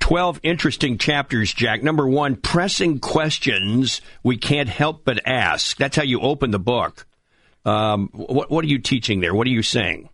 12 0.00 0.40
interesting 0.42 0.98
chapters, 0.98 1.52
Jack. 1.52 1.82
Number 1.82 2.06
one, 2.06 2.36
pressing 2.36 3.00
questions 3.00 4.00
we 4.22 4.36
can't 4.36 4.68
help 4.68 5.04
but 5.04 5.26
ask. 5.26 5.76
That's 5.76 5.96
how 5.96 6.04
you 6.04 6.20
open 6.20 6.50
the 6.50 6.58
book. 6.58 7.06
Um, 7.64 8.08
what, 8.12 8.50
what 8.50 8.64
are 8.64 8.68
you 8.68 8.78
teaching 8.78 9.20
there? 9.20 9.34
What 9.34 9.46
are 9.46 9.50
you 9.50 9.62
saying? 9.62 10.08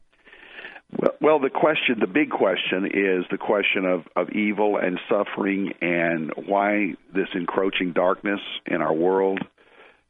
Well, 0.96 1.12
well, 1.20 1.38
the 1.40 1.50
question, 1.50 1.98
the 2.00 2.06
big 2.06 2.30
question 2.30 2.86
is 2.86 3.24
the 3.30 3.38
question 3.38 3.84
of, 3.84 4.04
of 4.16 4.30
evil 4.30 4.76
and 4.76 4.98
suffering 5.08 5.72
and 5.80 6.32
why 6.46 6.94
this 7.12 7.28
encroaching 7.34 7.92
darkness 7.92 8.40
in 8.66 8.80
our 8.80 8.94
world. 8.94 9.40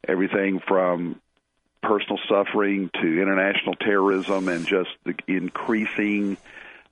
Everything 0.07 0.59
from 0.67 1.19
personal 1.81 2.19
suffering 2.27 2.89
to 3.01 3.21
international 3.21 3.75
terrorism 3.75 4.49
and 4.49 4.65
just 4.65 4.89
the 5.03 5.15
increasing 5.27 6.37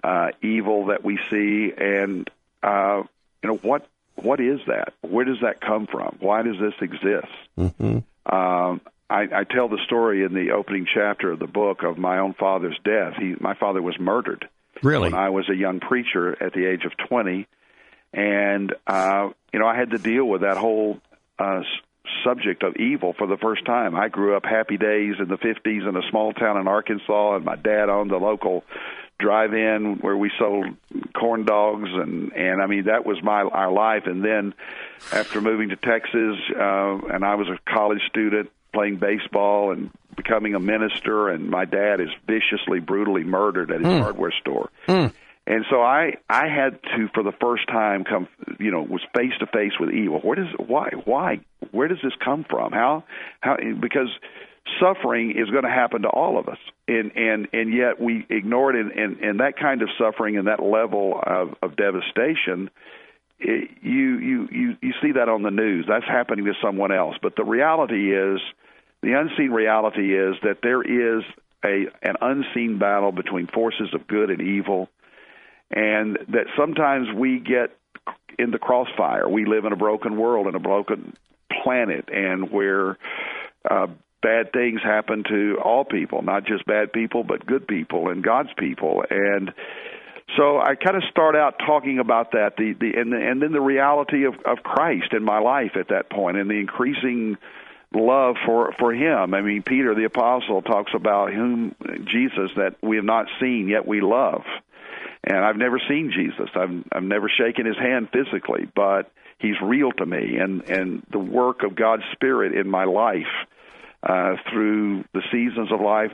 uh, 0.04 0.30
evil 0.42 0.88
that 0.88 1.04
we 1.04 1.20
see. 1.30 1.74
And 1.76 2.30
uh, 2.62 3.04
you 3.42 3.50
know 3.50 3.58
what 3.58 3.88
what 4.16 4.40
is 4.40 4.60
that? 4.68 4.94
Where 5.02 5.26
does 5.26 5.40
that 5.42 5.60
come 5.60 5.88
from? 5.88 6.18
Why 6.20 6.44
does 6.44 6.58
this 6.60 6.76
exist? 6.82 7.34
Mm-hmm. 7.58 8.00
Um, 8.34 8.82
I, 9.10 9.28
I 9.32 9.44
tell 9.44 9.68
the 9.68 9.80
story 9.86 10.24
in 10.24 10.34
the 10.34 10.52
opening 10.52 10.88
chapter 10.92 11.32
of 11.32 11.40
the 11.40 11.48
book 11.48 11.84
of 11.84 11.98
my 11.98 12.20
own 12.20 12.34
father's 12.34 12.78
death. 12.84 13.14
He, 13.20 13.36
my 13.40 13.54
father 13.54 13.82
was 13.82 14.00
murdered. 14.00 14.48
Really? 14.82 15.12
When 15.12 15.14
I 15.14 15.30
was 15.30 15.50
a 15.50 15.56
young 15.56 15.80
preacher 15.80 16.42
at 16.42 16.54
the 16.54 16.66
age 16.66 16.84
of 16.86 16.92
twenty, 17.08 17.48
and 18.12 18.74
uh, 18.88 19.30
you 19.52 19.60
know 19.60 19.68
I 19.68 19.76
had 19.76 19.92
to 19.92 19.98
deal 19.98 20.26
with 20.26 20.42
that 20.42 20.58
whole 20.58 21.00
uh, 21.40 21.62
subject 22.24 22.64
of 22.64 22.76
evil 22.76 23.14
for 23.18 23.28
the 23.28 23.38
first 23.38 23.66
time. 23.66 23.96
I 23.96 24.10
grew 24.10 24.36
up 24.36 24.46
happy 24.46 24.78
days 24.78 25.16
in 25.20 25.28
the 25.28 25.38
50s 25.38 25.88
in 25.88 25.96
a 25.96 26.10
small 26.10 26.34
town 26.34 26.58
in 26.58 26.68
Arkansas, 26.68 27.36
and 27.36 27.46
my 27.46 27.56
dad 27.56 27.90
owned 27.90 28.12
the 28.12 28.18
local 28.18 28.64
drive-in 29.20 30.00
where 30.02 30.18
we 30.18 30.32
sold 30.38 30.66
corn 31.14 31.46
dogs, 31.46 31.90
and 31.92 32.34
and 32.34 32.62
I 32.62 32.68
mean 32.68 32.86
that 32.86 33.06
was 33.06 33.22
my 33.24 33.42
our 33.42 33.72
life. 33.72 34.04
And 34.06 34.24
then 34.24 34.54
after 35.12 35.40
moving 35.40 35.70
to 35.70 35.76
Texas, 35.76 36.38
uh, 36.56 36.98
and 37.14 37.24
I 37.24 37.36
was 37.36 37.48
a 37.48 37.58
college 37.70 38.02
student 38.10 38.52
playing 38.74 38.98
baseball 38.98 39.72
and 39.72 39.92
becoming 40.16 40.56
a 40.56 40.60
minister, 40.60 41.30
and 41.30 41.50
my 41.50 41.66
dad 41.66 42.02
is 42.02 42.10
viciously, 42.28 42.80
brutally 42.80 43.24
murdered 43.24 43.72
at 43.72 43.80
his 43.80 43.88
mm. 43.88 44.02
hardware 44.02 44.34
store. 44.42 44.70
Mm. 44.88 45.14
And 45.46 45.66
so 45.70 45.82
I 45.82 46.14
I 46.30 46.48
had 46.48 46.82
to 46.96 47.10
for 47.14 47.24
the 47.24 47.34
first 47.42 47.68
time 47.68 48.06
come 48.06 48.28
you 48.60 48.72
know 48.72 48.82
was 48.82 49.02
face 49.16 49.34
to 49.40 49.48
face 49.48 49.74
with 49.80 49.92
evil. 49.92 50.20
Where 50.20 50.36
does 50.36 50.54
why 50.58 50.92
why 51.06 51.42
where 51.72 51.88
does 51.88 52.00
this 52.02 52.14
come 52.24 52.46
from? 52.50 52.72
How 52.72 53.04
how 53.42 53.58
because 53.80 54.10
suffering 54.80 55.32
is 55.32 55.50
going 55.50 55.64
to 55.64 55.70
happen 55.70 56.04
to 56.04 56.08
all 56.08 56.40
of 56.40 56.48
us 56.48 56.58
and 56.88 57.12
and 57.16 57.48
and 57.52 57.74
yet 57.74 58.00
we 58.00 58.26
ignore 58.30 58.74
it 58.74 58.80
and 58.80 58.92
and, 58.92 59.20
and 59.20 59.40
that 59.40 59.58
kind 59.58 59.82
of 59.82 59.90
suffering 59.98 60.38
and 60.38 60.48
that 60.48 60.64
level 60.64 61.20
of, 61.26 61.54
of 61.62 61.76
devastation 61.76 62.70
it, 63.40 63.70
you 63.82 64.18
you 64.20 64.48
you 64.52 64.78
you 64.82 64.94
see 65.02 65.12
that 65.12 65.28
on 65.28 65.44
the 65.44 65.52
news 65.52 65.86
that's 65.88 66.06
happening 66.06 66.46
to 66.46 66.54
someone 66.64 66.94
else 66.94 67.16
but 67.22 67.36
the 67.36 67.44
reality 67.44 68.16
is 68.16 68.40
the 69.02 69.20
unseen 69.20 69.52
reality 69.52 70.18
is 70.18 70.36
that 70.44 70.60
there 70.64 70.82
is 70.82 71.24
a 71.66 71.88
an 72.02 72.16
unseen 72.22 72.80
battle 72.80 73.12
between 73.12 73.48
forces 73.48 73.94
of 73.94 74.08
good 74.08 74.30
and 74.30 74.42
evil 74.42 74.88
and 75.74 76.18
that 76.30 76.46
sometimes 76.58 77.08
we 77.16 77.40
get 77.40 77.76
in 78.38 78.52
the 78.52 78.60
crossfire. 78.60 79.28
We 79.28 79.46
live 79.46 79.66
in 79.66 79.74
a 79.74 79.78
broken 79.78 80.18
world 80.18 80.48
and 80.48 80.56
a 80.56 80.60
broken 80.60 81.14
planet, 81.64 82.10
and 82.12 82.52
where 82.52 82.98
uh, 83.70 83.88
bad 84.22 84.52
things 84.54 84.82
happen 84.84 85.24
to 85.30 85.58
all 85.64 85.86
people, 85.86 86.22
not 86.22 86.46
just 86.46 86.66
bad 86.66 86.94
people, 86.94 87.24
but 87.24 87.46
good 87.46 87.68
people 87.68 88.10
and 88.10 88.24
God's 88.24 88.50
people. 88.58 89.04
And 89.10 89.54
so 90.38 90.60
I 90.60 90.76
kind 90.76 90.96
of 90.96 91.04
start 91.12 91.36
out 91.36 91.60
talking 91.66 92.00
about 92.00 92.32
that, 92.32 92.56
the, 92.58 92.74
the 92.80 93.00
and, 93.00 93.12
the, 93.12 93.18
and 93.18 93.42
then 93.42 93.52
the 93.52 93.62
reality 93.62 94.26
of, 94.26 94.36
of 94.46 94.64
Christ 94.64 95.14
in 95.14 95.24
my 95.24 95.40
life 95.40 95.72
at 95.80 95.90
that 95.90 96.10
point, 96.10 96.38
and 96.38 96.50
the 96.50 96.60
increasing 96.60 97.38
love 97.94 98.36
for 98.46 98.74
for 98.80 98.92
Him. 98.94 99.36
I 99.36 99.42
mean, 99.42 99.62
Peter 99.62 99.94
the 99.94 100.06
apostle 100.06 100.62
talks 100.64 100.94
about 100.96 101.32
whom 101.32 101.76
Jesus 102.06 102.52
that 102.56 102.76
we 102.82 102.96
have 102.96 103.06
not 103.06 103.28
seen 103.40 103.68
yet 103.68 103.86
we 103.86 104.02
love 104.02 104.44
and 105.24 105.38
I've 105.38 105.58
never 105.58 105.80
seen 105.88 106.12
Jesus. 106.12 106.50
I've 106.56 106.84
I've 106.92 107.04
never 107.04 107.30
shaken 107.30 107.66
his 107.66 107.78
hand 107.78 108.10
physically, 108.12 108.68
but 108.76 109.12
he's 109.44 109.60
real 109.62 109.92
to 109.92 110.06
me 110.06 110.38
and 110.38 110.62
and 110.64 111.04
the 111.12 111.20
work 111.20 111.64
of 111.64 111.76
God's 111.76 112.04
spirit 112.14 112.56
in 112.56 112.70
my 112.70 112.86
life 112.86 113.28
uh 114.02 114.36
through 114.50 115.04
the 115.14 115.22
seasons 115.32 115.72
of 115.72 115.82
life 115.82 116.14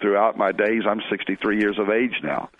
throughout 0.00 0.36
my 0.36 0.52
days 0.52 0.82
I'm 0.88 1.02
63 1.10 1.58
years 1.58 1.78
of 1.78 1.90
age 1.90 2.20
now 2.22 2.50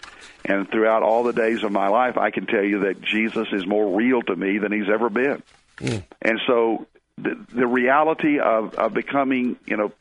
and 0.45 0.69
throughout 0.71 1.03
all 1.03 1.25
the 1.25 1.33
days 1.33 1.65
of 1.65 1.73
my 1.73 1.89
life 1.89 2.17
I 2.17 2.31
can 2.31 2.47
tell 2.47 2.65
you 2.65 2.81
that 2.81 3.01
Jesus 3.01 3.49
is 3.53 3.67
more 3.67 3.97
real 3.97 4.23
to 4.23 4.37
me 4.37 4.59
than 4.59 4.73
he's 4.73 4.91
ever 4.93 5.09
been. 5.09 5.43
Mm. 5.79 6.05
And 6.23 6.41
so 6.47 6.87
the 7.17 7.35
the 7.55 7.67
reality 7.67 8.39
of 8.39 8.75
of 8.75 8.95
becoming, 8.95 9.57
you 9.67 9.77
know, 9.77 9.93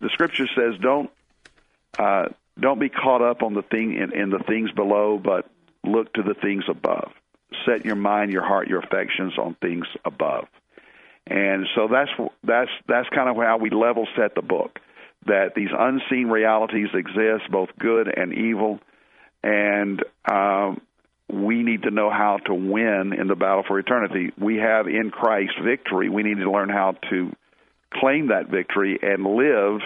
the 0.00 0.08
scripture 0.10 0.46
says 0.56 0.74
don't 0.80 1.10
uh 1.98 2.28
don't 2.58 2.78
be 2.78 2.88
caught 2.88 3.22
up 3.22 3.42
on 3.42 3.54
the 3.54 3.62
thing 3.62 3.94
in, 3.94 4.12
in 4.12 4.30
the 4.30 4.42
things 4.46 4.70
below, 4.72 5.20
but 5.22 5.50
look 5.84 6.12
to 6.14 6.22
the 6.22 6.34
things 6.34 6.64
above. 6.68 7.10
Set 7.66 7.84
your 7.84 7.96
mind, 7.96 8.32
your 8.32 8.44
heart, 8.44 8.68
your 8.68 8.80
affections 8.80 9.34
on 9.38 9.56
things 9.60 9.86
above. 10.04 10.46
And 11.26 11.66
so 11.74 11.88
that's 11.90 12.10
that's 12.42 12.70
that's 12.86 13.08
kind 13.08 13.30
of 13.30 13.36
how 13.36 13.58
we 13.58 13.70
level 13.70 14.06
set 14.16 14.34
the 14.34 14.42
book. 14.42 14.78
That 15.26 15.54
these 15.56 15.70
unseen 15.76 16.28
realities 16.28 16.88
exist, 16.92 17.50
both 17.50 17.70
good 17.78 18.12
and 18.14 18.34
evil, 18.34 18.78
and 19.42 20.04
um, 20.30 20.82
we 21.32 21.62
need 21.62 21.84
to 21.84 21.90
know 21.90 22.10
how 22.10 22.38
to 22.46 22.54
win 22.54 23.14
in 23.18 23.26
the 23.28 23.34
battle 23.34 23.64
for 23.66 23.78
eternity. 23.78 24.32
We 24.38 24.56
have 24.56 24.86
in 24.86 25.10
Christ 25.10 25.52
victory. 25.64 26.10
We 26.10 26.22
need 26.22 26.38
to 26.38 26.50
learn 26.50 26.68
how 26.68 26.96
to 27.10 27.34
claim 27.94 28.28
that 28.28 28.50
victory 28.50 28.98
and 29.00 29.24
live 29.24 29.80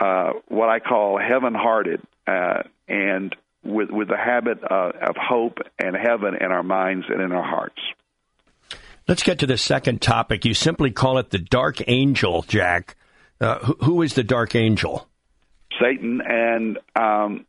uh, 0.00 0.32
what 0.48 0.68
I 0.68 0.80
call 0.80 1.18
heaven-hearted, 1.18 2.00
uh, 2.26 2.62
and 2.88 3.36
with 3.62 3.90
with 3.90 4.08
the 4.08 4.16
habit 4.16 4.58
uh, 4.68 4.92
of 5.02 5.16
hope 5.16 5.58
and 5.78 5.94
heaven 5.94 6.34
in 6.40 6.50
our 6.50 6.62
minds 6.62 7.06
and 7.08 7.20
in 7.20 7.32
our 7.32 7.42
hearts. 7.42 7.80
Let's 9.06 9.22
get 9.22 9.40
to 9.40 9.46
the 9.46 9.58
second 9.58 10.00
topic. 10.00 10.44
You 10.44 10.54
simply 10.54 10.90
call 10.90 11.18
it 11.18 11.30
the 11.30 11.38
dark 11.38 11.82
angel, 11.88 12.42
Jack. 12.42 12.96
Uh, 13.40 13.58
who, 13.58 13.76
who 13.84 14.02
is 14.02 14.14
the 14.14 14.22
dark 14.22 14.54
angel? 14.54 15.08
Satan, 15.80 16.20
and 16.20 16.78
um, 16.94 17.46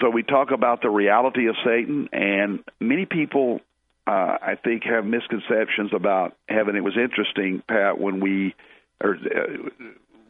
so 0.00 0.10
we 0.10 0.22
talk 0.22 0.50
about 0.50 0.82
the 0.82 0.90
reality 0.90 1.48
of 1.48 1.54
Satan, 1.64 2.08
and 2.12 2.60
many 2.80 3.06
people, 3.06 3.60
uh, 4.06 4.10
I 4.42 4.56
think, 4.62 4.82
have 4.84 5.04
misconceptions 5.04 5.92
about 5.94 6.36
heaven. 6.48 6.76
It 6.76 6.84
was 6.84 6.96
interesting, 6.96 7.62
Pat, 7.68 8.00
when 8.00 8.20
we 8.20 8.54
or 9.02 9.14
uh, 9.14 9.70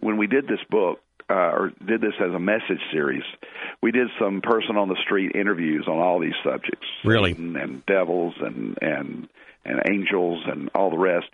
when 0.01 0.17
we 0.17 0.27
did 0.27 0.47
this 0.47 0.61
book 0.69 1.01
uh, 1.31 1.35
or 1.35 1.73
did 1.87 2.01
this 2.01 2.15
as 2.21 2.35
a 2.35 2.39
message 2.39 2.81
series, 2.93 3.25
we 3.83 3.93
did 3.93 4.09
some 4.21 4.41
person 4.41 4.77
on 4.77 4.89
the 4.89 4.97
street 5.05 5.33
interviews 5.35 5.87
on 5.89 5.99
all 5.99 6.19
these 6.21 6.35
subjects, 6.45 6.87
really, 7.05 7.33
Satan 7.33 7.57
and 7.57 7.87
devils 7.87 8.35
and 8.41 8.79
and 8.81 9.29
and 9.65 9.81
angels 9.89 10.43
and 10.47 10.71
all 10.75 10.91
the 10.91 10.99
rest. 10.99 11.27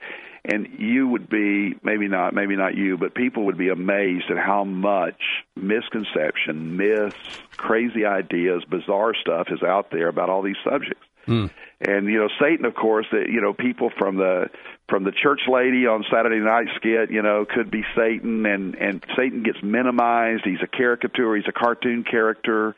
And 0.45 0.69
you 0.79 1.09
would 1.09 1.29
be 1.29 1.75
maybe 1.83 2.09
not, 2.09 2.33
maybe 2.33 2.57
not 2.57 2.75
you, 2.75 2.97
but 2.97 3.15
people 3.15 3.47
would 3.47 3.59
be 3.59 3.69
amazed 3.69 4.31
at 4.31 4.39
how 4.39 4.65
much 4.65 5.21
misconception, 5.57 6.77
myths, 6.77 7.17
crazy 7.57 8.05
ideas, 8.05 8.65
bizarre 8.65 9.15
stuff 9.15 9.49
is 9.51 9.63
out 9.63 9.91
there 9.91 10.09
about 10.09 10.31
all 10.31 10.43
these 10.43 10.57
subjects. 10.65 11.05
Mm. 11.29 11.51
And 11.81 12.07
you 12.07 12.19
know, 12.19 12.29
Satan, 12.41 12.65
of 12.65 12.75
course, 12.75 13.07
that 13.13 13.27
you 13.29 13.41
know, 13.41 13.53
people 13.53 13.91
from 13.97 14.17
the 14.17 14.47
from 14.89 15.05
the 15.05 15.13
church 15.13 15.43
lady 15.47 15.87
on 15.87 16.05
Saturday 16.11 16.41
Night 16.41 16.67
Skit, 16.77 17.11
you 17.11 17.23
know, 17.23 17.45
could 17.49 17.71
be 17.71 17.83
Satan, 17.97 18.45
and 18.47 18.75
and 18.75 19.05
Satan 19.17 19.43
gets 19.43 19.59
minimized. 19.63 20.43
He's 20.45 20.63
a 20.63 20.67
caricature. 20.67 21.37
He's 21.37 21.47
a 21.49 21.53
cartoon 21.53 22.05
character. 22.05 22.75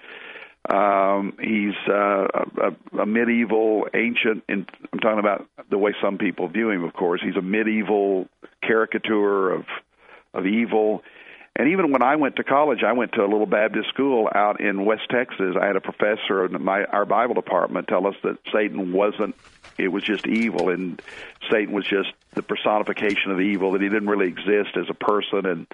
Um, 0.69 1.33
he's 1.41 1.75
uh, 1.89 2.27
a, 2.29 3.01
a 3.01 3.07
medieval, 3.07 3.87
ancient, 3.95 4.45
and 4.47 4.69
I'm 4.93 4.99
talking 4.99 5.19
about 5.19 5.47
the 5.71 5.79
way 5.79 5.95
some 6.03 6.19
people 6.19 6.49
view 6.49 6.71
him. 6.71 6.85
Of 6.85 6.93
course, 6.93 7.23
he's 7.25 7.37
a 7.37 7.43
medieval 7.43 8.29
caricature 8.63 9.53
of 9.53 9.65
of 10.35 10.47
evil. 10.47 11.03
And 11.57 11.69
even 11.69 11.93
when 11.93 12.03
I 12.03 12.17
went 12.17 12.37
to 12.37 12.45
college, 12.45 12.83
I 12.85 12.93
went 12.93 13.13
to 13.13 13.23
a 13.23 13.29
little 13.29 13.47
Baptist 13.47 13.89
school 13.89 14.29
out 14.35 14.61
in 14.61 14.85
West 14.85 15.03
Texas. 15.11 15.57
I 15.61 15.67
had 15.67 15.77
a 15.77 15.81
professor 15.81 16.45
in 16.45 16.63
my 16.63 16.85
our 16.85 17.05
Bible 17.05 17.35
department 17.35 17.89
tell 17.89 18.07
us 18.07 18.15
that 18.23 18.39
Satan 18.53 18.93
wasn't 18.93 19.35
it 19.77 19.89
was 19.89 20.03
just 20.03 20.27
evil 20.27 20.69
and 20.69 21.01
Satan 21.51 21.75
was 21.75 21.87
just 21.87 22.13
the 22.35 22.43
personification 22.43 23.33
of 23.33 23.41
evil 23.41 23.73
that 23.73 23.83
he 23.83 23.89
didn't 23.89 24.09
really 24.09 24.29
exist 24.29 24.77
as 24.77 24.87
a 24.89 24.95
person 24.95 25.47
and 25.47 25.67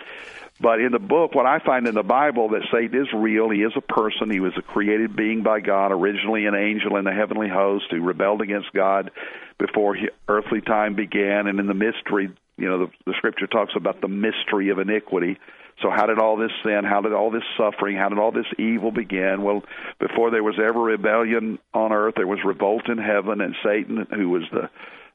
but 0.59 0.81
in 0.81 0.93
the 0.93 0.99
book, 0.99 1.35
what 1.35 1.45
I 1.45 1.59
find 1.59 1.87
in 1.87 1.95
the 1.95 2.03
Bible 2.03 2.49
that 2.51 2.63
Satan 2.73 3.03
is 3.03 3.13
real. 3.13 3.51
He 3.51 3.61
is 3.61 3.73
a 3.77 3.83
person. 3.83 4.31
He 4.31 4.41
was 4.41 4.55
a 4.57 4.63
created 4.63 5.15
being 5.15 5.43
by 5.43 5.61
God, 5.61 5.93
originally 5.93 6.47
an 6.47 6.55
angel 6.55 6.97
in 6.97 7.05
the 7.05 7.13
heavenly 7.13 7.49
host 7.49 7.87
who 7.91 8.01
rebelled 8.01 8.41
against 8.41 8.73
God 8.73 9.11
before 9.59 9.95
he, 9.95 10.09
earthly 10.29 10.63
time 10.63 10.95
began. 10.95 11.47
And 11.47 11.61
in 11.61 11.67
the 11.67 11.75
mystery, 11.75 12.31
you 12.57 12.69
know, 12.69 12.87
the, 12.87 12.93
the 13.05 13.13
Scripture 13.19 13.47
talks 13.47 13.75
about 13.77 14.01
the 14.01 14.09
mystery 14.09 14.71
of 14.71 14.79
iniquity. 14.79 15.39
So, 15.83 15.91
how 15.91 16.07
did 16.07 16.19
all 16.19 16.37
this 16.37 16.53
sin, 16.65 16.85
how 16.85 17.03
did 17.03 17.13
all 17.13 17.31
this 17.31 17.43
suffering, 17.59 17.97
how 17.97 18.09
did 18.09 18.19
all 18.19 18.33
this 18.33 18.47
evil 18.59 18.91
begin? 18.91 19.43
Well, 19.43 19.63
before 19.99 20.31
there 20.31 20.43
was 20.43 20.59
ever 20.59 20.81
rebellion 20.81 21.59
on 21.75 21.93
earth, 21.93 22.15
there 22.17 22.27
was 22.27 22.39
revolt 22.45 22.89
in 22.89 22.97
heaven, 22.97 23.43
and 23.43 23.55
Satan, 23.63 24.07
who 24.11 24.31
was 24.31 24.45
the 24.51 24.71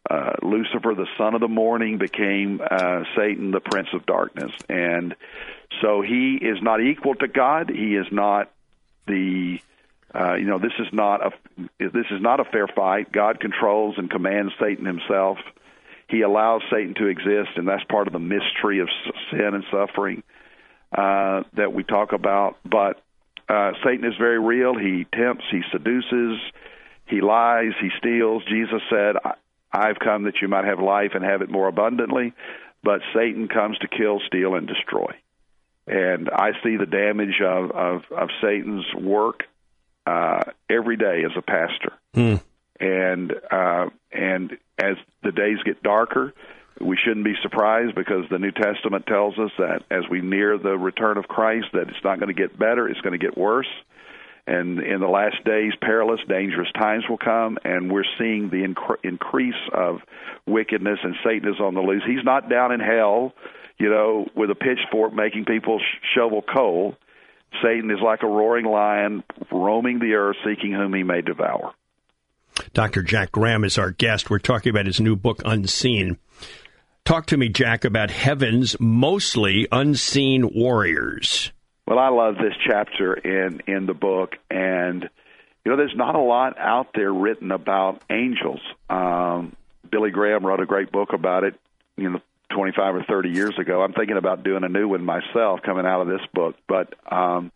uh, 0.10 0.34
Lucifer, 0.44 0.94
the 0.96 1.08
son 1.18 1.34
of 1.34 1.42
the 1.42 1.48
morning, 1.48 1.98
became 1.98 2.62
uh, 2.62 3.04
Satan, 3.16 3.52
the 3.52 3.60
prince 3.60 3.88
of 3.94 4.06
darkness, 4.06 4.52
and 4.70 5.16
so 5.82 6.02
he 6.02 6.36
is 6.36 6.62
not 6.62 6.80
equal 6.80 7.16
to 7.16 7.28
God. 7.28 7.70
He 7.70 7.96
is 7.96 8.08
not 8.12 8.52
the 9.08 9.60
uh, 10.14 10.36
you 10.36 10.46
know 10.46 10.60
this 10.60 10.74
is 10.80 10.88
not 10.92 11.26
a 11.26 11.32
this 11.80 12.06
is 12.12 12.22
not 12.22 12.40
a 12.40 12.46
fair 12.46 12.68
fight. 12.68 13.12
God 13.12 13.40
controls 13.40 13.96
and 13.98 14.12
commands 14.12 14.54
Satan 14.60 14.86
himself. 14.86 15.40
He 16.08 16.22
allows 16.22 16.62
Satan 16.72 16.94
to 16.96 17.08
exist, 17.08 17.52
and 17.56 17.68
that's 17.68 17.84
part 17.86 18.06
of 18.06 18.14
the 18.14 18.20
mystery 18.20 18.80
of 18.80 18.90
sin 19.32 19.54
and 19.54 19.64
suffering 19.72 20.22
uh, 20.96 21.44
that 21.54 21.74
we 21.74 21.84
talk 21.84 22.14
about. 22.14 22.58
But 22.66 23.02
uh, 23.50 23.72
Satan 23.84 24.06
is 24.06 24.16
very 24.18 24.40
real. 24.40 24.78
He 24.78 25.06
tempts, 25.14 25.46
he 25.52 25.62
seduces, 25.72 26.40
he 27.08 27.22
lies, 27.22 27.74
he 27.82 27.90
steals. 27.98 28.44
Jesus 28.46 28.82
said, 28.90 29.16
I've 29.72 30.00
come 30.00 30.24
that 30.24 30.36
you 30.42 30.48
might 30.48 30.66
have 30.66 30.80
life 30.80 31.12
and 31.14 31.24
have 31.24 31.42
it 31.42 31.50
more 31.50 31.68
abundantly, 31.68 32.34
but 32.84 33.02
Satan 33.14 33.48
comes 33.48 33.78
to 33.80 33.88
kill, 33.88 34.20
steal, 34.28 34.56
and 34.56 34.68
destroy. 34.68 35.14
And 35.88 36.30
I 36.30 36.52
see 36.64 36.78
the 36.78 36.86
damage 36.86 37.42
of, 37.44 37.72
of, 37.72 38.02
of 38.12 38.30
Satan's 38.42 38.86
work 38.94 39.44
uh, 40.06 40.42
every 40.70 40.98
day 40.98 41.24
as 41.26 41.32
a 41.38 41.42
pastor. 41.42 41.94
Mm. 42.16 42.42
And 42.80 43.34
uh, 43.52 43.90
and 44.12 44.58
as 44.80 44.96
the 45.22 45.32
days 45.32 45.58
get 45.64 45.84
darker, 45.84 46.34
we 46.80 46.98
shouldn't 46.98 47.26
be 47.26 47.36
surprised 47.42 47.96
because 47.96 48.26
the 48.30 48.40
New 48.40 48.52
Testament 48.52 49.06
tells 49.06 49.38
us 49.38 49.52
that 49.58 49.84
as 49.92 50.04
we 50.10 50.22
near 50.22 50.58
the 50.58 50.78
return 50.78 51.18
of 51.18 51.28
Christ, 51.28 51.68
that 51.74 51.90
it's 51.90 52.04
not 52.04 52.20
going 52.20 52.34
to 52.34 52.40
get 52.40 52.58
better; 52.58 52.88
it's 52.88 53.02
going 53.02 53.18
to 53.18 53.24
get 53.24 53.38
worse. 53.38 53.68
And 54.48 54.80
in 54.82 55.00
the 55.00 55.08
last 55.08 55.44
days 55.46 55.74
perilous 55.82 56.20
dangerous 56.28 56.72
times 56.74 57.04
will 57.08 57.18
come 57.18 57.58
and 57.64 57.92
we're 57.92 58.06
seeing 58.18 58.50
the 58.50 58.66
inc- 58.68 58.98
increase 59.04 59.54
of 59.72 60.00
wickedness 60.48 61.00
and 61.04 61.16
satan 61.24 61.48
is 61.48 61.60
on 61.60 61.76
the 61.76 61.82
loose. 61.82 62.04
He's 62.06 62.24
not 62.24 62.50
down 62.50 62.72
in 62.72 62.80
hell 62.80 63.34
you 63.78 63.90
know 63.90 64.28
with 64.36 64.50
a 64.50 64.56
pitchfork 64.56 65.14
making 65.14 65.46
people 65.46 65.80
sh- 65.80 66.16
shovel 66.16 66.42
coal. 66.42 66.96
Satan 67.62 67.92
is 67.92 68.00
like 68.04 68.24
a 68.24 68.28
roaring 68.28 68.66
lion 68.66 69.24
roaming 69.52 70.00
the 70.00 70.14
earth 70.14 70.38
seeking 70.44 70.74
whom 70.74 70.94
he 70.94 71.04
may 71.04 71.22
devour 71.22 71.74
dr 72.74 73.02
jack 73.04 73.32
graham 73.32 73.64
is 73.64 73.78
our 73.78 73.92
guest 73.92 74.30
we're 74.30 74.40
talking 74.40 74.70
about 74.70 74.86
his 74.86 75.00
new 75.00 75.16
book 75.16 75.42
unseen 75.46 76.18
talk 77.06 77.26
to 77.26 77.38
me 77.38 77.50
jack 77.50 77.84
about 77.84 78.12
heaven's 78.12 78.76
mostly 78.80 79.68
unseen 79.72 80.50
warriors 80.54 81.52
well, 81.92 82.00
I 82.00 82.08
love 82.08 82.36
this 82.36 82.54
chapter 82.66 83.14
in 83.16 83.64
in 83.68 83.86
the 83.86 83.94
book, 83.94 84.38
and 84.50 85.10
you 85.66 85.72
know, 85.72 85.76
there's 85.76 85.96
not 85.96 86.16
a 86.16 86.22
lot 86.22 86.58
out 86.58 86.88
there 86.96 87.12
written 87.12 87.52
about 87.52 88.02
angels. 88.10 88.62
Um, 88.90 89.58
Billy 89.90 90.10
Graham 90.10 90.46
wrote 90.46 90.62
a 90.62 90.66
great 90.66 90.92
book 90.92 91.12
about 91.12 91.44
it, 91.44 91.56
you 91.98 92.10
know, 92.10 92.22
25 92.56 92.96
or 92.96 93.04
30 93.04 93.30
years 93.32 93.60
ago. 93.60 93.82
I'm 93.82 93.94
thinking 93.94 94.16
about 94.16 94.44
doing 94.44 94.64
a 94.64 94.70
new 94.70 94.88
one 94.88 95.04
myself 95.04 95.62
coming 95.64 95.86
out 95.86 96.00
of 96.02 96.08
this 96.08 96.26
book, 96.34 96.56
but 96.68 96.94
um, 97.12 97.52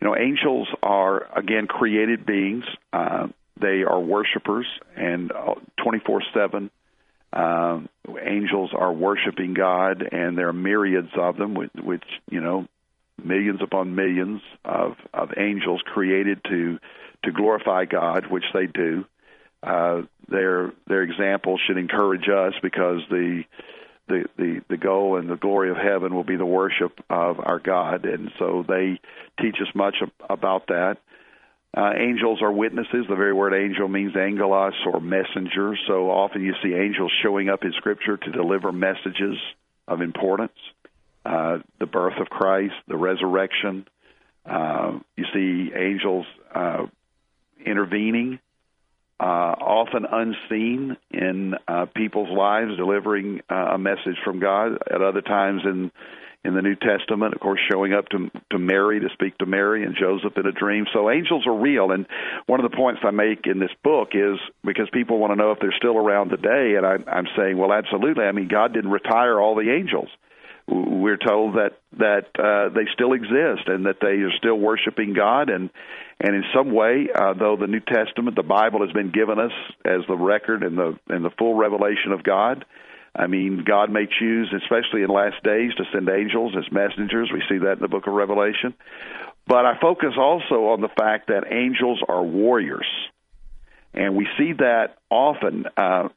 you 0.00 0.06
know, 0.06 0.16
angels 0.16 0.68
are 0.80 1.26
again 1.36 1.66
created 1.66 2.24
beings. 2.24 2.64
Uh, 2.92 3.28
they 3.60 3.82
are 3.82 4.00
worshipers, 4.00 4.66
and 4.96 5.32
24 5.82 6.22
seven. 6.34 6.70
Uh, 7.32 7.80
angels 8.20 8.70
are 8.76 8.92
worshiping 8.92 9.54
God, 9.54 10.02
and 10.10 10.36
there 10.36 10.48
are 10.48 10.52
myriads 10.52 11.10
of 11.16 11.36
them, 11.36 11.54
which, 11.54 11.70
which 11.74 12.04
you 12.28 12.40
know 12.40 12.66
millions 13.24 13.60
upon 13.62 13.94
millions 13.94 14.40
of, 14.64 14.96
of 15.14 15.30
angels 15.36 15.80
created 15.84 16.42
to 16.44 16.78
to 17.24 17.32
glorify 17.32 17.84
God, 17.84 18.26
which 18.30 18.44
they 18.54 18.66
do. 18.66 19.04
Uh, 19.62 20.02
their 20.28 20.72
their 20.86 21.02
example 21.02 21.58
should 21.66 21.76
encourage 21.76 22.28
us 22.28 22.54
because 22.62 23.00
the, 23.10 23.44
the 24.08 24.24
the 24.36 24.60
the 24.70 24.76
goal 24.76 25.16
and 25.16 25.28
the 25.28 25.36
glory 25.36 25.70
of 25.70 25.76
heaven 25.76 26.14
will 26.14 26.24
be 26.24 26.36
the 26.36 26.46
worship 26.46 26.98
of 27.10 27.38
our 27.40 27.58
God, 27.58 28.06
and 28.06 28.30
so 28.38 28.64
they 28.66 29.00
teach 29.40 29.56
us 29.60 29.74
much 29.74 29.96
about 30.28 30.68
that. 30.68 30.96
Uh, 31.76 31.92
angels 31.96 32.42
are 32.42 32.50
witnesses. 32.52 33.06
The 33.08 33.14
very 33.14 33.32
word 33.32 33.54
angel 33.54 33.86
means 33.86 34.16
angelos 34.16 34.74
or 34.86 35.00
messenger. 35.00 35.76
So 35.86 36.10
often 36.10 36.42
you 36.42 36.54
see 36.62 36.74
angels 36.74 37.12
showing 37.22 37.48
up 37.48 37.62
in 37.62 37.72
Scripture 37.76 38.16
to 38.16 38.30
deliver 38.32 38.72
messages 38.72 39.36
of 39.86 40.00
importance 40.00 40.52
uh, 41.24 41.58
the 41.78 41.86
birth 41.86 42.18
of 42.20 42.28
Christ, 42.28 42.74
the 42.88 42.96
resurrection. 42.96 43.86
Uh, 44.44 44.98
you 45.16 45.24
see 45.32 45.70
angels 45.74 46.26
uh, 46.54 46.86
intervening, 47.64 48.38
uh, 49.20 49.54
often 49.60 50.06
unseen 50.10 50.96
in 51.10 51.54
uh, 51.68 51.86
people's 51.94 52.30
lives, 52.30 52.76
delivering 52.76 53.42
uh, 53.50 53.72
a 53.74 53.78
message 53.78 54.16
from 54.24 54.40
God. 54.40 54.78
At 54.90 55.02
other 55.02 55.20
times 55.20 55.62
in 55.64 55.90
in 56.42 56.54
the 56.54 56.62
New 56.62 56.74
Testament, 56.74 57.34
of 57.34 57.40
course, 57.40 57.60
showing 57.70 57.92
up 57.92 58.08
to 58.08 58.30
to 58.50 58.58
Mary 58.58 58.98
to 59.00 59.08
speak 59.12 59.36
to 59.38 59.46
Mary 59.46 59.84
and 59.84 59.94
Joseph 59.94 60.38
in 60.38 60.46
a 60.46 60.52
dream. 60.52 60.86
So 60.94 61.10
angels 61.10 61.46
are 61.46 61.54
real, 61.54 61.90
and 61.92 62.06
one 62.46 62.64
of 62.64 62.70
the 62.70 62.74
points 62.74 63.02
I 63.04 63.10
make 63.10 63.46
in 63.46 63.58
this 63.58 63.72
book 63.84 64.10
is 64.14 64.38
because 64.64 64.88
people 64.90 65.18
want 65.18 65.32
to 65.32 65.36
know 65.36 65.50
if 65.50 65.58
they're 65.60 65.74
still 65.76 65.98
around 65.98 66.30
today, 66.30 66.76
and 66.76 66.86
I, 66.86 66.96
I'm 67.10 67.26
saying, 67.36 67.58
well, 67.58 67.74
absolutely. 67.74 68.24
I 68.24 68.32
mean, 68.32 68.48
God 68.48 68.72
didn't 68.72 68.90
retire 68.90 69.38
all 69.38 69.54
the 69.54 69.70
angels 69.70 70.08
we're 70.70 71.16
told 71.16 71.56
that 71.56 71.78
that 71.98 72.26
uh, 72.38 72.72
they 72.72 72.86
still 72.94 73.12
exist 73.12 73.66
and 73.66 73.86
that 73.86 73.96
they 74.00 74.22
are 74.22 74.32
still 74.38 74.54
worshiping 74.54 75.14
God 75.14 75.50
and 75.50 75.70
and 76.20 76.36
in 76.36 76.44
some 76.54 76.72
way, 76.72 77.08
uh, 77.14 77.32
though 77.32 77.56
the 77.56 77.66
New 77.66 77.80
Testament, 77.80 78.36
the 78.36 78.42
Bible 78.42 78.84
has 78.84 78.92
been 78.92 79.10
given 79.10 79.38
us 79.38 79.52
as 79.86 80.00
the 80.06 80.16
record 80.16 80.62
and 80.62 80.76
the 80.76 80.98
and 81.08 81.24
the 81.24 81.30
full 81.38 81.54
revelation 81.54 82.12
of 82.12 82.22
God. 82.22 82.64
I 83.16 83.26
mean, 83.26 83.64
God 83.66 83.90
may 83.90 84.06
choose, 84.06 84.52
especially 84.62 85.02
in 85.02 85.08
last 85.08 85.42
days, 85.42 85.72
to 85.76 85.84
send 85.92 86.08
angels 86.08 86.54
as 86.56 86.70
messengers. 86.70 87.30
We 87.32 87.42
see 87.48 87.58
that 87.64 87.72
in 87.72 87.80
the 87.80 87.88
book 87.88 88.06
of 88.06 88.12
Revelation. 88.12 88.74
But 89.46 89.64
I 89.64 89.80
focus 89.80 90.12
also 90.16 90.66
on 90.68 90.80
the 90.80 90.90
fact 90.96 91.28
that 91.28 91.50
angels 91.50 92.00
are 92.06 92.22
warriors, 92.22 92.86
and 93.94 94.14
we 94.14 94.28
see 94.38 94.52
that 94.58 94.98
often. 95.10 95.64
Uh, 95.76 96.10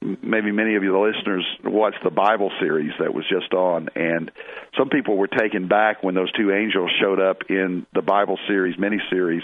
maybe 0.00 0.52
many 0.52 0.76
of 0.76 0.82
you, 0.82 0.92
the 0.92 0.98
listeners, 0.98 1.44
watched 1.64 2.02
the 2.04 2.10
Bible 2.10 2.50
series 2.60 2.92
that 3.00 3.12
was 3.12 3.24
just 3.28 3.52
on, 3.52 3.88
and 3.94 4.30
some 4.76 4.88
people 4.88 5.16
were 5.16 5.28
taken 5.28 5.68
back 5.68 6.02
when 6.02 6.14
those 6.14 6.30
two 6.32 6.52
angels 6.52 6.90
showed 7.00 7.20
up 7.20 7.42
in 7.48 7.86
the 7.94 8.02
Bible 8.02 8.38
series 8.46 8.76
miniseries. 8.76 9.42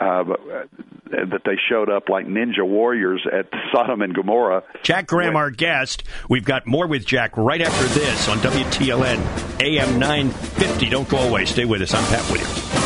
Uh, 0.00 0.04
uh, 0.04 0.64
that 1.04 1.42
they 1.44 1.56
showed 1.70 1.88
up 1.88 2.08
like 2.08 2.26
ninja 2.26 2.66
warriors 2.66 3.24
at 3.32 3.46
Sodom 3.72 4.02
and 4.02 4.12
Gomorrah. 4.12 4.64
Jack 4.82 5.06
Graham, 5.06 5.36
our 5.36 5.52
guest. 5.52 6.02
We've 6.28 6.44
got 6.44 6.66
more 6.66 6.88
with 6.88 7.06
Jack 7.06 7.36
right 7.36 7.60
after 7.60 7.84
this 8.00 8.28
on 8.28 8.38
WTLN 8.38 9.60
AM 9.60 10.00
950. 10.00 10.88
Don't 10.88 11.08
go 11.08 11.18
away. 11.18 11.44
Stay 11.44 11.64
with 11.64 11.80
us. 11.80 11.94
I'm 11.94 12.04
Pat 12.06 12.28
Williams. 12.28 12.83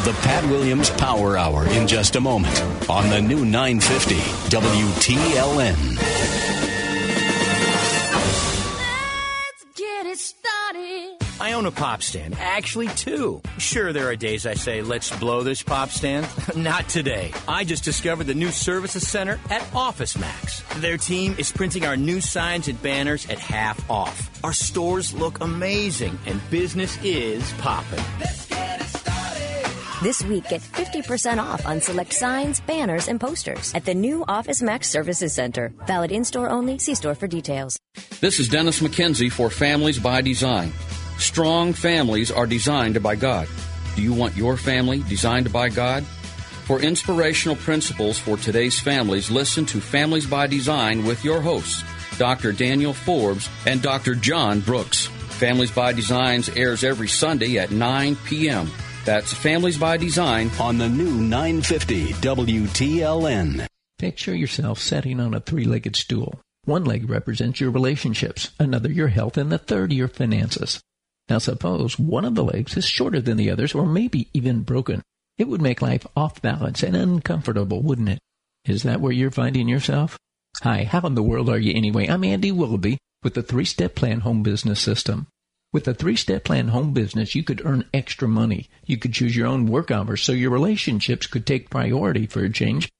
Of 0.00 0.04
the 0.06 0.22
Pat 0.22 0.44
Williams 0.44 0.90
Power 0.90 1.36
Hour 1.36 1.68
in 1.68 1.86
just 1.86 2.16
a 2.16 2.20
moment 2.20 2.58
on 2.88 3.10
the 3.10 3.20
new 3.20 3.44
950 3.44 4.14
WTLN. 4.48 5.96
Let's 9.46 9.64
Get 9.76 10.06
it 10.06 10.18
started. 10.18 11.16
I 11.40 11.52
own 11.52 11.66
a 11.66 11.70
pop 11.70 12.02
stand, 12.02 12.36
actually 12.38 12.88
two. 12.88 13.42
Sure, 13.58 13.92
there 13.92 14.08
are 14.08 14.16
days 14.16 14.46
I 14.46 14.54
say, 14.54 14.82
let's 14.82 15.14
blow 15.18 15.42
this 15.42 15.62
pop 15.62 15.90
stand. 15.90 16.26
Not 16.56 16.88
today. 16.88 17.32
I 17.48 17.64
just 17.64 17.84
discovered 17.84 18.24
the 18.24 18.34
new 18.34 18.50
services 18.50 19.06
center 19.06 19.38
at 19.50 19.66
Office 19.74 20.16
Max. 20.18 20.62
Their 20.76 20.96
team 20.96 21.34
is 21.38 21.52
printing 21.52 21.84
our 21.84 21.96
new 21.96 22.20
signs 22.20 22.68
and 22.68 22.80
banners 22.82 23.28
at 23.28 23.38
half 23.38 23.90
off. 23.90 24.30
Our 24.44 24.52
stores 24.52 25.12
look 25.12 25.40
amazing, 25.40 26.18
and 26.26 26.40
business 26.50 26.98
is 27.02 27.52
popping. 27.54 28.04
This 30.02 30.24
week, 30.24 30.48
get 30.48 30.62
50% 30.62 31.42
off 31.42 31.66
on 31.66 31.78
select 31.78 32.14
signs, 32.14 32.58
banners, 32.60 33.08
and 33.08 33.20
posters 33.20 33.74
at 33.74 33.84
the 33.84 33.92
new 33.92 34.24
Office 34.26 34.62
Max 34.62 34.88
Services 34.88 35.34
Center. 35.34 35.74
Valid 35.86 36.10
in 36.10 36.24
store 36.24 36.48
only. 36.48 36.78
See 36.78 36.94
store 36.94 37.14
for 37.14 37.26
details. 37.26 37.78
This 38.18 38.40
is 38.40 38.48
Dennis 38.48 38.80
McKenzie 38.80 39.30
for 39.30 39.50
Families 39.50 39.98
by 39.98 40.22
Design. 40.22 40.72
Strong 41.18 41.74
families 41.74 42.30
are 42.30 42.46
designed 42.46 43.02
by 43.02 43.14
God. 43.14 43.46
Do 43.94 44.00
you 44.00 44.14
want 44.14 44.38
your 44.38 44.56
family 44.56 45.02
designed 45.06 45.52
by 45.52 45.68
God? 45.68 46.02
For 46.64 46.80
inspirational 46.80 47.56
principles 47.56 48.18
for 48.18 48.38
today's 48.38 48.80
families, 48.80 49.30
listen 49.30 49.66
to 49.66 49.82
Families 49.82 50.26
by 50.26 50.46
Design 50.46 51.04
with 51.04 51.22
your 51.26 51.42
hosts, 51.42 51.84
Dr. 52.16 52.52
Daniel 52.52 52.94
Forbes 52.94 53.50
and 53.66 53.82
Dr. 53.82 54.14
John 54.14 54.60
Brooks. 54.60 55.08
Families 55.36 55.70
by 55.70 55.92
Designs 55.92 56.48
airs 56.48 56.84
every 56.84 57.08
Sunday 57.08 57.58
at 57.58 57.70
9 57.70 58.16
p.m. 58.24 58.70
That's 59.06 59.32
Families 59.32 59.78
by 59.78 59.96
Design 59.96 60.50
on 60.60 60.76
the 60.76 60.88
new 60.88 61.10
950 61.10 62.12
WTLN. 62.12 63.66
Picture 63.98 64.34
yourself 64.34 64.78
sitting 64.78 65.20
on 65.20 65.32
a 65.32 65.40
three 65.40 65.64
legged 65.64 65.96
stool. 65.96 66.38
One 66.66 66.84
leg 66.84 67.08
represents 67.08 67.60
your 67.60 67.70
relationships, 67.70 68.50
another 68.58 68.90
your 68.90 69.08
health, 69.08 69.38
and 69.38 69.50
the 69.50 69.56
third 69.56 69.90
your 69.90 70.08
finances. 70.08 70.82
Now 71.30 71.38
suppose 71.38 71.98
one 71.98 72.26
of 72.26 72.34
the 72.34 72.44
legs 72.44 72.76
is 72.76 72.84
shorter 72.84 73.22
than 73.22 73.38
the 73.38 73.50
others 73.50 73.74
or 73.74 73.86
maybe 73.86 74.28
even 74.34 74.64
broken. 74.64 75.02
It 75.38 75.48
would 75.48 75.62
make 75.62 75.80
life 75.80 76.06
off 76.14 76.42
balance 76.42 76.82
and 76.82 76.94
uncomfortable, 76.94 77.80
wouldn't 77.80 78.10
it? 78.10 78.18
Is 78.66 78.82
that 78.82 79.00
where 79.00 79.12
you're 79.12 79.30
finding 79.30 79.66
yourself? 79.66 80.18
Hi, 80.62 80.84
how 80.84 81.00
in 81.00 81.14
the 81.14 81.22
world 81.22 81.48
are 81.48 81.58
you 81.58 81.72
anyway? 81.74 82.06
I'm 82.06 82.22
Andy 82.22 82.52
Willoughby 82.52 82.98
with 83.22 83.32
the 83.32 83.42
three 83.42 83.64
step 83.64 83.94
plan 83.94 84.20
home 84.20 84.42
business 84.42 84.78
system. 84.78 85.28
With 85.72 85.84
the 85.84 85.94
three 85.94 86.16
step 86.16 86.44
plan 86.44 86.68
home 86.68 86.92
business, 86.92 87.34
you 87.34 87.44
could 87.44 87.64
earn 87.64 87.84
extra 87.94 88.26
money. 88.26 88.68
You 88.86 88.96
could 88.96 89.12
choose 89.12 89.36
your 89.36 89.46
own 89.46 89.66
work 89.66 89.90
hours 89.90 90.22
so 90.22 90.32
your 90.32 90.50
relationships 90.50 91.28
could 91.28 91.46
take 91.46 91.70
priority 91.70 92.26
for 92.26 92.42
a 92.42 92.50
change. 92.50 92.90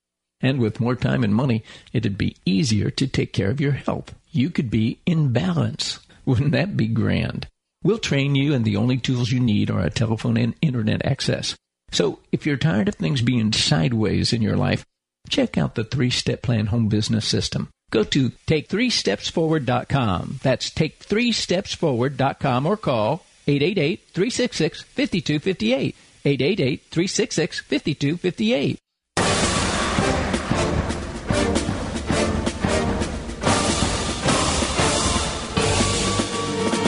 And 0.41 0.61
with 0.61 0.81
more 0.81 0.95
time 0.95 1.25
and 1.25 1.35
money, 1.35 1.64
it'd 1.93 2.16
be 2.16 2.37
easier 2.45 2.91
to 2.91 3.07
take 3.07 3.33
care 3.33 3.51
of 3.51 3.61
your 3.61 3.73
health. 3.73 4.14
You 4.31 4.51
could 4.51 4.71
be 4.71 5.01
in 5.05 5.33
balance. 5.33 5.99
Wouldn't 6.25 6.53
that 6.53 6.77
be 6.77 6.87
grand? 6.87 7.49
We'll 7.83 7.99
train 7.99 8.35
you, 8.35 8.55
and 8.55 8.64
the 8.64 8.77
only 8.77 8.99
tools 8.99 9.33
you 9.33 9.41
need 9.41 9.71
are 9.71 9.81
a 9.81 9.91
telephone 9.91 10.37
and 10.37 10.55
internet 10.62 11.05
access. 11.05 11.57
So 11.91 12.21
if 12.31 12.47
you're 12.47 12.57
tired 12.57 12.89
of 12.89 12.95
things 12.95 13.21
being 13.21 13.53
sideways 13.53 14.33
in 14.33 14.43
your 14.43 14.57
life, 14.57 14.85
check 15.29 15.59
out 15.59 15.75
the 15.75 15.85
three 15.85 16.11
step 16.11 16.43
plan 16.43 16.66
home 16.66 16.89
business 16.89 17.27
system. 17.27 17.68
Go 17.91 18.05
to 18.05 18.30
take3stepsforward.com. 18.47 20.41
That's 20.43 20.70
take3stepsforward.com 20.70 22.66
or 22.66 22.76
call 22.76 23.24
888-366-5258. 23.47 25.95
888-366-5258. 26.24 28.76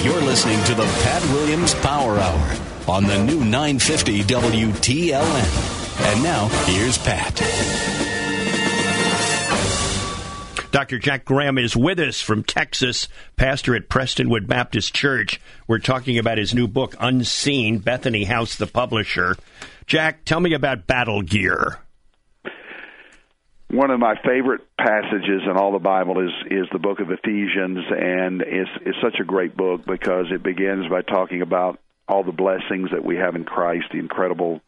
You're 0.05 0.21
listening 0.23 0.63
to 0.65 0.75
the 0.75 0.85
Pat 0.85 1.23
Williams 1.33 1.75
Power 1.77 2.19
Hour 2.19 2.57
on 2.89 3.05
the 3.05 3.23
new 3.23 3.45
950 3.45 4.25
WTLN. 4.25 6.13
And 6.13 6.23
now, 6.23 6.49
here's 6.67 6.99
Pat. 6.99 7.41
Dr. 10.73 10.99
Jack 10.99 11.27
Graham 11.27 11.59
is 11.59 11.77
with 11.77 12.01
us 12.01 12.23
from 12.23 12.43
Texas, 12.43 13.07
pastor 13.37 13.77
at 13.77 13.91
Prestonwood 13.91 14.47
Baptist 14.47 14.95
Church. 14.95 15.39
We're 15.69 15.79
talking 15.79 16.17
about 16.17 16.39
his 16.39 16.55
new 16.55 16.67
book, 16.67 16.97
Unseen, 16.99 17.79
Bethany 17.79 18.25
House, 18.25 18.57
the 18.57 18.67
publisher. 18.67 19.37
Jack, 19.87 20.25
tell 20.25 20.41
me 20.41 20.55
about 20.55 20.87
battle 20.87 21.21
gear. 21.21 21.79
One 23.69 23.91
of 23.91 24.01
my 24.01 24.15
favorite 24.25 24.63
passages 24.79 25.43
in 25.45 25.59
all 25.59 25.73
the 25.73 25.79
Bible 25.79 26.19
is 26.21 26.33
is 26.51 26.67
the 26.73 26.79
book 26.79 27.01
of 27.01 27.11
Ephesians, 27.11 27.85
and 27.91 28.41
it's 28.41 28.71
it's 28.81 28.99
such 29.03 29.21
a 29.21 29.25
great 29.25 29.55
book 29.55 29.85
because 29.85 30.27
it 30.31 30.43
begins 30.43 30.89
by 30.89 31.03
talking 31.03 31.43
about 31.43 31.81
all 32.09 32.25
the 32.25 32.33
blessings 32.33 32.91
that 32.93 33.05
we 33.05 33.17
have 33.17 33.37
in 33.37 33.45
Christ, 33.45 33.85
the 33.93 33.99
incredible 33.99 34.63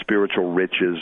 spiritual 0.00 0.52
riches, 0.52 0.98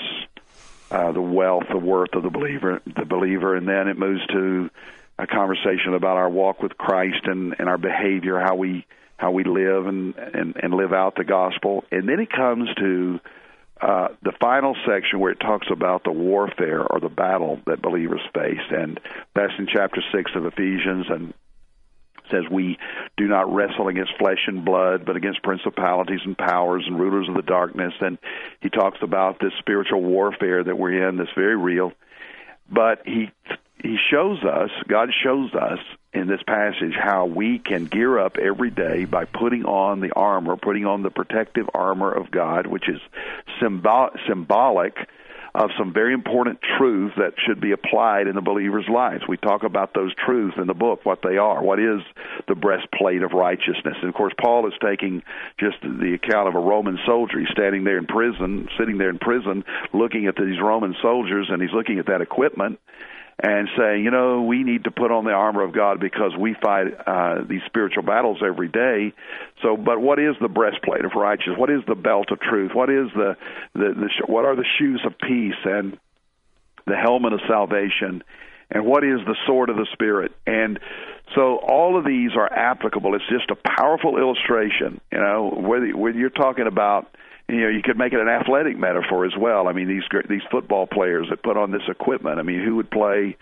uh, 0.91 1.13
the 1.13 1.21
wealth, 1.21 1.65
the 1.71 1.79
worth 1.79 2.15
of 2.15 2.23
the 2.23 2.31
believer, 2.31 2.81
the 2.85 3.05
believer, 3.05 3.57
and 3.57 3.69
then 3.69 3.89
it 3.89 3.99
moves 3.99 4.25
to 4.29 4.71
a 5.19 5.27
conversation 5.27 5.95
about 5.95 6.17
our 6.17 6.29
walk 6.29 6.63
with 6.63 6.77
Christ 6.77 7.25
and, 7.25 7.55
and 7.59 7.69
our 7.69 7.79
behavior, 7.79 8.41
how 8.41 8.57
we 8.57 8.87
how 9.17 9.31
we 9.31 9.45
live 9.45 9.87
and, 9.87 10.15
and 10.17 10.57
and 10.61 10.75
live 10.75 10.93
out 10.93 11.15
the 11.17 11.25
gospel, 11.25 11.85
and 11.91 12.09
then 12.09 12.21
it 12.21 12.31
comes 12.31 12.69
to 12.77 13.21
uh, 13.81 14.09
the 14.23 14.33
final 14.41 14.77
section 14.87 15.21
where 15.21 15.33
it 15.33 15.41
talks 15.41 15.67
about 15.71 16.05
the 16.05 16.13
warfare 16.13 16.83
or 16.83 17.01
the 17.01 17.09
battle 17.09 17.61
that 17.67 17.83
believers 17.83 18.21
face, 18.33 18.67
and 18.71 19.01
that's 19.35 19.53
in 19.59 19.67
chapter 19.67 20.03
six 20.13 20.31
of 20.35 20.47
Ephesians, 20.47 21.07
and 21.09 21.35
says 22.31 22.45
we 22.51 22.79
do 23.17 23.27
not 23.27 23.53
wrestle 23.53 23.89
against 23.89 24.17
flesh 24.19 24.47
and 24.47 24.65
blood, 24.65 25.05
but 25.05 25.17
against 25.17 25.43
principalities 25.43 26.21
and 26.25 26.37
powers 26.37 26.85
and 26.87 26.99
rulers 26.99 27.29
of 27.29 27.35
the 27.35 27.43
darkness. 27.43 27.95
And 28.01 28.19
he 28.61 28.71
talks 28.71 28.99
about 29.03 29.39
this 29.41 29.53
spiritual 29.59 30.03
warfare 30.03 30.65
that 30.65 30.79
we're 30.79 31.09
in 31.09 31.17
that's 31.17 31.31
very 31.35 31.57
real. 31.57 31.93
But 32.71 33.03
he 33.05 33.31
he 33.83 33.99
shows 34.11 34.43
us, 34.45 34.71
God 34.89 35.11
shows 35.23 35.53
us 35.53 35.79
in 36.15 36.27
this 36.27 36.43
passage 36.47 36.95
how 36.99 37.27
we 37.27 37.59
can 37.59 37.85
gear 37.85 38.19
up 38.19 38.39
every 38.39 38.71
day 38.71 39.05
by 39.05 39.27
putting 39.27 39.67
on 39.67 40.01
the 40.01 40.13
armor, 40.13 40.57
putting 40.57 40.87
on 40.87 41.03
the 41.03 41.11
protective 41.11 41.69
armor 41.75 42.11
of 42.11 42.31
God, 42.31 42.67
which 42.67 42.89
is 42.89 43.01
symbol- 43.61 44.11
symbolic 44.27 44.97
of 45.55 45.71
some 45.79 45.93
very 45.93 46.13
important 46.13 46.59
truths 46.77 47.15
that 47.17 47.35
should 47.47 47.61
be 47.61 47.71
applied 47.71 48.27
in 48.27 48.35
the 48.35 48.43
believer's 48.43 48.89
lives. 48.93 49.23
We 49.29 49.37
talk 49.37 49.63
about 49.63 49.95
those 49.95 50.13
truths 50.15 50.57
in 50.59 50.67
the 50.67 50.75
book, 50.75 51.05
what 51.05 51.21
they 51.23 51.37
are. 51.37 51.63
What 51.63 51.79
is 51.79 52.01
the 52.49 52.57
breastplate 52.57 53.23
of 53.23 53.33
righteousness? 53.33 53.95
And 54.01 54.09
of 54.09 54.15
course, 54.15 54.33
Paul 54.41 54.67
is 54.67 54.75
taking 54.85 55.23
just 55.61 55.77
the 55.83 56.19
account 56.21 56.49
of 56.49 56.57
a 56.57 56.59
Roman 56.59 56.99
soldier. 57.07 57.39
He's 57.39 57.49
standing 57.53 57.85
there 57.85 57.99
in 57.99 58.07
prison, 58.07 58.69
sitting 58.79 58.99
there 58.99 59.11
in 59.11 59.19
prison, 59.19 59.63
looking 59.93 60.27
at 60.27 60.35
these 60.35 60.61
Roman 60.61 60.97
soldiers, 61.01 61.47
and 61.51 61.63
he's 61.63 61.73
looking 61.73 62.01
at 62.01 62.07
that 62.07 62.21
equipment 62.21 62.81
and 63.39 63.69
saying, 63.77 64.05
you 64.05 64.11
know, 64.11 64.43
we 64.43 64.63
need 64.63 64.85
to 64.85 64.91
put 64.91 65.11
on 65.11 65.25
the 65.25 65.33
armor 65.33 65.63
of 65.63 65.75
God 65.75 66.01
because 66.01 66.33
we 66.39 66.55
fight 66.63 66.87
uh, 67.07 67.43
these 67.49 67.63
spiritual 67.67 68.05
battles 68.05 68.39
every 68.47 68.69
day. 68.69 69.13
So, 69.63 69.77
but 69.77 70.01
what 70.01 70.19
is 70.19 70.37
the 70.41 70.49
breastplate 70.49 71.05
of 71.05 71.13
righteousness? 71.17 71.59
What 71.59 71.71
is 71.71 71.81
the 71.89 71.97
belt 71.97 72.31
of 72.31 72.41
truth? 72.41 72.71
What 72.75 72.91
is 72.91 73.09
the, 73.15 73.37
the, 73.75 73.95
the 73.95 74.09
what 74.27 74.45
are 74.45 74.55
the 74.55 74.65
shoes 74.79 75.03
of 75.05 75.19
peace 75.19 75.59
and 75.65 75.99
the 76.87 76.97
helmet 76.97 77.33
of 77.33 77.41
salvation? 77.49 78.23
And 78.71 78.87
what 78.87 79.05
is 79.05 79.21
the 79.27 79.37
sword 79.47 79.69
of 79.69 79.77
the 79.77 79.87
spirit? 79.93 80.33
And 80.47 80.79
so 81.35 81.57
all 81.57 81.99
of 81.99 82.05
these 82.05 82.31
are 82.37 82.51
applicable. 82.51 83.15
It's 83.15 83.29
just 83.29 83.51
a 83.51 83.57
powerful 83.57 84.17
illustration. 84.19 85.01
You 85.13 85.19
know, 85.19 85.55
whether 85.57 85.97
when 85.97 86.17
you're 86.17 86.31
talking 86.31 86.67
about 86.67 87.15
you 87.49 87.61
know, 87.61 87.69
you 87.69 87.83
could 87.83 87.99
make 87.99 88.13
it 88.13 88.21
an 88.21 88.29
athletic 88.29 88.79
metaphor 88.79 89.27
as 89.27 89.37
well. 89.39 89.69
I 89.69 89.73
mean, 89.73 89.89
these 89.89 90.05
these 90.29 90.43
football 90.51 90.87
players 90.87 91.29
that 91.31 91.43
put 91.43 91.57
on 91.57 91.71
this 91.71 91.83
equipment. 91.89 92.39
I 92.39 92.43
mean, 92.43 92.65
who 92.65 92.77
would 92.77 92.91
play 92.91 93.37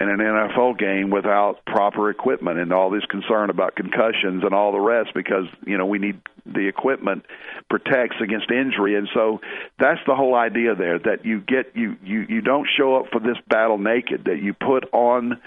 in 0.00 0.08
an 0.08 0.18
NFL 0.18 0.78
game 0.78 1.10
without 1.10 1.64
proper 1.64 2.10
equipment 2.10 2.58
and 2.58 2.72
all 2.72 2.90
this 2.90 3.04
concern 3.06 3.50
about 3.50 3.74
concussions 3.74 4.44
and 4.44 4.54
all 4.54 4.72
the 4.72 4.80
rest 4.80 5.10
because 5.14 5.46
you 5.66 5.76
know 5.76 5.86
we 5.86 5.98
need 5.98 6.20
the 6.46 6.68
equipment 6.68 7.24
protects 7.68 8.16
against 8.22 8.50
injury 8.50 8.96
and 8.96 9.08
so 9.12 9.40
that's 9.78 10.00
the 10.06 10.14
whole 10.14 10.34
idea 10.34 10.74
there 10.74 10.98
that 10.98 11.24
you 11.24 11.40
get 11.40 11.74
you 11.74 11.96
you 12.04 12.26
you 12.28 12.40
don't 12.40 12.68
show 12.76 12.96
up 12.96 13.06
for 13.10 13.20
this 13.20 13.36
battle 13.48 13.78
naked 13.78 14.26
that 14.26 14.40
you 14.42 14.54
put 14.54 14.84
on 14.92 15.40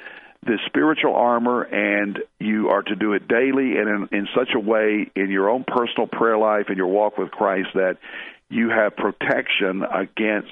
the 0.44 0.58
spiritual 0.66 1.16
armor 1.16 1.62
and 1.62 2.20
you 2.40 2.70
are 2.70 2.82
to 2.82 2.96
do 2.96 3.14
it 3.14 3.28
daily 3.28 3.78
and 3.78 4.10
in, 4.12 4.18
in 4.18 4.28
such 4.36 4.50
a 4.56 4.60
way 4.60 5.10
in 5.16 5.30
your 5.30 5.50
own 5.50 5.64
personal 5.66 6.08
prayer 6.08 6.38
life 6.38 6.66
and 6.68 6.78
your 6.78 6.88
walk 6.88 7.18
with 7.18 7.30
Christ 7.30 7.70
that 7.76 7.98
you 8.50 8.70
have 8.70 8.96
protection 8.96 9.84
against 9.84 10.52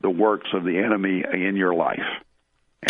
the 0.00 0.10
works 0.10 0.48
of 0.54 0.64
the 0.64 0.78
enemy 0.78 1.24
in 1.32 1.56
your 1.56 1.74
life. 1.74 1.98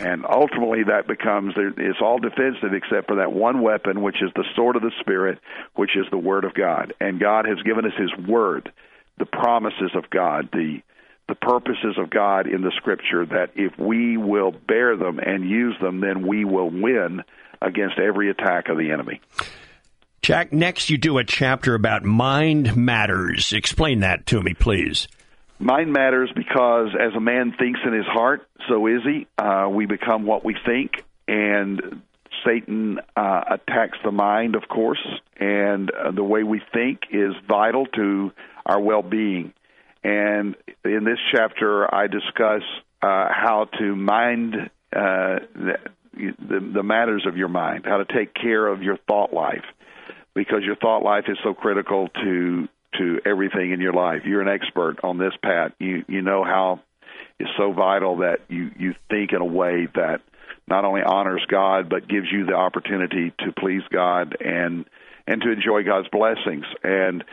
And 0.02 0.24
ultimately, 0.26 0.82
that 0.88 1.06
becomes 1.06 1.54
it's 1.56 2.00
all 2.02 2.18
defensive 2.18 2.72
except 2.74 3.06
for 3.06 3.16
that 3.16 3.32
one 3.32 3.62
weapon, 3.62 4.02
which 4.02 4.20
is 4.20 4.30
the 4.34 4.44
sword 4.56 4.74
of 4.74 4.82
the 4.82 4.90
Spirit, 5.00 5.38
which 5.76 5.96
is 5.96 6.04
the 6.10 6.18
Word 6.18 6.44
of 6.44 6.52
God. 6.52 6.94
And 7.00 7.20
God 7.20 7.46
has 7.46 7.62
given 7.62 7.84
us 7.84 7.92
His 7.96 8.26
Word, 8.26 8.72
the 9.18 9.26
promises 9.26 9.92
of 9.94 10.10
God, 10.10 10.48
the 10.52 10.82
the 11.28 11.34
purposes 11.34 11.96
of 11.98 12.10
God 12.10 12.46
in 12.46 12.62
the 12.62 12.72
Scripture. 12.76 13.26
That 13.26 13.50
if 13.54 13.78
we 13.78 14.16
will 14.16 14.50
bear 14.50 14.96
them 14.96 15.18
and 15.18 15.48
use 15.48 15.76
them, 15.80 16.00
then 16.00 16.26
we 16.26 16.44
will 16.44 16.70
win 16.70 17.22
against 17.60 17.98
every 17.98 18.30
attack 18.30 18.68
of 18.68 18.76
the 18.76 18.90
enemy. 18.90 19.20
Jack, 20.22 20.52
next 20.52 20.88
you 20.88 20.96
do 20.96 21.18
a 21.18 21.24
chapter 21.24 21.74
about 21.74 22.02
mind 22.02 22.76
matters. 22.76 23.52
Explain 23.52 24.00
that 24.00 24.24
to 24.26 24.42
me, 24.42 24.54
please. 24.54 25.06
Mind 25.58 25.92
matters 25.92 26.30
because 26.34 26.88
as 26.98 27.14
a 27.14 27.20
man 27.20 27.54
thinks 27.58 27.80
in 27.86 27.92
his 27.92 28.06
heart, 28.06 28.46
so 28.68 28.86
is 28.86 29.02
he. 29.04 29.26
Uh, 29.38 29.68
we 29.70 29.86
become 29.86 30.24
what 30.24 30.44
we 30.44 30.56
think, 30.64 31.04
and 31.28 32.02
Satan 32.44 32.98
uh, 33.16 33.44
attacks 33.50 33.98
the 34.04 34.10
mind, 34.10 34.56
of 34.56 34.68
course, 34.68 35.04
and 35.38 35.90
uh, 35.90 36.10
the 36.10 36.24
way 36.24 36.42
we 36.42 36.60
think 36.72 37.00
is 37.10 37.32
vital 37.48 37.86
to 37.86 38.32
our 38.66 38.80
well 38.80 39.02
being. 39.02 39.52
And 40.04 40.54
in 40.84 41.04
this 41.04 41.18
chapter, 41.34 41.92
I 41.92 42.06
discuss 42.06 42.62
uh, 43.02 43.28
how 43.30 43.68
to 43.78 43.96
mind 43.96 44.54
uh, 44.94 45.38
the, 45.54 45.78
the, 46.12 46.70
the 46.74 46.82
matters 46.82 47.24
of 47.26 47.36
your 47.36 47.48
mind, 47.48 47.84
how 47.86 47.96
to 47.96 48.04
take 48.04 48.34
care 48.34 48.66
of 48.66 48.82
your 48.82 48.98
thought 49.08 49.32
life, 49.32 49.64
because 50.34 50.62
your 50.62 50.76
thought 50.76 51.02
life 51.02 51.24
is 51.28 51.38
so 51.42 51.54
critical 51.54 52.08
to 52.22 52.68
to 52.98 53.20
everything 53.26 53.72
in 53.72 53.80
your 53.80 53.92
life. 53.92 54.22
You're 54.24 54.40
an 54.40 54.48
expert 54.48 54.98
on 55.02 55.18
this, 55.18 55.32
Pat. 55.42 55.72
You 55.80 56.04
you 56.06 56.22
know 56.22 56.44
how 56.44 56.80
it's 57.40 57.50
so 57.56 57.72
vital 57.72 58.18
that 58.18 58.40
you 58.48 58.70
you 58.78 58.94
think 59.10 59.32
in 59.32 59.40
a 59.40 59.44
way 59.44 59.88
that 59.94 60.20
not 60.68 60.84
only 60.84 61.02
honors 61.02 61.44
God 61.48 61.88
but 61.88 62.06
gives 62.08 62.26
you 62.30 62.46
the 62.46 62.54
opportunity 62.54 63.32
to 63.40 63.52
please 63.58 63.82
God 63.90 64.36
and 64.40 64.84
and 65.26 65.42
to 65.42 65.50
enjoy 65.50 65.82
God's 65.82 66.08
blessings. 66.08 66.66
And 66.82 67.24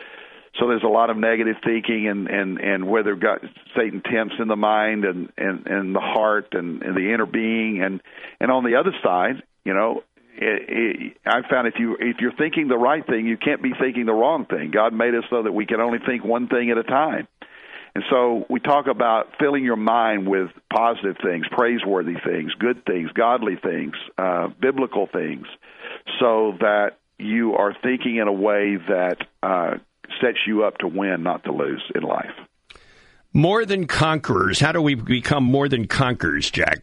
so 0.58 0.68
there's 0.68 0.82
a 0.82 0.88
lot 0.88 1.08
of 1.08 1.16
negative 1.16 1.56
thinking 1.64 2.08
and 2.08 2.28
and 2.28 2.58
and 2.58 2.86
whether 2.86 3.14
God 3.14 3.48
Satan 3.76 4.02
tempts 4.02 4.34
in 4.38 4.48
the 4.48 4.56
mind 4.56 5.04
and 5.04 5.32
and 5.38 5.66
and 5.66 5.94
the 5.94 6.00
heart 6.00 6.48
and, 6.52 6.82
and 6.82 6.96
the 6.96 7.12
inner 7.12 7.26
being 7.26 7.82
and 7.82 8.00
and 8.40 8.50
on 8.50 8.64
the 8.64 8.76
other 8.76 8.92
side, 9.02 9.42
you 9.64 9.72
know, 9.72 10.02
it, 10.36 10.68
it, 10.68 11.16
I 11.24 11.48
found 11.48 11.68
if 11.68 11.74
you 11.78 11.96
if 11.98 12.18
you're 12.20 12.36
thinking 12.36 12.68
the 12.68 12.76
right 12.76 13.04
thing, 13.06 13.26
you 13.26 13.38
can't 13.38 13.62
be 13.62 13.72
thinking 13.78 14.04
the 14.04 14.12
wrong 14.12 14.44
thing. 14.44 14.70
God 14.72 14.92
made 14.92 15.14
us 15.14 15.24
so 15.30 15.42
that 15.42 15.52
we 15.52 15.64
can 15.64 15.80
only 15.80 15.98
think 16.04 16.24
one 16.24 16.48
thing 16.48 16.70
at 16.70 16.76
a 16.76 16.84
time. 16.84 17.28
And 17.94 18.04
so 18.10 18.46
we 18.48 18.58
talk 18.58 18.86
about 18.86 19.32
filling 19.38 19.64
your 19.64 19.76
mind 19.76 20.26
with 20.26 20.48
positive 20.72 21.16
things, 21.22 21.44
praiseworthy 21.50 22.14
things, 22.24 22.52
good 22.58 22.84
things, 22.86 23.10
godly 23.12 23.56
things, 23.62 23.94
uh, 24.16 24.48
biblical 24.60 25.08
things, 25.12 25.46
so 26.18 26.54
that 26.60 26.92
you 27.18 27.54
are 27.54 27.76
thinking 27.82 28.16
in 28.16 28.28
a 28.28 28.32
way 28.32 28.76
that 28.76 29.16
uh, 29.42 29.74
sets 30.20 30.38
you 30.46 30.64
up 30.64 30.78
to 30.78 30.88
win, 30.88 31.22
not 31.22 31.44
to 31.44 31.52
lose 31.52 31.82
in 31.94 32.02
life. 32.02 32.34
More 33.32 33.64
than 33.64 33.86
conquerors. 33.86 34.60
How 34.60 34.72
do 34.72 34.82
we 34.82 34.94
become 34.94 35.44
more 35.44 35.68
than 35.68 35.86
conquerors, 35.86 36.50
Jack? 36.50 36.82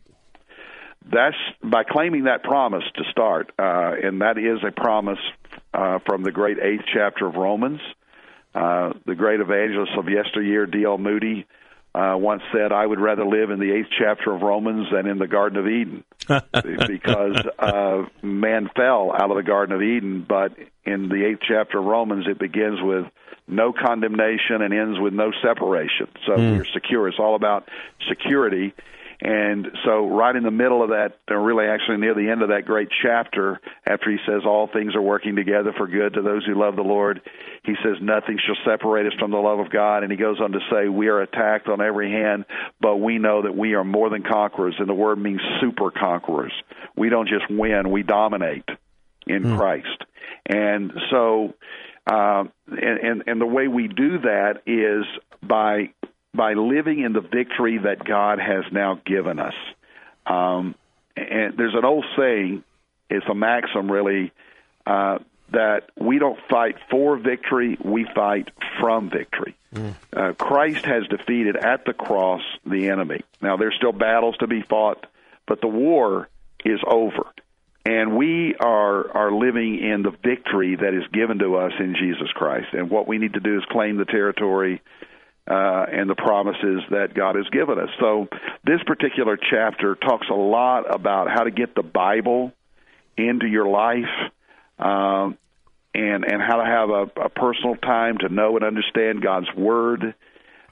that's 1.11 1.35
by 1.63 1.83
claiming 1.83 2.25
that 2.25 2.43
promise 2.43 2.83
to 2.95 3.03
start, 3.11 3.51
uh, 3.57 3.93
and 4.03 4.21
that 4.21 4.37
is 4.37 4.59
a 4.67 4.71
promise 4.71 5.19
uh, 5.73 5.99
from 6.05 6.23
the 6.23 6.31
great 6.31 6.57
eighth 6.59 6.83
chapter 6.93 7.27
of 7.27 7.35
Romans. 7.35 7.79
Uh, 8.53 8.93
the 9.05 9.15
great 9.15 9.39
evangelist 9.39 9.91
of 9.97 10.09
yesteryear, 10.09 10.65
D.L. 10.65 10.97
Moody, 10.97 11.45
uh, 11.93 12.15
once 12.17 12.43
said, 12.53 12.71
"I 12.71 12.85
would 12.85 12.99
rather 12.99 13.25
live 13.25 13.49
in 13.49 13.59
the 13.59 13.71
eighth 13.71 13.89
chapter 13.97 14.33
of 14.33 14.41
Romans 14.41 14.87
than 14.91 15.07
in 15.07 15.17
the 15.17 15.27
Garden 15.27 15.57
of 15.57 15.67
Eden," 15.67 16.03
because 16.87 17.41
uh, 17.57 18.03
man 18.21 18.69
fell 18.75 19.11
out 19.11 19.31
of 19.31 19.37
the 19.37 19.43
Garden 19.43 19.75
of 19.75 19.81
Eden. 19.81 20.25
But 20.27 20.53
in 20.85 21.09
the 21.09 21.25
eighth 21.25 21.41
chapter 21.47 21.79
of 21.79 21.85
Romans, 21.85 22.25
it 22.27 22.39
begins 22.39 22.79
with 22.81 23.05
no 23.47 23.73
condemnation 23.73 24.61
and 24.61 24.73
ends 24.73 24.99
with 24.99 25.13
no 25.13 25.31
separation. 25.41 26.07
So 26.25 26.33
mm. 26.33 26.57
we're 26.57 26.65
secure. 26.73 27.07
It's 27.07 27.19
all 27.19 27.35
about 27.35 27.67
security 28.07 28.73
and 29.21 29.67
so, 29.83 30.07
right 30.07 30.33
in 30.33 30.43
the 30.43 30.51
middle 30.51 30.81
of 30.81 30.89
that, 30.89 31.19
or 31.29 31.41
really 31.41 31.65
actually 31.65 31.97
near 31.97 32.13
the 32.13 32.29
end 32.29 32.41
of 32.41 32.49
that 32.49 32.63
great 32.65 32.87
chapter, 33.03 33.59
after 33.85 34.09
he 34.09 34.17
says, 34.25 34.43
All 34.45 34.69
things 34.71 34.95
are 34.95 35.01
working 35.01 35.35
together 35.35 35.73
for 35.75 35.87
good 35.87 36.13
to 36.13 36.21
those 36.21 36.45
who 36.45 36.57
love 36.57 36.77
the 36.77 36.83
Lord, 36.83 37.19
he 37.65 37.73
says, 37.83 37.97
Nothing 38.01 38.39
shall 38.45 38.55
separate 38.65 39.07
us 39.07 39.19
from 39.19 39.31
the 39.31 39.37
love 39.37 39.59
of 39.59 39.71
God. 39.71 40.03
And 40.03 40.11
he 40.11 40.17
goes 40.17 40.39
on 40.39 40.53
to 40.53 40.59
say, 40.71 40.87
We 40.87 41.09
are 41.09 41.19
attacked 41.19 41.67
on 41.67 41.81
every 41.81 42.09
hand, 42.09 42.45
but 42.79 42.95
we 42.97 43.17
know 43.17 43.41
that 43.41 43.57
we 43.57 43.73
are 43.73 43.83
more 43.83 44.09
than 44.09 44.23
conquerors. 44.23 44.75
And 44.79 44.87
the 44.87 44.93
word 44.93 45.19
means 45.19 45.41
super 45.59 45.91
conquerors. 45.91 46.53
We 46.95 47.09
don't 47.09 47.27
just 47.27 47.49
win, 47.49 47.91
we 47.91 48.03
dominate 48.03 48.69
in 49.27 49.43
mm. 49.43 49.57
Christ. 49.57 50.05
And 50.45 50.93
so, 51.11 51.55
uh, 52.09 52.45
and, 52.67 52.99
and, 52.99 53.23
and 53.27 53.41
the 53.41 53.45
way 53.45 53.67
we 53.67 53.89
do 53.89 54.19
that 54.19 54.61
is 54.65 55.05
by 55.43 55.89
by 56.33 56.53
living 56.53 56.99
in 57.01 57.13
the 57.13 57.21
victory 57.21 57.79
that 57.79 58.03
God 58.03 58.39
has 58.39 58.65
now 58.71 58.99
given 59.05 59.39
us. 59.39 59.55
Um, 60.25 60.75
and 61.15 61.57
there's 61.57 61.75
an 61.75 61.85
old 61.85 62.05
saying, 62.17 62.63
it's 63.09 63.25
a 63.29 63.35
maxim 63.35 63.91
really, 63.91 64.31
uh, 64.85 65.19
that 65.51 65.89
we 65.97 66.19
don't 66.19 66.39
fight 66.49 66.75
for 66.91 67.17
victory, 67.17 67.77
we 67.83 68.05
fight 68.13 68.49
from 68.79 69.09
victory. 69.09 69.55
Mm. 69.73 69.95
Uh, 70.15 70.33
Christ 70.33 70.85
has 70.85 71.07
defeated 71.07 71.55
at 71.55 71.85
the 71.85 71.93
cross 71.93 72.41
the 72.65 72.89
enemy. 72.89 73.21
Now, 73.41 73.57
there's 73.57 73.75
still 73.75 73.91
battles 73.91 74.37
to 74.37 74.47
be 74.47 74.61
fought, 74.61 75.05
but 75.47 75.61
the 75.61 75.67
war 75.67 76.29
is 76.63 76.79
over. 76.85 77.25
And 77.85 78.17
we 78.17 78.55
are, 78.59 79.11
are 79.17 79.31
living 79.31 79.79
in 79.79 80.03
the 80.03 80.11
victory 80.11 80.75
that 80.75 80.93
is 80.93 81.07
given 81.11 81.39
to 81.39 81.55
us 81.55 81.71
in 81.79 81.95
Jesus 81.95 82.29
Christ. 82.33 82.67
And 82.73 82.89
what 82.91 83.07
we 83.07 83.17
need 83.17 83.33
to 83.33 83.39
do 83.39 83.57
is 83.57 83.63
claim 83.71 83.97
the 83.97 84.05
territory 84.05 84.81
uh, 85.49 85.85
and 85.91 86.07
the 86.07 86.15
promises 86.15 86.81
that 86.91 87.15
God 87.15 87.35
has 87.35 87.47
given 87.49 87.79
us. 87.79 87.89
So, 87.99 88.27
this 88.63 88.81
particular 88.85 89.35
chapter 89.35 89.95
talks 89.95 90.27
a 90.29 90.35
lot 90.35 90.93
about 90.93 91.27
how 91.27 91.43
to 91.43 91.51
get 91.51 91.73
the 91.73 91.81
Bible 91.81 92.53
into 93.17 93.47
your 93.47 93.67
life, 93.67 94.31
um, 94.77 95.37
and 95.95 96.23
and 96.23 96.39
how 96.39 96.57
to 96.57 96.65
have 96.65 96.89
a, 96.89 97.21
a 97.25 97.29
personal 97.29 97.75
time 97.75 98.19
to 98.19 98.29
know 98.29 98.57
and 98.57 98.63
understand 98.63 99.23
God's 99.23 99.51
Word. 99.57 100.13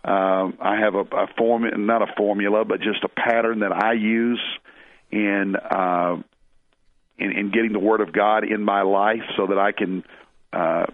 Um, 0.05 0.57
I 0.61 0.79
have 0.79 0.93
a, 0.93 1.01
a 1.01 1.27
form, 1.35 1.63
not 1.87 2.03
a 2.03 2.13
formula, 2.15 2.63
but 2.63 2.79
just 2.79 3.03
a 3.03 3.09
pattern 3.09 3.59
that 3.61 3.71
I 3.71 3.93
use 3.93 4.41
in, 5.11 5.55
uh, 5.55 6.17
in 7.17 7.31
in 7.31 7.51
getting 7.51 7.73
the 7.73 7.79
Word 7.79 8.01
of 8.01 8.13
God 8.13 8.43
in 8.43 8.61
my 8.61 8.83
life, 8.83 9.23
so 9.35 9.47
that 9.47 9.57
I 9.57 9.71
can 9.71 10.03
uh, 10.53 10.85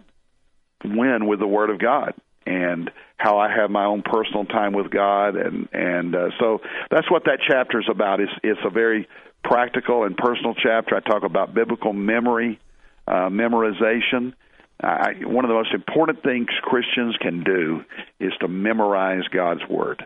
win 0.86 1.28
with 1.28 1.40
the 1.40 1.48
Word 1.48 1.70
of 1.70 1.80
God 1.80 2.14
and 2.46 2.92
how 3.18 3.38
I 3.38 3.54
have 3.56 3.70
my 3.70 3.86
own 3.86 4.02
personal 4.02 4.46
time 4.46 4.74
with 4.74 4.92
God, 4.92 5.36
and 5.36 5.70
and 5.72 6.16
uh, 6.16 6.30
so 6.40 6.60
that's 6.92 7.10
what 7.10 7.26
that 7.26 7.40
chapter 7.48 7.80
is 7.80 7.88
about. 7.90 8.20
It's 8.20 8.32
it's 8.44 8.60
a 8.66 8.70
very 8.70 9.08
practical 9.44 10.04
and 10.04 10.18
personal 10.18 10.54
chapter. 10.56 10.96
I 10.96 11.00
talk 11.00 11.24
about 11.24 11.54
biblical 11.54 11.94
memory, 11.94 12.60
uh, 13.08 13.30
memorization. 13.30 14.34
I, 14.82 15.14
one 15.24 15.46
of 15.46 15.50
the 15.50 15.56
most 15.56 15.74
important 15.74 16.24
things 16.24 16.48
Christians 16.62 17.16
can 17.22 17.44
do 17.44 17.84
is 18.20 18.34
to 18.42 18.48
memorize 18.48 19.24
God's 19.32 19.62
word. 19.70 20.06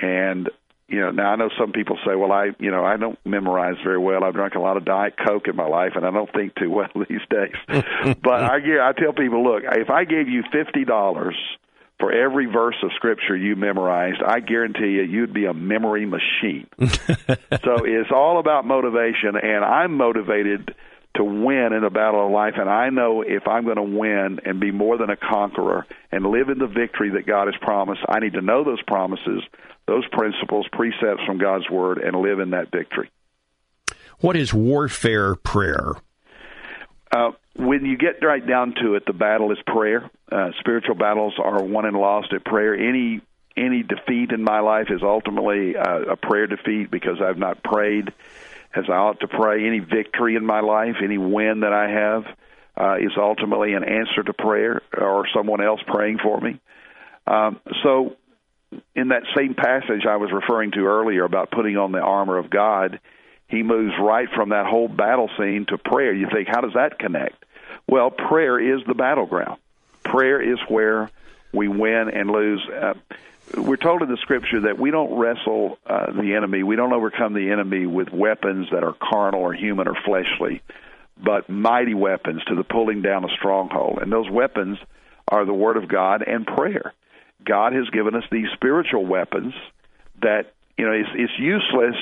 And 0.00 0.50
you 0.88 1.00
know, 1.00 1.10
now 1.10 1.32
I 1.32 1.36
know 1.36 1.48
some 1.58 1.72
people 1.72 1.96
say, 2.06 2.14
"Well, 2.14 2.30
I, 2.30 2.50
you 2.58 2.70
know, 2.70 2.84
I 2.84 2.96
don't 2.96 3.18
memorize 3.24 3.76
very 3.82 3.98
well. 3.98 4.22
I've 4.22 4.34
drunk 4.34 4.54
a 4.54 4.60
lot 4.60 4.76
of 4.76 4.84
Diet 4.84 5.14
Coke 5.16 5.48
in 5.48 5.56
my 5.56 5.66
life, 5.66 5.92
and 5.96 6.04
I 6.04 6.10
don't 6.10 6.30
think 6.32 6.54
too 6.56 6.70
well 6.70 6.88
these 7.08 7.22
days." 7.30 7.54
but 8.22 8.42
I, 8.42 8.58
I 8.82 8.92
tell 8.92 9.12
people, 9.12 9.42
look, 9.42 9.62
if 9.64 9.90
I 9.90 10.04
gave 10.04 10.28
you 10.28 10.42
fifty 10.52 10.84
dollars 10.84 11.36
for 11.98 12.12
every 12.12 12.46
verse 12.46 12.76
of 12.82 12.90
scripture 12.96 13.36
you 13.36 13.56
memorized, 13.56 14.22
I 14.26 14.40
guarantee 14.40 14.96
you, 14.96 15.02
you'd 15.02 15.32
be 15.32 15.46
a 15.46 15.54
memory 15.54 16.06
machine. 16.06 16.66
so 16.78 17.84
it's 17.84 18.10
all 18.12 18.38
about 18.38 18.66
motivation, 18.66 19.36
and 19.40 19.64
I'm 19.64 19.96
motivated 19.96 20.74
to 21.14 21.24
win 21.24 21.72
in 21.72 21.82
the 21.82 21.90
battle 21.90 22.26
of 22.26 22.32
life. 22.32 22.54
And 22.56 22.68
I 22.68 22.90
know 22.90 23.22
if 23.22 23.46
I'm 23.46 23.64
going 23.64 23.76
to 23.76 23.82
win 23.82 24.40
and 24.44 24.60
be 24.60 24.72
more 24.72 24.98
than 24.98 25.10
a 25.10 25.16
conqueror 25.16 25.86
and 26.10 26.26
live 26.26 26.48
in 26.48 26.58
the 26.58 26.66
victory 26.66 27.10
that 27.10 27.26
God 27.26 27.46
has 27.46 27.54
promised, 27.60 28.00
I 28.08 28.18
need 28.20 28.32
to 28.32 28.40
know 28.40 28.64
those 28.64 28.82
promises, 28.82 29.42
those 29.86 30.06
principles, 30.08 30.66
precepts 30.72 31.24
from 31.24 31.38
God's 31.38 31.70
Word, 31.70 31.98
and 31.98 32.16
live 32.16 32.40
in 32.40 32.50
that 32.50 32.70
victory. 32.72 33.10
What 34.20 34.36
is 34.36 34.52
warfare 34.52 35.34
prayer? 35.36 35.94
Uh, 37.12 37.32
when 37.56 37.84
you 37.84 37.96
get 37.96 38.24
right 38.24 38.44
down 38.44 38.74
to 38.82 38.94
it, 38.94 39.04
the 39.06 39.12
battle 39.12 39.52
is 39.52 39.58
prayer. 39.66 40.10
Uh, 40.30 40.50
spiritual 40.58 40.96
battles 40.96 41.34
are 41.38 41.62
won 41.62 41.84
and 41.84 41.96
lost 41.96 42.32
at 42.32 42.44
prayer. 42.44 42.74
Any 42.74 43.20
any 43.56 43.84
defeat 43.84 44.32
in 44.32 44.42
my 44.42 44.58
life 44.58 44.88
is 44.90 45.00
ultimately 45.00 45.76
uh, 45.76 46.00
a 46.10 46.16
prayer 46.16 46.48
defeat 46.48 46.90
because 46.90 47.20
I've 47.22 47.38
not 47.38 47.62
prayed 47.62 48.12
as 48.74 48.84
I 48.88 48.94
ought 48.94 49.20
to 49.20 49.28
pray. 49.28 49.66
Any 49.66 49.80
victory 49.80 50.36
in 50.36 50.44
my 50.44 50.60
life, 50.60 50.96
any 51.02 51.18
win 51.18 51.60
that 51.60 51.72
I 51.72 51.90
have, 51.90 52.24
uh, 52.76 52.96
is 52.96 53.12
ultimately 53.16 53.74
an 53.74 53.84
answer 53.84 54.22
to 54.22 54.32
prayer 54.32 54.82
or 54.96 55.26
someone 55.34 55.62
else 55.62 55.80
praying 55.86 56.18
for 56.22 56.40
me. 56.40 56.60
Um, 57.26 57.60
so, 57.82 58.16
in 58.94 59.08
that 59.08 59.22
same 59.36 59.54
passage 59.54 60.04
I 60.08 60.16
was 60.16 60.30
referring 60.32 60.72
to 60.72 60.86
earlier 60.86 61.24
about 61.24 61.50
putting 61.50 61.76
on 61.76 61.92
the 61.92 62.00
armor 62.00 62.38
of 62.38 62.50
God, 62.50 63.00
he 63.46 63.62
moves 63.62 63.94
right 64.00 64.28
from 64.34 64.48
that 64.50 64.66
whole 64.66 64.88
battle 64.88 65.30
scene 65.38 65.66
to 65.68 65.78
prayer. 65.78 66.12
You 66.12 66.28
think, 66.32 66.48
how 66.48 66.60
does 66.60 66.74
that 66.74 66.98
connect? 66.98 67.44
Well, 67.86 68.10
prayer 68.10 68.58
is 68.58 68.84
the 68.86 68.94
battleground. 68.94 69.60
Prayer 70.02 70.40
is 70.40 70.58
where 70.68 71.10
we 71.52 71.68
win 71.68 72.10
and 72.12 72.30
lose. 72.30 72.66
Uh, 72.68 72.94
we're 73.56 73.76
told 73.76 74.02
in 74.02 74.08
the 74.08 74.16
scripture 74.18 74.60
that 74.62 74.78
we 74.78 74.90
don't 74.90 75.18
wrestle 75.18 75.78
uh, 75.86 76.12
the 76.12 76.34
enemy, 76.34 76.62
we 76.62 76.76
don't 76.76 76.92
overcome 76.92 77.34
the 77.34 77.50
enemy 77.50 77.86
with 77.86 78.10
weapons 78.12 78.68
that 78.72 78.82
are 78.82 78.94
carnal 78.94 79.40
or 79.40 79.52
human 79.52 79.88
or 79.88 79.96
fleshly, 80.04 80.62
but 81.22 81.48
mighty 81.48 81.94
weapons 81.94 82.42
to 82.44 82.54
the 82.54 82.64
pulling 82.64 83.02
down 83.02 83.24
a 83.24 83.28
stronghold. 83.36 83.98
And 84.00 84.12
those 84.12 84.30
weapons 84.30 84.78
are 85.28 85.44
the 85.44 85.54
Word 85.54 85.76
of 85.76 85.88
God 85.88 86.22
and 86.26 86.46
prayer. 86.46 86.92
God 87.44 87.72
has 87.74 87.88
given 87.90 88.14
us 88.14 88.24
these 88.30 88.46
spiritual 88.54 89.04
weapons 89.04 89.54
that 90.22 90.52
you 90.78 90.86
know 90.86 90.92
it's, 90.92 91.10
it's 91.14 91.38
useless 91.38 91.96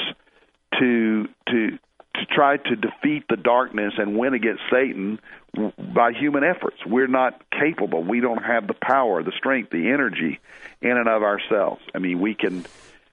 to 0.79 1.29
to 1.49 1.79
to 2.15 2.27
try 2.27 2.57
to 2.57 2.77
defeat 2.77 3.25
the 3.29 3.37
darkness 3.37 3.95
and 3.97 4.17
win 4.17 4.35
against 4.35 4.63
Satan 4.71 5.19
by 5.55 6.13
human 6.13 6.45
efforts. 6.45 6.79
We're 6.87 7.09
not 7.09 7.43
capable. 7.51 8.03
We 8.03 8.21
don't 8.21 8.43
have 8.43 8.67
the 8.67 8.75
power, 8.75 9.23
the 9.23 9.33
strength, 9.37 9.71
the 9.71 9.91
energy 9.91 10.41
in 10.81 10.93
and 10.93 11.09
of 11.09 11.23
ourselves. 11.23 11.83
I 11.95 11.99
mean, 11.99 12.21
we 12.21 12.35
can 12.35 12.65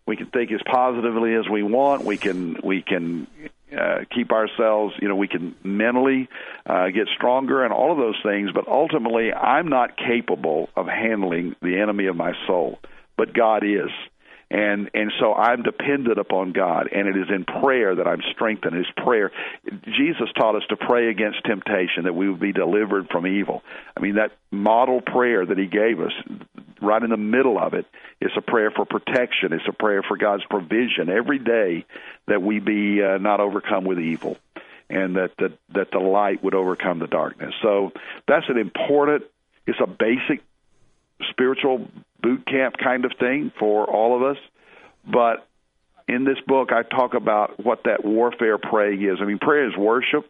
we 0.06 0.16
can 0.16 0.28
think 0.28 0.52
as 0.52 0.62
positively 0.66 1.36
as 1.36 1.48
we 1.50 1.64
want. 1.64 2.06
We 2.06 2.18
can 2.18 2.58
we 2.64 2.82
can 2.82 3.28
uh, 3.78 4.00
keep 4.14 4.32
ourselves. 4.32 4.96
You 5.02 5.10
know, 5.10 5.16
we 5.16 5.28
can 5.28 5.56
mentally 5.64 6.30
uh, 6.66 6.90
get 6.90 7.08
stronger 7.16 7.64
and 7.64 7.74
all 7.74 7.92
of 7.92 7.98
those 7.98 8.20
things. 8.24 8.52
But 8.54 8.68
ultimately, 8.68 9.34
I'm 9.34 9.68
not 9.68 9.98
capable 9.98 10.70
of 10.76 10.88
handling 10.88 11.56
the 11.62 11.80
enemy 11.80 12.08
of 12.08 12.16
my 12.16 12.34
soul. 12.48 12.80
But 13.18 13.34
God 13.34 13.64
is 13.66 13.90
and 14.52 14.90
and 14.94 15.12
so 15.20 15.34
I'm 15.34 15.62
dependent 15.62 16.18
upon 16.18 16.54
God, 16.54 16.90
and 16.92 17.08
it 17.08 17.16
is 17.16 17.28
in 17.30 17.46
prayer 17.46 17.96
that 17.96 18.08
I'm 18.08 18.22
strengthened. 18.34 18.76
It's 18.76 18.90
prayer. 18.98 19.32
Jesus 19.86 20.28
taught 20.36 20.56
us 20.56 20.64
to 20.70 20.76
pray 20.76 21.10
against 21.10 21.44
temptation, 21.46 22.06
that 22.06 22.16
we 22.16 22.30
would 22.30 22.40
be 22.40 22.52
delivered 22.52 23.10
from 23.10 23.28
evil. 23.28 23.64
I 23.96 24.00
mean 24.00 24.16
that 24.16 24.32
model 24.50 25.02
prayer 25.02 25.46
that 25.46 25.58
He 25.58 25.68
gave 25.68 26.00
us, 26.00 26.14
right 26.82 27.02
in 27.02 27.12
the 27.12 27.18
middle 27.18 27.60
of 27.60 27.76
it, 27.76 27.86
is 28.22 28.32
a 28.36 28.42
prayer 28.42 28.72
for 28.72 28.86
protection. 28.86 29.54
It's 29.54 29.68
a 29.68 29.74
prayer 29.74 30.02
for 30.02 30.18
God's 30.18 30.44
provision 30.50 31.10
every 31.10 31.40
day 31.40 31.86
that 32.28 32.42
we 32.42 32.60
be 32.60 33.04
uh, 33.04 33.20
not 33.20 33.40
overcome 33.40 33.84
with 33.84 34.00
evil, 34.00 34.38
and 34.90 35.16
that 35.16 35.32
that 35.38 35.52
that 35.76 35.92
the 35.92 36.00
light 36.00 36.44
would 36.44 36.56
overcome 36.56 36.98
the 36.98 37.08
darkness. 37.08 37.54
So 37.62 37.92
that's 38.28 38.50
an 38.50 38.58
important. 38.58 39.26
It's 39.68 39.80
a 39.80 39.86
basic 39.86 40.42
spiritual 41.30 41.88
boot 42.22 42.46
camp 42.46 42.76
kind 42.82 43.06
of 43.06 43.12
thing 43.20 43.52
for 43.60 43.86
all 43.86 44.16
of 44.16 44.24
us. 44.24 44.42
But 45.06 45.48
in 46.08 46.26
this 46.26 46.38
book, 46.46 46.70
I 46.72 46.84
talk 46.84 47.14
about 47.14 47.64
what 47.64 47.84
that 47.86 48.04
warfare 48.04 48.58
praying 48.58 49.04
is. 49.04 49.20
I 49.22 49.26
mean, 49.26 49.40
prayer 49.40 49.68
is 49.68 49.78
worship. 49.78 50.26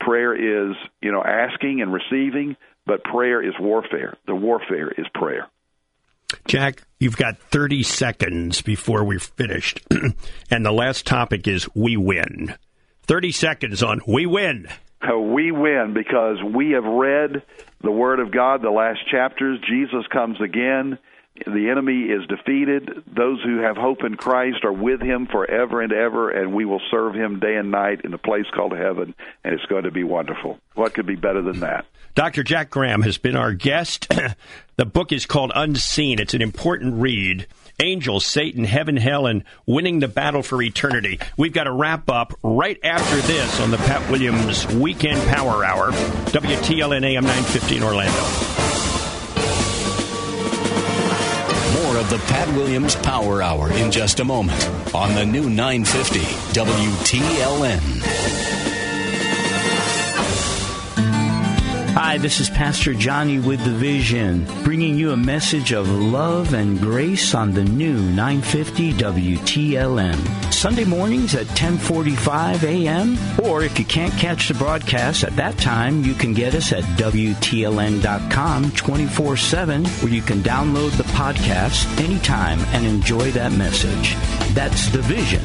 Prayer 0.00 0.34
is, 0.34 0.76
you 1.00 1.12
know, 1.12 1.22
asking 1.22 1.80
and 1.80 1.92
receiving, 1.92 2.56
but 2.86 3.04
prayer 3.04 3.40
is 3.40 3.54
warfare. 3.60 4.16
The 4.26 4.34
warfare 4.34 4.90
is 4.90 5.06
prayer. 5.14 5.48
Jack, 6.48 6.82
you've 6.98 7.16
got 7.16 7.38
30 7.38 7.82
seconds 7.82 8.62
before 8.62 9.04
we're 9.04 9.20
finished. 9.20 9.80
and 10.50 10.66
the 10.66 10.72
last 10.72 11.06
topic 11.06 11.46
is 11.46 11.68
we 11.74 11.96
win. 11.96 12.54
30 13.04 13.32
seconds 13.32 13.82
on 13.82 14.00
we 14.06 14.26
win. 14.26 14.66
Uh, 15.02 15.18
we 15.18 15.50
win 15.50 15.94
because 15.94 16.42
we 16.42 16.70
have 16.72 16.84
read 16.84 17.42
the 17.82 17.90
Word 17.90 18.20
of 18.20 18.30
God, 18.30 18.62
the 18.62 18.70
last 18.70 19.00
chapters. 19.10 19.58
Jesus 19.68 20.06
comes 20.12 20.40
again. 20.40 20.98
The 21.46 21.70
enemy 21.70 22.02
is 22.02 22.26
defeated. 22.28 23.02
Those 23.06 23.42
who 23.42 23.62
have 23.62 23.76
hope 23.76 24.04
in 24.04 24.16
Christ 24.16 24.64
are 24.64 24.72
with 24.72 25.00
him 25.00 25.26
forever 25.26 25.80
and 25.80 25.92
ever, 25.92 26.30
and 26.30 26.54
we 26.54 26.64
will 26.64 26.80
serve 26.90 27.14
him 27.14 27.40
day 27.40 27.56
and 27.56 27.70
night 27.70 28.02
in 28.04 28.12
a 28.12 28.18
place 28.18 28.44
called 28.54 28.76
heaven, 28.76 29.14
and 29.42 29.54
it's 29.54 29.64
going 29.66 29.84
to 29.84 29.90
be 29.90 30.04
wonderful. 30.04 30.58
What 30.74 30.94
could 30.94 31.06
be 31.06 31.16
better 31.16 31.42
than 31.42 31.60
that? 31.60 31.86
Dr. 32.14 32.42
Jack 32.42 32.68
Graham 32.68 33.02
has 33.02 33.16
been 33.16 33.34
our 33.34 33.54
guest. 33.54 34.08
the 34.76 34.84
book 34.84 35.10
is 35.10 35.24
called 35.24 35.52
Unseen. 35.54 36.20
It's 36.20 36.34
an 36.34 36.42
important 36.42 37.00
read. 37.00 37.46
Angels, 37.80 38.24
Satan, 38.24 38.64
Heaven, 38.64 38.96
Hell, 38.96 39.26
and 39.26 39.44
Winning 39.66 40.00
the 40.00 40.08
Battle 40.08 40.42
for 40.42 40.60
Eternity. 40.62 41.18
We've 41.36 41.52
got 41.52 41.64
to 41.64 41.72
wrap 41.72 42.08
up 42.10 42.34
right 42.42 42.78
after 42.84 43.16
this 43.22 43.60
on 43.60 43.70
the 43.70 43.78
Pat 43.78 44.10
Williams 44.10 44.66
Weekend 44.74 45.20
Power 45.28 45.64
Hour, 45.64 45.92
WTLN 45.92 47.04
AM 47.04 47.24
950 47.24 47.76
in 47.76 47.82
Orlando. 47.82 48.12
More 51.82 51.96
of 51.96 52.08
the 52.10 52.18
Pat 52.26 52.48
Williams 52.56 52.96
Power 52.96 53.42
Hour 53.42 53.72
in 53.72 53.90
just 53.90 54.20
a 54.20 54.24
moment 54.24 54.68
on 54.94 55.14
the 55.14 55.26
new 55.26 55.50
950 55.50 56.20
WTLN. 56.54 58.41
Hi, 62.12 62.18
this 62.18 62.40
is 62.40 62.50
Pastor 62.50 62.92
Johnny 62.92 63.38
with 63.38 63.64
the 63.64 63.70
Vision, 63.70 64.44
bringing 64.64 64.96
you 64.96 65.12
a 65.12 65.16
message 65.16 65.72
of 65.72 65.88
love 65.88 66.52
and 66.52 66.78
grace 66.78 67.34
on 67.34 67.52
the 67.52 67.64
new 67.64 68.02
950 68.02 68.92
WTLN. 68.92 70.52
Sunday 70.52 70.84
mornings 70.84 71.34
at 71.34 71.46
10:45 71.56 72.64
a.m. 72.64 73.16
or 73.42 73.62
if 73.62 73.78
you 73.78 73.86
can't 73.86 74.12
catch 74.18 74.48
the 74.48 74.54
broadcast 74.54 75.24
at 75.24 75.34
that 75.36 75.56
time, 75.56 76.04
you 76.04 76.12
can 76.12 76.34
get 76.34 76.54
us 76.54 76.70
at 76.70 76.84
WTLN.com 76.98 78.72
24/7 78.72 79.86
where 80.02 80.12
you 80.12 80.20
can 80.20 80.42
download 80.42 80.94
the 80.98 81.10
podcast 81.16 81.86
anytime 81.98 82.60
and 82.74 82.84
enjoy 82.84 83.30
that 83.30 83.52
message. 83.52 84.16
That's 84.52 84.88
the 84.88 85.00
Vision 85.00 85.44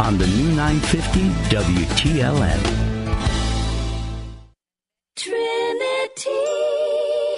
on 0.00 0.18
the 0.18 0.26
new 0.26 0.50
950 0.56 1.30
WTLN. 1.54 2.89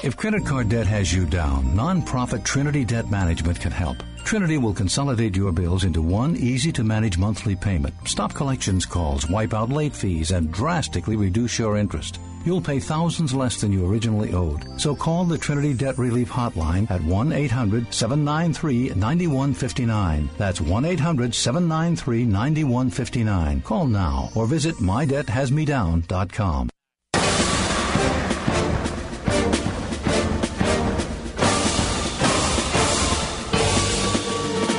If 0.03 0.17
credit 0.17 0.45
card 0.45 0.69
debt 0.69 0.89
has 0.89 1.15
you 1.15 1.27
down, 1.27 1.65
nonprofit 1.77 2.43
Trinity 2.43 2.85
Debt 2.85 3.09
Management 3.09 3.61
can 3.61 3.71
help. 3.71 4.03
Trinity 4.25 4.59
will 4.59 4.75
consolidate 4.75 5.37
your 5.37 5.53
bills 5.53 5.85
into 5.85 6.03
one 6.03 6.35
easy 6.35 6.73
to 6.73 6.83
manage 6.83 7.19
monthly 7.19 7.55
payment, 7.55 7.95
stop 8.05 8.35
collections 8.35 8.85
calls, 8.85 9.31
wipe 9.31 9.55
out 9.55 9.71
late 9.71 9.95
fees, 9.95 10.33
and 10.33 10.51
drastically 10.51 11.15
reduce 11.15 11.57
your 11.57 11.77
interest. 11.77 12.19
You'll 12.45 12.61
pay 12.61 12.81
thousands 12.81 13.33
less 13.33 13.61
than 13.61 13.73
you 13.73 13.87
originally 13.87 14.33
owed. 14.33 14.67
So 14.81 14.97
call 14.97 15.25
the 15.25 15.39
Trinity 15.39 15.73
Debt 15.73 15.99
Relief 15.99 16.29
Hotline 16.29 16.91
at 16.91 17.01
1 17.01 17.31
800 17.31 17.95
793 17.95 18.95
9159. 18.97 20.31
That's 20.37 20.61
1 20.61 20.85
800 20.85 21.33
793 21.33 22.25
9159. 22.25 23.61
Call 23.61 23.87
now 23.87 24.31
or 24.35 24.47
visit 24.47 24.75
mydebthasmedown.com. 24.79 26.71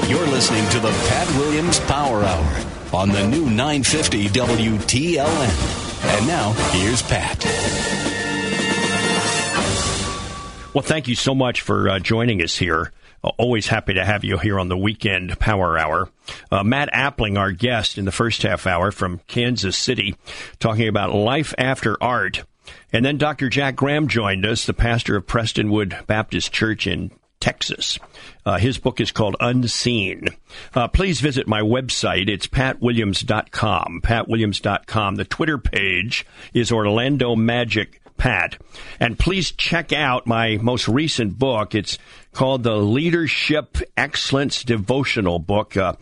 You're 0.09 0.27
listening 0.27 0.67
to 0.69 0.79
the 0.81 0.91
Pat 1.07 1.27
Williams 1.37 1.79
Power 1.81 2.23
Hour 2.23 2.65
on 2.93 3.09
the 3.09 3.25
new 3.25 3.45
950 3.45 4.27
WTLN. 4.27 6.15
And 6.17 6.27
now, 6.27 6.51
here's 6.71 7.01
Pat. 7.01 7.43
Well, 10.73 10.81
thank 10.81 11.07
you 11.07 11.15
so 11.15 11.33
much 11.33 11.61
for 11.61 11.87
uh, 11.87 11.99
joining 11.99 12.41
us 12.41 12.57
here. 12.57 12.91
Uh, 13.23 13.29
always 13.37 13.67
happy 13.67 13.93
to 13.93 14.03
have 14.03 14.25
you 14.25 14.37
here 14.37 14.59
on 14.59 14.67
the 14.67 14.77
weekend 14.77 15.39
Power 15.39 15.77
Hour. 15.77 16.09
Uh, 16.51 16.63
Matt 16.63 16.91
Appling, 16.91 17.37
our 17.39 17.53
guest 17.53 17.97
in 17.97 18.03
the 18.03 18.11
first 18.11 18.41
half 18.41 18.67
hour 18.67 18.91
from 18.91 19.21
Kansas 19.27 19.77
City, 19.77 20.15
talking 20.59 20.89
about 20.89 21.15
life 21.15 21.53
after 21.57 21.95
art. 22.03 22.43
And 22.91 23.05
then 23.05 23.17
Dr. 23.17 23.49
Jack 23.49 23.77
Graham 23.77 24.09
joined 24.09 24.45
us, 24.45 24.65
the 24.65 24.73
pastor 24.73 25.15
of 25.15 25.27
Prestonwood 25.27 26.05
Baptist 26.07 26.51
Church 26.51 26.87
in 26.87 27.11
Texas. 27.39 27.99
Uh, 28.45 28.57
his 28.57 28.77
book 28.77 28.99
is 28.99 29.11
called 29.11 29.35
Unseen. 29.39 30.27
Uh, 30.73 30.87
please 30.87 31.21
visit 31.21 31.47
my 31.47 31.61
website. 31.61 32.29
It's 32.29 32.47
patwilliams.com. 32.47 34.01
Patwilliams.com. 34.03 35.15
The 35.15 35.25
Twitter 35.25 35.57
page 35.57 36.25
is 36.53 36.71
Orlando 36.71 37.35
Magic 37.35 38.01
Pat. 38.17 38.57
And 38.99 39.17
please 39.17 39.51
check 39.51 39.91
out 39.91 40.27
my 40.27 40.57
most 40.61 40.87
recent 40.87 41.37
book. 41.37 41.75
It's 41.75 41.97
called 42.31 42.63
the 42.63 42.75
Leadership 42.75 43.77
Excellence 43.95 44.63
Devotional 44.63 45.39
Book. 45.39 45.77
Uh, 45.77 45.93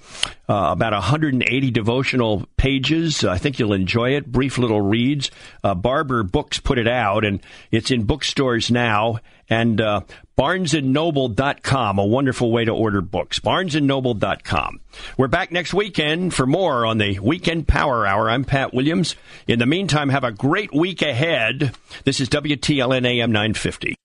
uh, 0.49 0.71
about 0.71 0.93
180 0.93 1.71
devotional 1.71 2.45
pages. 2.57 3.23
I 3.23 3.37
think 3.37 3.59
you'll 3.59 3.73
enjoy 3.73 4.11
it. 4.15 4.31
Brief 4.31 4.57
little 4.57 4.81
reads. 4.81 5.31
Uh, 5.63 5.73
Barbour 5.73 6.23
Books 6.23 6.59
put 6.59 6.77
it 6.77 6.87
out, 6.87 7.25
and 7.25 7.41
it's 7.71 7.91
in 7.91 8.03
bookstores 8.03 8.69
now. 8.69 9.19
And 9.49 9.81
uh, 9.81 10.01
barnesandnoble.com, 10.37 11.99
a 11.99 12.05
wonderful 12.05 12.30
way 12.39 12.63
to 12.63 12.71
order 12.71 13.01
books. 13.01 13.39
barnesandnoble.com. 13.39 14.79
We're 15.17 15.27
back 15.27 15.51
next 15.51 15.73
weekend 15.73 16.33
for 16.33 16.45
more 16.45 16.85
on 16.85 16.97
the 16.99 17.19
Weekend 17.19 17.67
Power 17.67 18.05
Hour. 18.05 18.29
I'm 18.29 18.45
Pat 18.45 18.73
Williams. 18.73 19.15
In 19.47 19.59
the 19.59 19.65
meantime, 19.65 20.09
have 20.09 20.23
a 20.23 20.31
great 20.31 20.73
week 20.73 21.01
ahead. 21.01 21.75
This 22.05 22.19
is 22.19 22.29
WTLN 22.29 23.05
AM 23.05 23.31
950. 23.31 23.95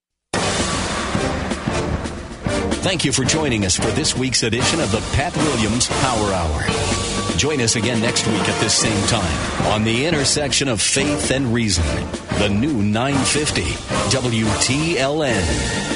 Thank 2.86 3.04
you 3.04 3.12
for 3.12 3.24
joining 3.24 3.64
us 3.64 3.76
for 3.76 3.90
this 3.90 4.16
week's 4.16 4.42
edition 4.44 4.80
of 4.80 4.92
the 4.92 5.00
Pat 5.14 5.36
Williams 5.36 5.88
Power 5.88 6.32
Hour. 6.32 6.64
Join 7.36 7.60
us 7.60 7.76
again 7.76 8.00
next 8.00 8.26
week 8.26 8.48
at 8.48 8.60
this 8.60 8.74
same 8.74 9.06
time 9.08 9.66
on 9.72 9.84
the 9.84 10.06
intersection 10.06 10.68
of 10.68 10.80
faith 10.80 11.30
and 11.30 11.52
reason. 11.52 11.84
The 12.38 12.48
new 12.48 12.82
950 12.82 13.62
WTLN. 14.10 15.95